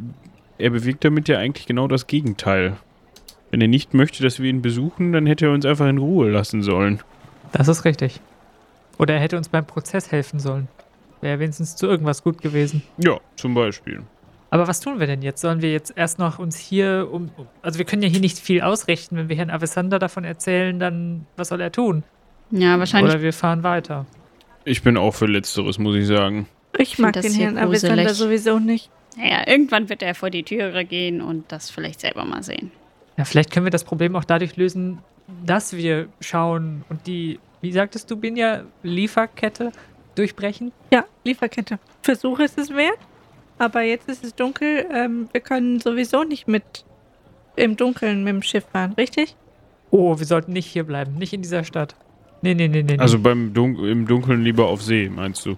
[0.57, 2.77] er bewegt damit ja eigentlich genau das Gegenteil.
[3.51, 6.29] Wenn er nicht möchte, dass wir ihn besuchen, dann hätte er uns einfach in Ruhe
[6.29, 7.01] lassen sollen.
[7.51, 8.19] Das ist richtig.
[8.97, 10.67] Oder er hätte uns beim Prozess helfen sollen.
[11.21, 12.83] Wäre wenigstens zu irgendwas gut gewesen.
[12.97, 14.03] Ja, zum Beispiel.
[14.55, 15.41] Aber was tun wir denn jetzt?
[15.41, 17.29] Sollen wir jetzt erst noch uns hier um.
[17.61, 19.17] Also, wir können ja hier nicht viel ausrichten.
[19.17, 22.03] Wenn wir Herrn Avesander davon erzählen, dann was soll er tun?
[22.51, 23.13] Ja, wahrscheinlich.
[23.13, 24.05] Oder wir fahren weiter.
[24.63, 26.47] Ich bin auch für Letzteres, muss ich sagen.
[26.77, 28.89] Ich mag das den Herrn Avesander sowieso nicht.
[29.17, 32.71] Naja, irgendwann wird er vor die Türe gehen und das vielleicht selber mal sehen.
[33.17, 34.99] Ja, vielleicht können wir das Problem auch dadurch lösen,
[35.45, 39.73] dass wir schauen und die, wie sagtest du, Binja, Lieferkette
[40.15, 40.71] durchbrechen?
[40.93, 41.77] Ja, Lieferkette.
[42.01, 42.99] Versuch ist es wert.
[43.57, 44.85] Aber jetzt ist es dunkel.
[44.93, 46.85] Ähm, wir können sowieso nicht mit
[47.55, 49.35] im Dunkeln mit dem Schiff fahren, richtig?
[49.91, 51.95] Oh, wir sollten nicht hier bleiben, nicht in dieser Stadt.
[52.41, 52.97] Nee, nee, nee, nee.
[52.99, 55.57] Also beim Dun im Dunkeln lieber auf See, meinst du?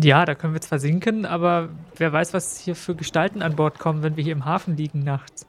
[0.00, 3.80] Ja, da können wir zwar sinken, aber wer weiß, was hier für Gestalten an Bord
[3.80, 5.46] kommen, wenn wir hier im Hafen liegen nachts.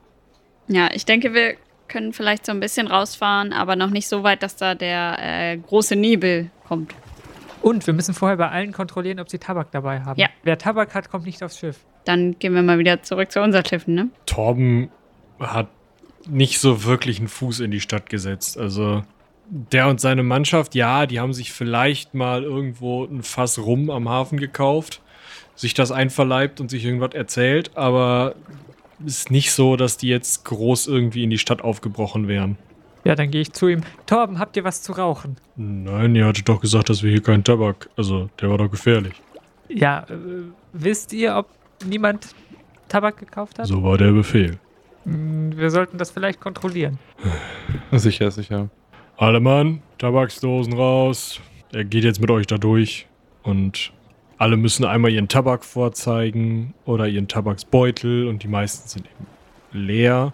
[0.67, 1.55] Ja, ich denke, wir
[1.87, 5.57] können vielleicht so ein bisschen rausfahren, aber noch nicht so weit, dass da der äh,
[5.57, 6.95] große Nebel kommt.
[7.63, 10.19] Und wir müssen vorher bei allen kontrollieren, ob sie Tabak dabei haben.
[10.19, 10.27] Ja.
[10.43, 11.79] Wer Tabak hat, kommt nicht aufs Schiff.
[12.03, 14.09] Dann gehen wir mal wieder zurück zu unseren Schiffen, ne?
[14.25, 14.89] Torben
[15.39, 15.69] hat
[16.27, 18.57] nicht so wirklich einen Fuß in die Stadt gesetzt.
[18.57, 19.03] Also
[19.47, 24.09] der und seine Mannschaft, ja, die haben sich vielleicht mal irgendwo ein Fass rum am
[24.09, 25.01] Hafen gekauft,
[25.55, 28.35] sich das einverleibt und sich irgendwas erzählt, aber
[29.05, 32.57] ist nicht so, dass die jetzt groß irgendwie in die Stadt aufgebrochen wären.
[33.03, 33.81] Ja, dann gehe ich zu ihm.
[34.05, 35.35] Torben, habt ihr was zu rauchen?
[35.55, 37.89] Nein, ihr hattet doch gesagt, dass wir hier keinen Tabak.
[37.97, 39.13] Also, der war doch gefährlich.
[39.67, 40.15] Ja, äh,
[40.71, 41.47] wisst ihr, ob
[41.85, 42.33] niemand
[42.87, 43.67] Tabak gekauft hat?
[43.67, 44.57] So war der Befehl.
[45.03, 46.97] Hm, Wir sollten das vielleicht kontrollieren.
[47.91, 48.69] Sicher, sicher.
[49.17, 51.39] Alle Mann, Tabaksdosen raus.
[51.71, 53.07] Er geht jetzt mit euch da durch.
[53.43, 53.91] Und
[54.37, 58.27] alle müssen einmal ihren Tabak vorzeigen oder ihren Tabaksbeutel.
[58.27, 60.33] Und die meisten sind eben leer.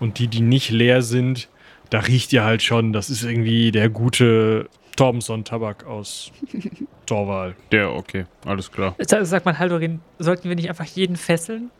[0.00, 1.48] Und die, die nicht leer sind,
[1.90, 6.32] da riecht ihr halt schon, das ist irgendwie der gute Thompson-Tabak aus
[7.06, 7.54] Torwal.
[7.72, 8.94] Der, okay, alles klar.
[8.98, 11.70] Sag, sag mal, Haldorin, sollten wir nicht einfach jeden fesseln?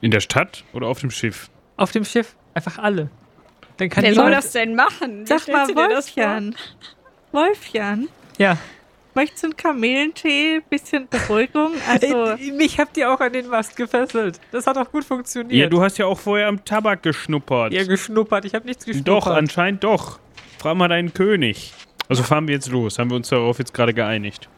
[0.00, 1.50] In der Stadt oder auf dem Schiff?
[1.76, 2.36] Auf dem Schiff?
[2.54, 3.10] Einfach alle.
[3.76, 5.22] Dann kann Wer soll das denn machen?
[5.22, 5.68] Wie Sag mal?
[5.68, 6.54] Wolfjan.
[7.32, 8.08] Wolfjan,
[8.38, 8.56] Ja.
[9.18, 10.60] Möchtest du einen Kamelentee?
[10.70, 11.72] Bisschen Beruhigung?
[11.88, 14.40] Also, mich habt ihr auch an den Mast gefesselt.
[14.52, 15.52] Das hat auch gut funktioniert.
[15.52, 17.72] Ja, du hast ja auch vorher am Tabak geschnuppert.
[17.72, 18.44] Ihr geschnuppert.
[18.44, 19.08] Ich habe nichts geschnuppert.
[19.08, 20.20] doch, anscheinend doch.
[20.58, 21.72] Frag mal deinen König.
[22.08, 22.98] Also fahren wir jetzt los.
[22.98, 24.48] Haben wir uns darauf jetzt gerade geeinigt?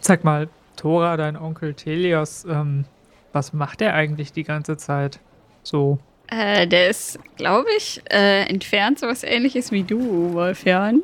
[0.00, 2.84] Sag mal, Thora, dein Onkel Telios, ähm,
[3.32, 5.20] was macht er eigentlich die ganze Zeit?
[5.62, 5.98] So.
[6.28, 11.02] Äh, der ist, glaube ich, äh, entfernt sowas ähnliches wie du, Wolfjan.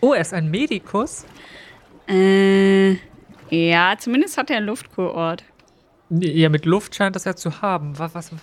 [0.00, 1.24] Oh, er ist ein Medikus?
[2.08, 2.96] Äh,
[3.50, 5.44] ja, zumindest hat er einen Luftkurort.
[6.10, 7.98] Ja, mit Luft scheint das ja zu haben.
[7.98, 8.40] Was, was, was,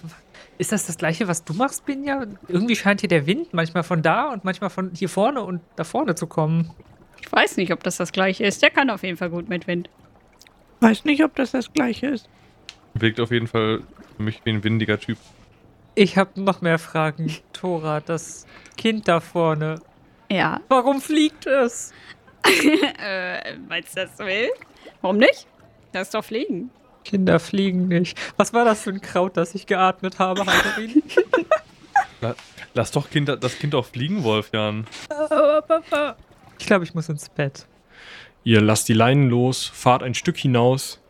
[0.58, 2.26] ist das das gleiche, was du machst, Binja?
[2.48, 5.84] Irgendwie scheint hier der Wind manchmal von da und manchmal von hier vorne und da
[5.84, 6.72] vorne zu kommen.
[7.22, 8.62] Ich weiß nicht, ob das das gleiche ist.
[8.62, 9.90] Der kann auf jeden Fall gut mit Wind.
[10.82, 12.30] weiß nicht, ob das das gleiche ist.
[12.94, 13.82] Wirkt auf jeden Fall
[14.18, 15.18] für mich wie ein windiger Typ.
[15.96, 17.32] Ich habe noch mehr Fragen.
[17.54, 18.46] Thora, das
[18.78, 19.80] Kind da vorne.
[20.30, 20.60] Ja.
[20.68, 21.94] Warum fliegt es?
[22.46, 24.50] Äh, meinst du das will?
[25.02, 25.48] Warum nicht?
[25.92, 26.72] Das ist doch Fliegen.
[27.04, 28.18] Kinder fliegen nicht.
[28.38, 31.04] Was war das für ein Kraut, das ich geatmet habe, Halterin?
[32.22, 32.36] La
[32.74, 34.88] lass doch kind, das Kind auch fliegen, Wolfjan.
[36.58, 37.68] ich glaube, ich muss ins Bett.
[38.44, 41.02] Ihr lasst die Leinen los, fahrt ein Stück hinaus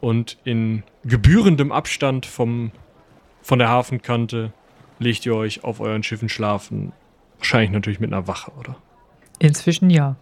[0.00, 2.72] und in gebührendem Abstand vom,
[3.42, 4.52] von der Hafenkante
[4.98, 6.92] legt ihr euch auf euren Schiffen schlafen.
[7.38, 8.76] Wahrscheinlich natürlich mit einer Wache, oder?
[9.38, 10.16] Inzwischen ja.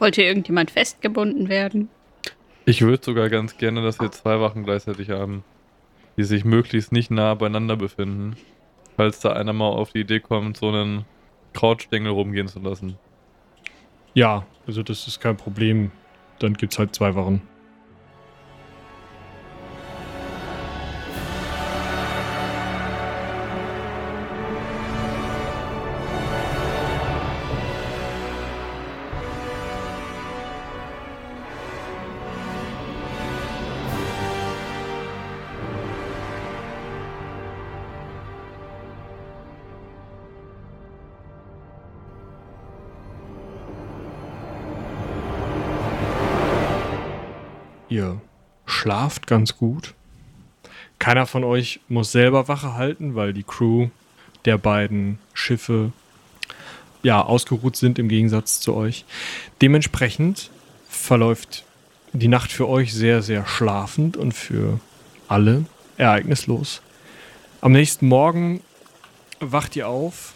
[0.00, 1.88] Wollte irgendjemand festgebunden werden?
[2.64, 5.42] Ich würde sogar ganz gerne, dass wir zwei Wachen gleichzeitig haben,
[6.16, 8.36] die sich möglichst nicht nah beieinander befinden.
[8.96, 11.04] Falls da einer mal auf die Idee kommt, so einen
[11.54, 12.96] Krautstängel rumgehen zu lassen.
[14.14, 15.92] Ja, also das ist kein Problem.
[16.38, 17.42] Dann gibt's halt zwei Wachen.
[48.88, 49.92] Schlaft ganz gut.
[50.98, 53.88] Keiner von euch muss selber Wache halten, weil die Crew
[54.46, 55.92] der beiden Schiffe
[57.02, 59.04] ja ausgeruht sind im Gegensatz zu euch.
[59.60, 60.50] Dementsprechend
[60.88, 61.64] verläuft
[62.14, 64.80] die Nacht für euch sehr, sehr schlafend und für
[65.28, 65.66] alle
[65.98, 66.80] ereignislos.
[67.60, 68.62] Am nächsten Morgen
[69.38, 70.32] wacht ihr auf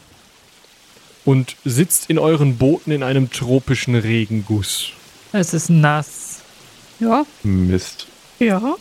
[1.25, 4.91] und sitzt in euren Booten in einem tropischen Regenguss.
[5.33, 6.43] Es ist nass.
[7.01, 7.25] Ja.
[7.43, 8.09] Mist.
[8.39, 8.77] Ja.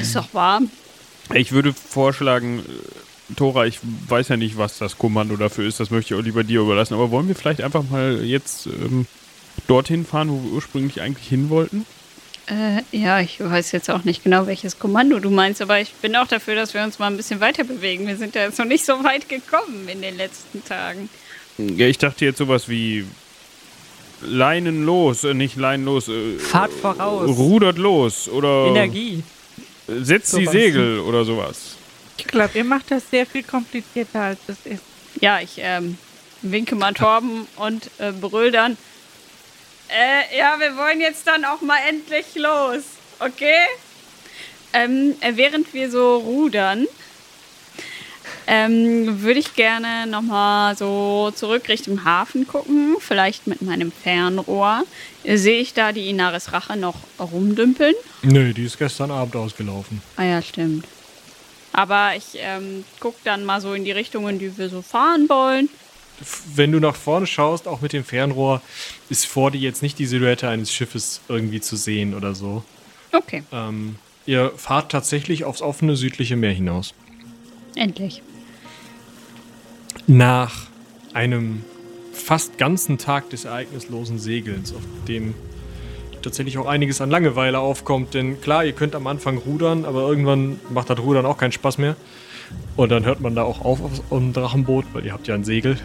[0.00, 0.70] Ist doch warm.
[1.34, 5.90] Ich würde vorschlagen, äh, Tora, ich weiß ja nicht, was das Kommando dafür ist, das
[5.90, 9.06] möchte ich auch lieber dir überlassen, aber wollen wir vielleicht einfach mal jetzt ähm,
[9.66, 11.84] dorthin fahren, wo wir ursprünglich eigentlich hin wollten?
[12.46, 16.14] Äh, ja, ich weiß jetzt auch nicht genau, welches Kommando du meinst, aber ich bin
[16.14, 18.06] auch dafür, dass wir uns mal ein bisschen weiter bewegen.
[18.06, 21.08] Wir sind ja jetzt noch nicht so weit gekommen in den letzten Tagen.
[21.58, 23.04] Ja, ich dachte jetzt sowas wie
[24.22, 27.36] Leinen los, äh, nicht Leinen los, äh, Fahrt voraus.
[27.36, 29.22] rudert los oder Energie.
[29.86, 30.52] setzt die Sowas.
[30.52, 31.76] Segel oder sowas.
[32.18, 34.82] Ich glaube, ihr macht das sehr viel komplizierter, als es ist.
[35.20, 35.98] Ja, ich ähm,
[36.42, 38.76] winke mal Torben und äh, brüll dann.
[39.88, 42.82] Äh, ja, wir wollen jetzt dann auch mal endlich los,
[43.20, 43.66] okay?
[44.72, 46.86] Ähm, äh, während wir so rudern,
[48.46, 54.84] ähm, würde ich gerne nochmal so zurück Richtung Hafen gucken, vielleicht mit meinem Fernrohr.
[55.24, 57.94] Sehe ich da die Inaris Rache noch rumdümpeln?
[58.22, 60.00] Nee, die ist gestern Abend ausgelaufen.
[60.16, 60.86] Ah ja, stimmt.
[61.72, 65.28] Aber ich ähm, gucke dann mal so in die Richtung, in die wir so fahren
[65.28, 65.68] wollen.
[66.54, 68.62] Wenn du nach vorne schaust, auch mit dem Fernrohr,
[69.10, 72.64] ist vor dir jetzt nicht die Silhouette eines Schiffes irgendwie zu sehen oder so.
[73.12, 76.94] Okay, Ähm, ihr fahrt tatsächlich aufs offene südliche Meer hinaus.
[77.74, 78.22] endlich.
[80.06, 80.66] Nach
[81.12, 81.64] einem
[82.12, 85.34] fast ganzen Tag des ereignislosen Segelns, auf dem
[86.22, 88.14] tatsächlich auch einiges an Langeweile aufkommt.
[88.14, 91.78] Denn klar, ihr könnt am Anfang rudern, aber irgendwann macht das Rudern auch keinen Spaß
[91.78, 91.96] mehr.
[92.76, 95.44] Und dann hört man da auch auf auf dem Drachenboot, weil ihr habt ja ein
[95.44, 95.78] Segel.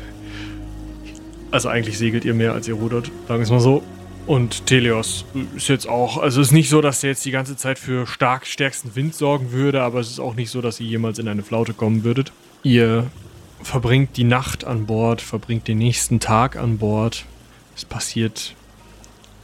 [1.51, 3.83] Also eigentlich segelt ihr mehr, als ihr rudert, sagen wir es mal so.
[4.27, 5.25] Und Teleos
[5.55, 8.05] ist jetzt auch, also es ist nicht so, dass der jetzt die ganze Zeit für
[8.05, 11.27] stark stärksten Wind sorgen würde, aber es ist auch nicht so, dass ihr jemals in
[11.27, 12.31] eine Flaute kommen würdet.
[12.63, 13.07] Ihr
[13.63, 17.25] verbringt die Nacht an Bord, verbringt den nächsten Tag an Bord.
[17.75, 18.55] Es passiert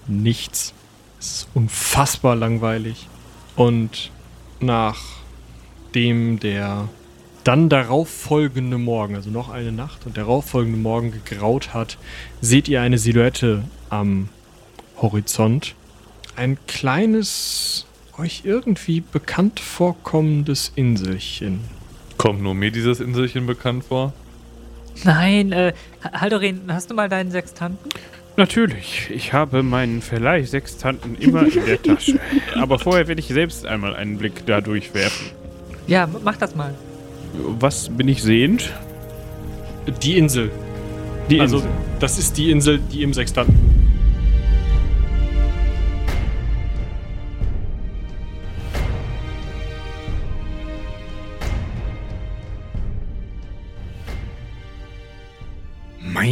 [0.07, 0.73] nichts.
[1.19, 3.07] Es ist unfassbar langweilig.
[3.56, 4.11] Und
[4.60, 6.89] nachdem der
[7.44, 11.98] dann darauf folgende Morgen, also noch eine Nacht und darauf folgende Morgen gegraut hat,
[12.41, 14.30] seht ihr eine Silhouette am
[15.02, 15.76] Horizont.
[16.35, 17.85] Ein kleines,
[18.18, 21.61] euch irgendwie bekannt vorkommendes Inselchen.
[22.28, 24.12] Kommt nur mir dieses Inselchen bekannt vor?
[25.06, 25.72] Nein, äh,
[26.04, 27.90] Haldorin, hast du mal deinen Sextanten?
[28.36, 32.20] Natürlich, ich habe meinen Verleih-Sextanten immer in der Tasche.
[32.56, 35.28] Aber vorher werde ich selbst einmal einen Blick da durchwerfen.
[35.88, 36.76] Ja, mach das mal.
[37.32, 38.74] Was bin ich sehend?
[40.04, 40.52] Die Insel.
[41.30, 41.72] Die also, Insel.
[42.02, 43.66] das ist die Insel, die im Sextanten.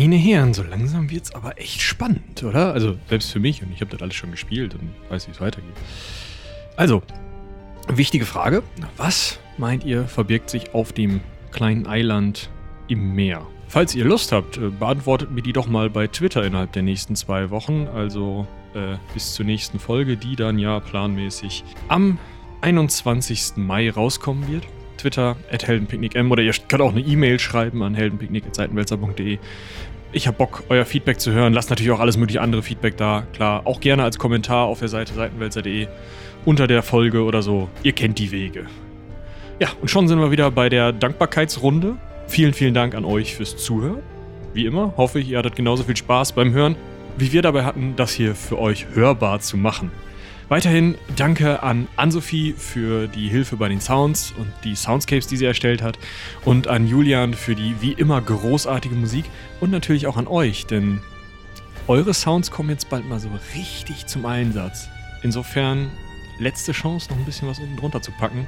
[0.06, 2.74] Meine Herren, so langsam wird's aber echt spannend, oder?
[2.74, 5.42] Also, selbst für mich, und ich habe das alles schon gespielt und weiß, wie es
[5.42, 5.74] weitergeht.
[6.76, 7.02] Also,
[7.88, 8.62] wichtige Frage.
[8.98, 12.52] Was meint ihr, verbirgt sich auf dem kleinen Eiland
[12.88, 13.48] im Meer?
[13.68, 17.16] Falls ihr Lust habt, äh, beantwortet mir die doch mal bei Twitter innerhalb der nächsten
[17.16, 17.88] zwei Wochen.
[17.88, 18.46] Also
[18.76, 22.20] äh, bis zur nächsten Folge, die dann ja planmäßig am
[22.62, 23.54] 21.
[23.56, 24.68] Mai rauskommen wird.
[24.98, 29.40] Twitter at heldenpicknickm oder ihr könnt auch eine E-Mail schreiben an heldenpicknick.seitenwälzer.de.
[30.16, 31.52] Ich habe Bock, euer Feedback zu hören.
[31.52, 33.28] Lasst natürlich auch alles mögliche andere Feedback da.
[33.34, 35.90] Klar, auch gerne als Kommentar auf der Seite seitenwälzer.de
[36.46, 37.68] unter der Folge oder so.
[37.84, 38.66] Ihr kennt die Wege.
[39.60, 41.98] Ja, und schon sind wir wieder bei der Dankbarkeitsrunde.
[42.28, 44.04] Vielen, vielen Dank an euch fürs Zuhören.
[44.54, 46.78] Wie immer hoffe ich, ihr hattet genauso viel Spaß beim Hören,
[47.18, 49.92] wie wir dabei hatten, das hier für euch hörbar zu machen.
[50.48, 55.46] Weiterhin danke an Ann-Sophie für die Hilfe bei den Sounds und die Soundscapes, die sie
[55.46, 55.98] erstellt hat.
[56.44, 59.26] Und an Julian für die wie immer großartige Musik.
[59.60, 61.02] Und natürlich auch an euch, denn
[61.88, 64.88] eure Sounds kommen jetzt bald mal so richtig zum Einsatz.
[65.24, 65.90] Insofern
[66.38, 68.46] letzte Chance, noch ein bisschen was unten drunter zu packen.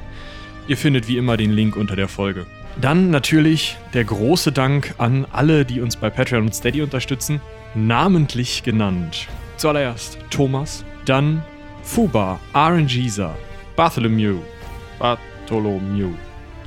[0.68, 2.46] Ihr findet wie immer den Link unter der Folge.
[2.80, 7.42] Dann natürlich der große Dank an alle, die uns bei Patreon und Steady unterstützen,
[7.74, 9.28] namentlich genannt.
[9.56, 11.42] Zuallererst Thomas, dann
[11.88, 13.34] Fuba, RNGisa,
[13.76, 14.40] Bartholomew,
[15.00, 16.12] Bartholomew.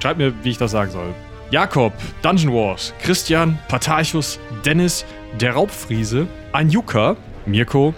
[0.02, 1.14] Schreibt mir, wie ich das sagen soll.
[1.51, 1.92] Jakob,
[2.22, 5.05] Dungeon Wars, Christian, Patarchus, Dennis,
[5.38, 7.94] der Raubfriese, Anjuka, Mirko,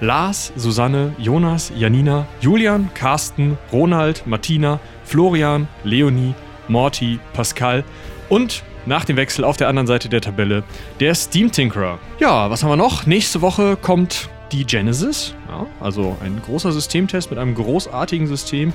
[0.00, 6.34] Lars, Susanne, Jonas, Janina, Julian, Carsten, Ronald, Martina, Florian, Leonie,
[6.68, 7.84] Morty, Pascal
[8.28, 10.62] und nach dem Wechsel auf der anderen Seite der Tabelle
[11.00, 11.98] der Steam Tinkerer.
[12.18, 13.04] Ja, was haben wir noch?
[13.04, 18.72] Nächste Woche kommt die Genesis, ja, also ein großer Systemtest mit einem großartigen System.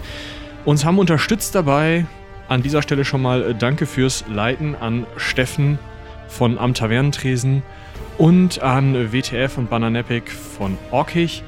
[0.65, 2.05] Uns haben unterstützt dabei.
[2.49, 5.79] An dieser Stelle schon mal äh, Danke fürs Leiten an Steffen
[6.27, 7.61] von Am Tavernentresen
[8.17, 11.43] und an WTF und Bananepic von Orkich.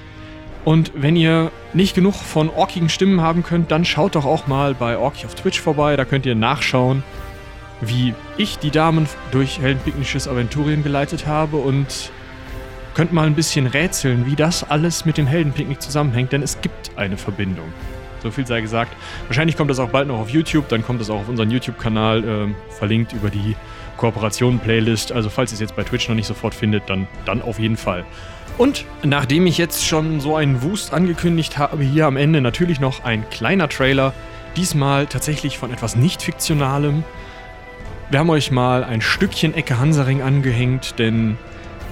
[0.65, 4.76] Und wenn ihr nicht genug von orkigen Stimmen haben könnt, dann schaut doch auch mal
[4.76, 5.95] bei Orki auf Twitch vorbei.
[5.95, 7.03] Da könnt ihr nachschauen,
[7.81, 12.11] wie ich die Damen durch heldenpicknisches Aventurien geleitet habe und
[13.00, 16.92] könnt mal ein bisschen rätseln, wie das alles mit dem Heldenpicknick zusammenhängt, denn es gibt
[16.98, 17.72] eine Verbindung.
[18.22, 18.92] So viel sei gesagt.
[19.28, 22.26] Wahrscheinlich kommt das auch bald noch auf YouTube, dann kommt das auch auf unseren YouTube-Kanal
[22.26, 23.56] ähm, verlinkt über die
[23.96, 25.14] Kooperation-Playlist.
[25.14, 27.78] Also falls ihr es jetzt bei Twitch noch nicht sofort findet, dann, dann auf jeden
[27.78, 28.04] Fall.
[28.58, 33.06] Und nachdem ich jetzt schon so einen Wust angekündigt habe, hier am Ende natürlich noch
[33.06, 34.14] ein kleiner Trailer.
[34.58, 37.06] Diesmal tatsächlich von etwas nicht fiktionalem.
[38.10, 41.38] Wir haben euch mal ein Stückchen Ecke Hansaring angehängt, denn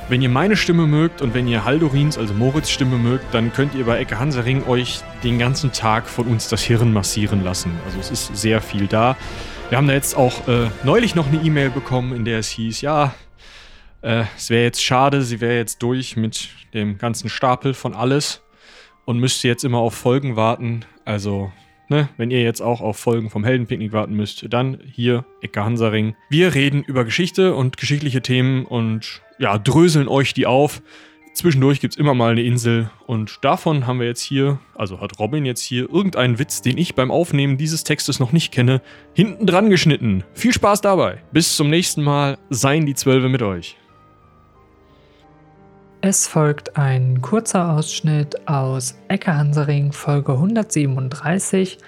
[0.10, 3.76] wenn ihr meine Stimme mögt und wenn ihr Haldorins, also Moritz Stimme mögt, dann könnt
[3.76, 7.72] ihr bei Ecke Hansaring euch den ganzen Tag von uns das Hirn massieren lassen.
[7.86, 9.18] Also es ist sehr viel da.
[9.70, 12.80] Wir haben da jetzt auch äh, neulich noch eine E-Mail bekommen, in der es hieß,
[12.82, 13.14] ja,
[14.02, 18.42] äh, es wäre jetzt schade, sie wäre jetzt durch mit dem ganzen Stapel von alles
[19.04, 20.86] und müsste jetzt immer auf Folgen warten.
[21.04, 21.52] Also,
[21.89, 26.15] ne, wenn ihr jetzt auch auf Folgen vom Heldenpicknick warten müsst, dann hier Ecke Hansaring.
[26.30, 30.81] Wir reden über Geschichte und geschichtliche Themen und ja, dröseln euch die auf.
[31.34, 35.19] Zwischendurch gibt es immer mal eine Insel und davon haben wir jetzt hier, also hat
[35.19, 38.81] Robin jetzt hier irgendeinen Witz, den ich beim Aufnehmen dieses Textes noch nicht kenne,
[39.14, 40.23] hinten dran geschnitten.
[40.34, 41.22] Viel Spaß dabei.
[41.31, 42.39] Bis zum nächsten Mal.
[42.49, 43.77] Seien die Zwölfe mit euch.
[46.02, 51.80] Es folgt ein kurzer Ausschnitt aus Ecke Hansaring Folge 137.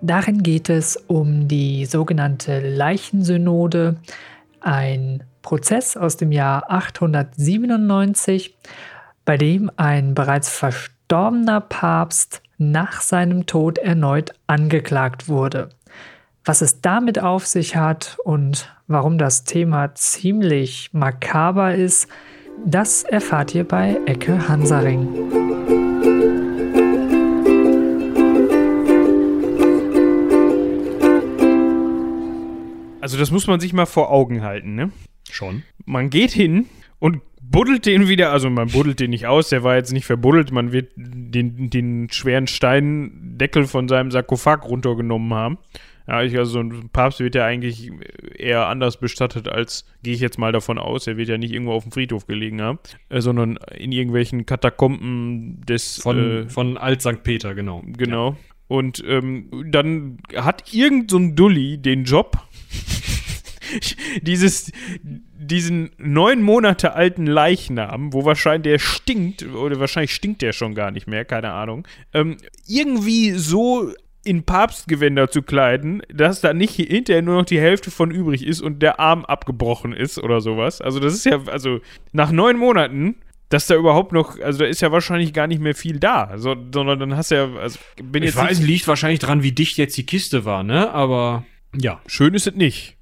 [0.00, 3.96] Darin geht es um die sogenannte Leichensynode,
[4.60, 8.56] ein Prozess aus dem Jahr 897,
[9.24, 15.70] bei dem ein bereits verstorbener Papst nach seinem Tod erneut angeklagt wurde.
[16.44, 22.08] Was es damit auf sich hat und warum das Thema ziemlich makaber ist,
[22.64, 25.08] das erfahrt ihr bei Ecke Hansaring.
[33.00, 34.90] Also das muss man sich mal vor Augen halten, ne?
[35.30, 35.62] Schon.
[35.86, 36.66] Man geht hin
[36.98, 40.52] und buddelt den wieder, also man buddelt den nicht aus, der war jetzt nicht verbuddelt,
[40.52, 45.58] man wird den, den schweren Steindeckel von seinem Sarkophag runtergenommen haben.
[46.08, 47.92] Ja, ich, also so ein Papst wird ja eigentlich
[48.34, 51.06] eher anders bestattet, als gehe ich jetzt mal davon aus.
[51.06, 52.78] Er wird ja nicht irgendwo auf dem Friedhof gelegen haben,
[53.10, 57.22] äh, sondern in irgendwelchen Katakomben des Von, äh, von Alt St.
[57.22, 57.82] Peter, genau.
[57.86, 58.36] Genau.
[58.68, 62.38] Und ähm, dann hat irgend so ein Dulli den Job,
[64.22, 64.72] dieses,
[65.02, 70.90] diesen neun Monate alten Leichnam, wo wahrscheinlich der stinkt, oder wahrscheinlich stinkt der schon gar
[70.90, 73.92] nicht mehr, keine Ahnung, ähm, irgendwie so
[74.24, 78.60] in Papstgewänder zu kleiden, dass da nicht hinterher nur noch die Hälfte von übrig ist
[78.60, 80.80] und der Arm abgebrochen ist oder sowas.
[80.80, 81.80] Also das ist ja, also
[82.12, 83.16] nach neun Monaten
[83.48, 86.54] dass da überhaupt noch, also da ist ja wahrscheinlich gar nicht mehr viel da, so,
[86.72, 89.78] sondern dann hast du ja, also bin Ich jetzt weiß, liegt wahrscheinlich dran, wie dicht
[89.78, 90.90] jetzt die Kiste war, ne?
[90.90, 92.96] Aber ja, schön ist es nicht.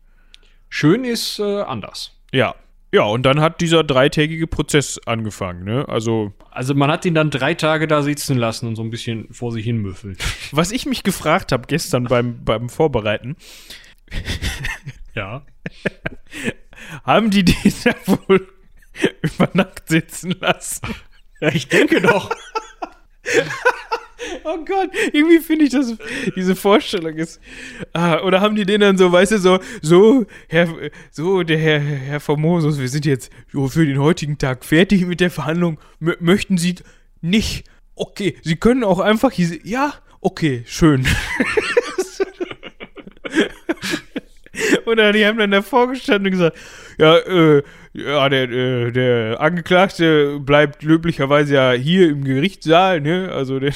[0.68, 2.12] schön ist äh, anders.
[2.32, 2.54] Ja.
[2.92, 5.88] Ja, und dann hat dieser dreitägige Prozess angefangen, ne?
[5.88, 9.32] Also, Also man hat ihn dann drei Tage da sitzen lassen und so ein bisschen
[9.32, 10.16] vor sich hin müffeln.
[10.52, 13.36] was ich mich gefragt habe gestern beim, beim Vorbereiten,
[15.14, 15.42] Ja.
[17.04, 18.46] haben die den da wohl
[19.22, 20.86] über Nacht sitzen lassen?
[21.40, 22.30] Ja, ich denke doch.
[24.44, 25.94] Oh Gott, irgendwie finde ich das,
[26.34, 27.40] diese Vorstellung ist.
[27.92, 30.68] Ah, oder haben die den dann so, weißt du, so, so, Herr,
[31.10, 33.30] so, der Herr, Herr Formosus, wir sind jetzt
[33.68, 35.78] für den heutigen Tag fertig mit der Verhandlung.
[36.00, 36.76] M möchten Sie
[37.20, 37.64] nicht?
[37.94, 41.06] Okay, Sie können auch einfach hier, ja, okay, schön.
[44.86, 46.56] Oder die haben dann davor gestanden und gesagt,
[46.98, 47.62] ja, äh,
[47.92, 53.30] ja, der, äh, der Angeklagte bleibt löblicherweise ja hier im Gerichtssaal, ne?
[53.32, 53.72] Also der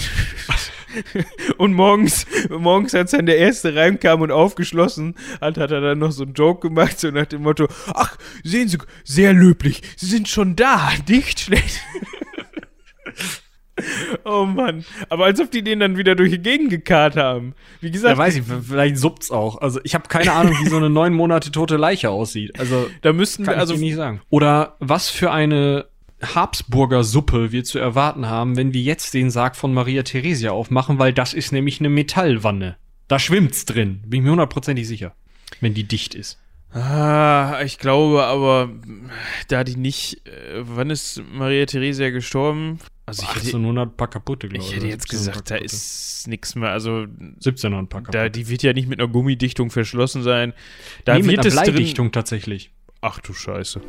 [1.57, 6.12] und morgens, morgens, als dann der erste reinkam und aufgeschlossen hat, hat er dann noch
[6.12, 10.28] so einen Joke gemacht, so nach dem Motto, ach, sehen Sie, sehr löblich, Sie sind
[10.28, 11.81] schon da, nicht schlecht.
[14.24, 14.85] oh Mann.
[15.09, 17.55] Aber als ob die den dann wieder durch die Gegend gekarrt haben.
[17.81, 19.61] Wie gesagt, Ja, weiß ich, vielleicht suppt's auch.
[19.61, 22.59] Also ich habe keine Ahnung, wie so eine neun Monate tote Leiche aussieht.
[22.59, 24.20] Also da müssten kann wir, also ich nicht sagen.
[24.31, 25.86] Oder was für eine
[26.23, 30.98] Habsburger Suppe wir zu erwarten haben, wenn wir jetzt den Sarg von Maria Theresia aufmachen,
[30.98, 32.77] weil das ist nämlich eine Metallwanne.
[33.09, 35.15] Da schwimmt's drin, bin ich mir hundertprozentig sicher,
[35.61, 36.39] wenn die dicht ist.
[36.73, 38.70] Ah, ich glaube aber,
[39.48, 42.78] da die nicht, äh, wann ist Maria Theresia gestorben?
[43.11, 44.77] Also ich hätte, 1800 paar kaputte, glaube ich ich.
[44.77, 46.70] hätte oder jetzt 1700 gesagt, da ist nichts mehr.
[46.70, 48.19] Also 1700 paar kaputte.
[48.19, 50.53] da, die wird ja nicht mit einer Gummidichtung verschlossen sein.
[51.05, 51.74] Da nee, mit wird einer es drin.
[51.74, 52.70] Bleidichtung tatsächlich.
[53.01, 53.81] Ach du Scheiße.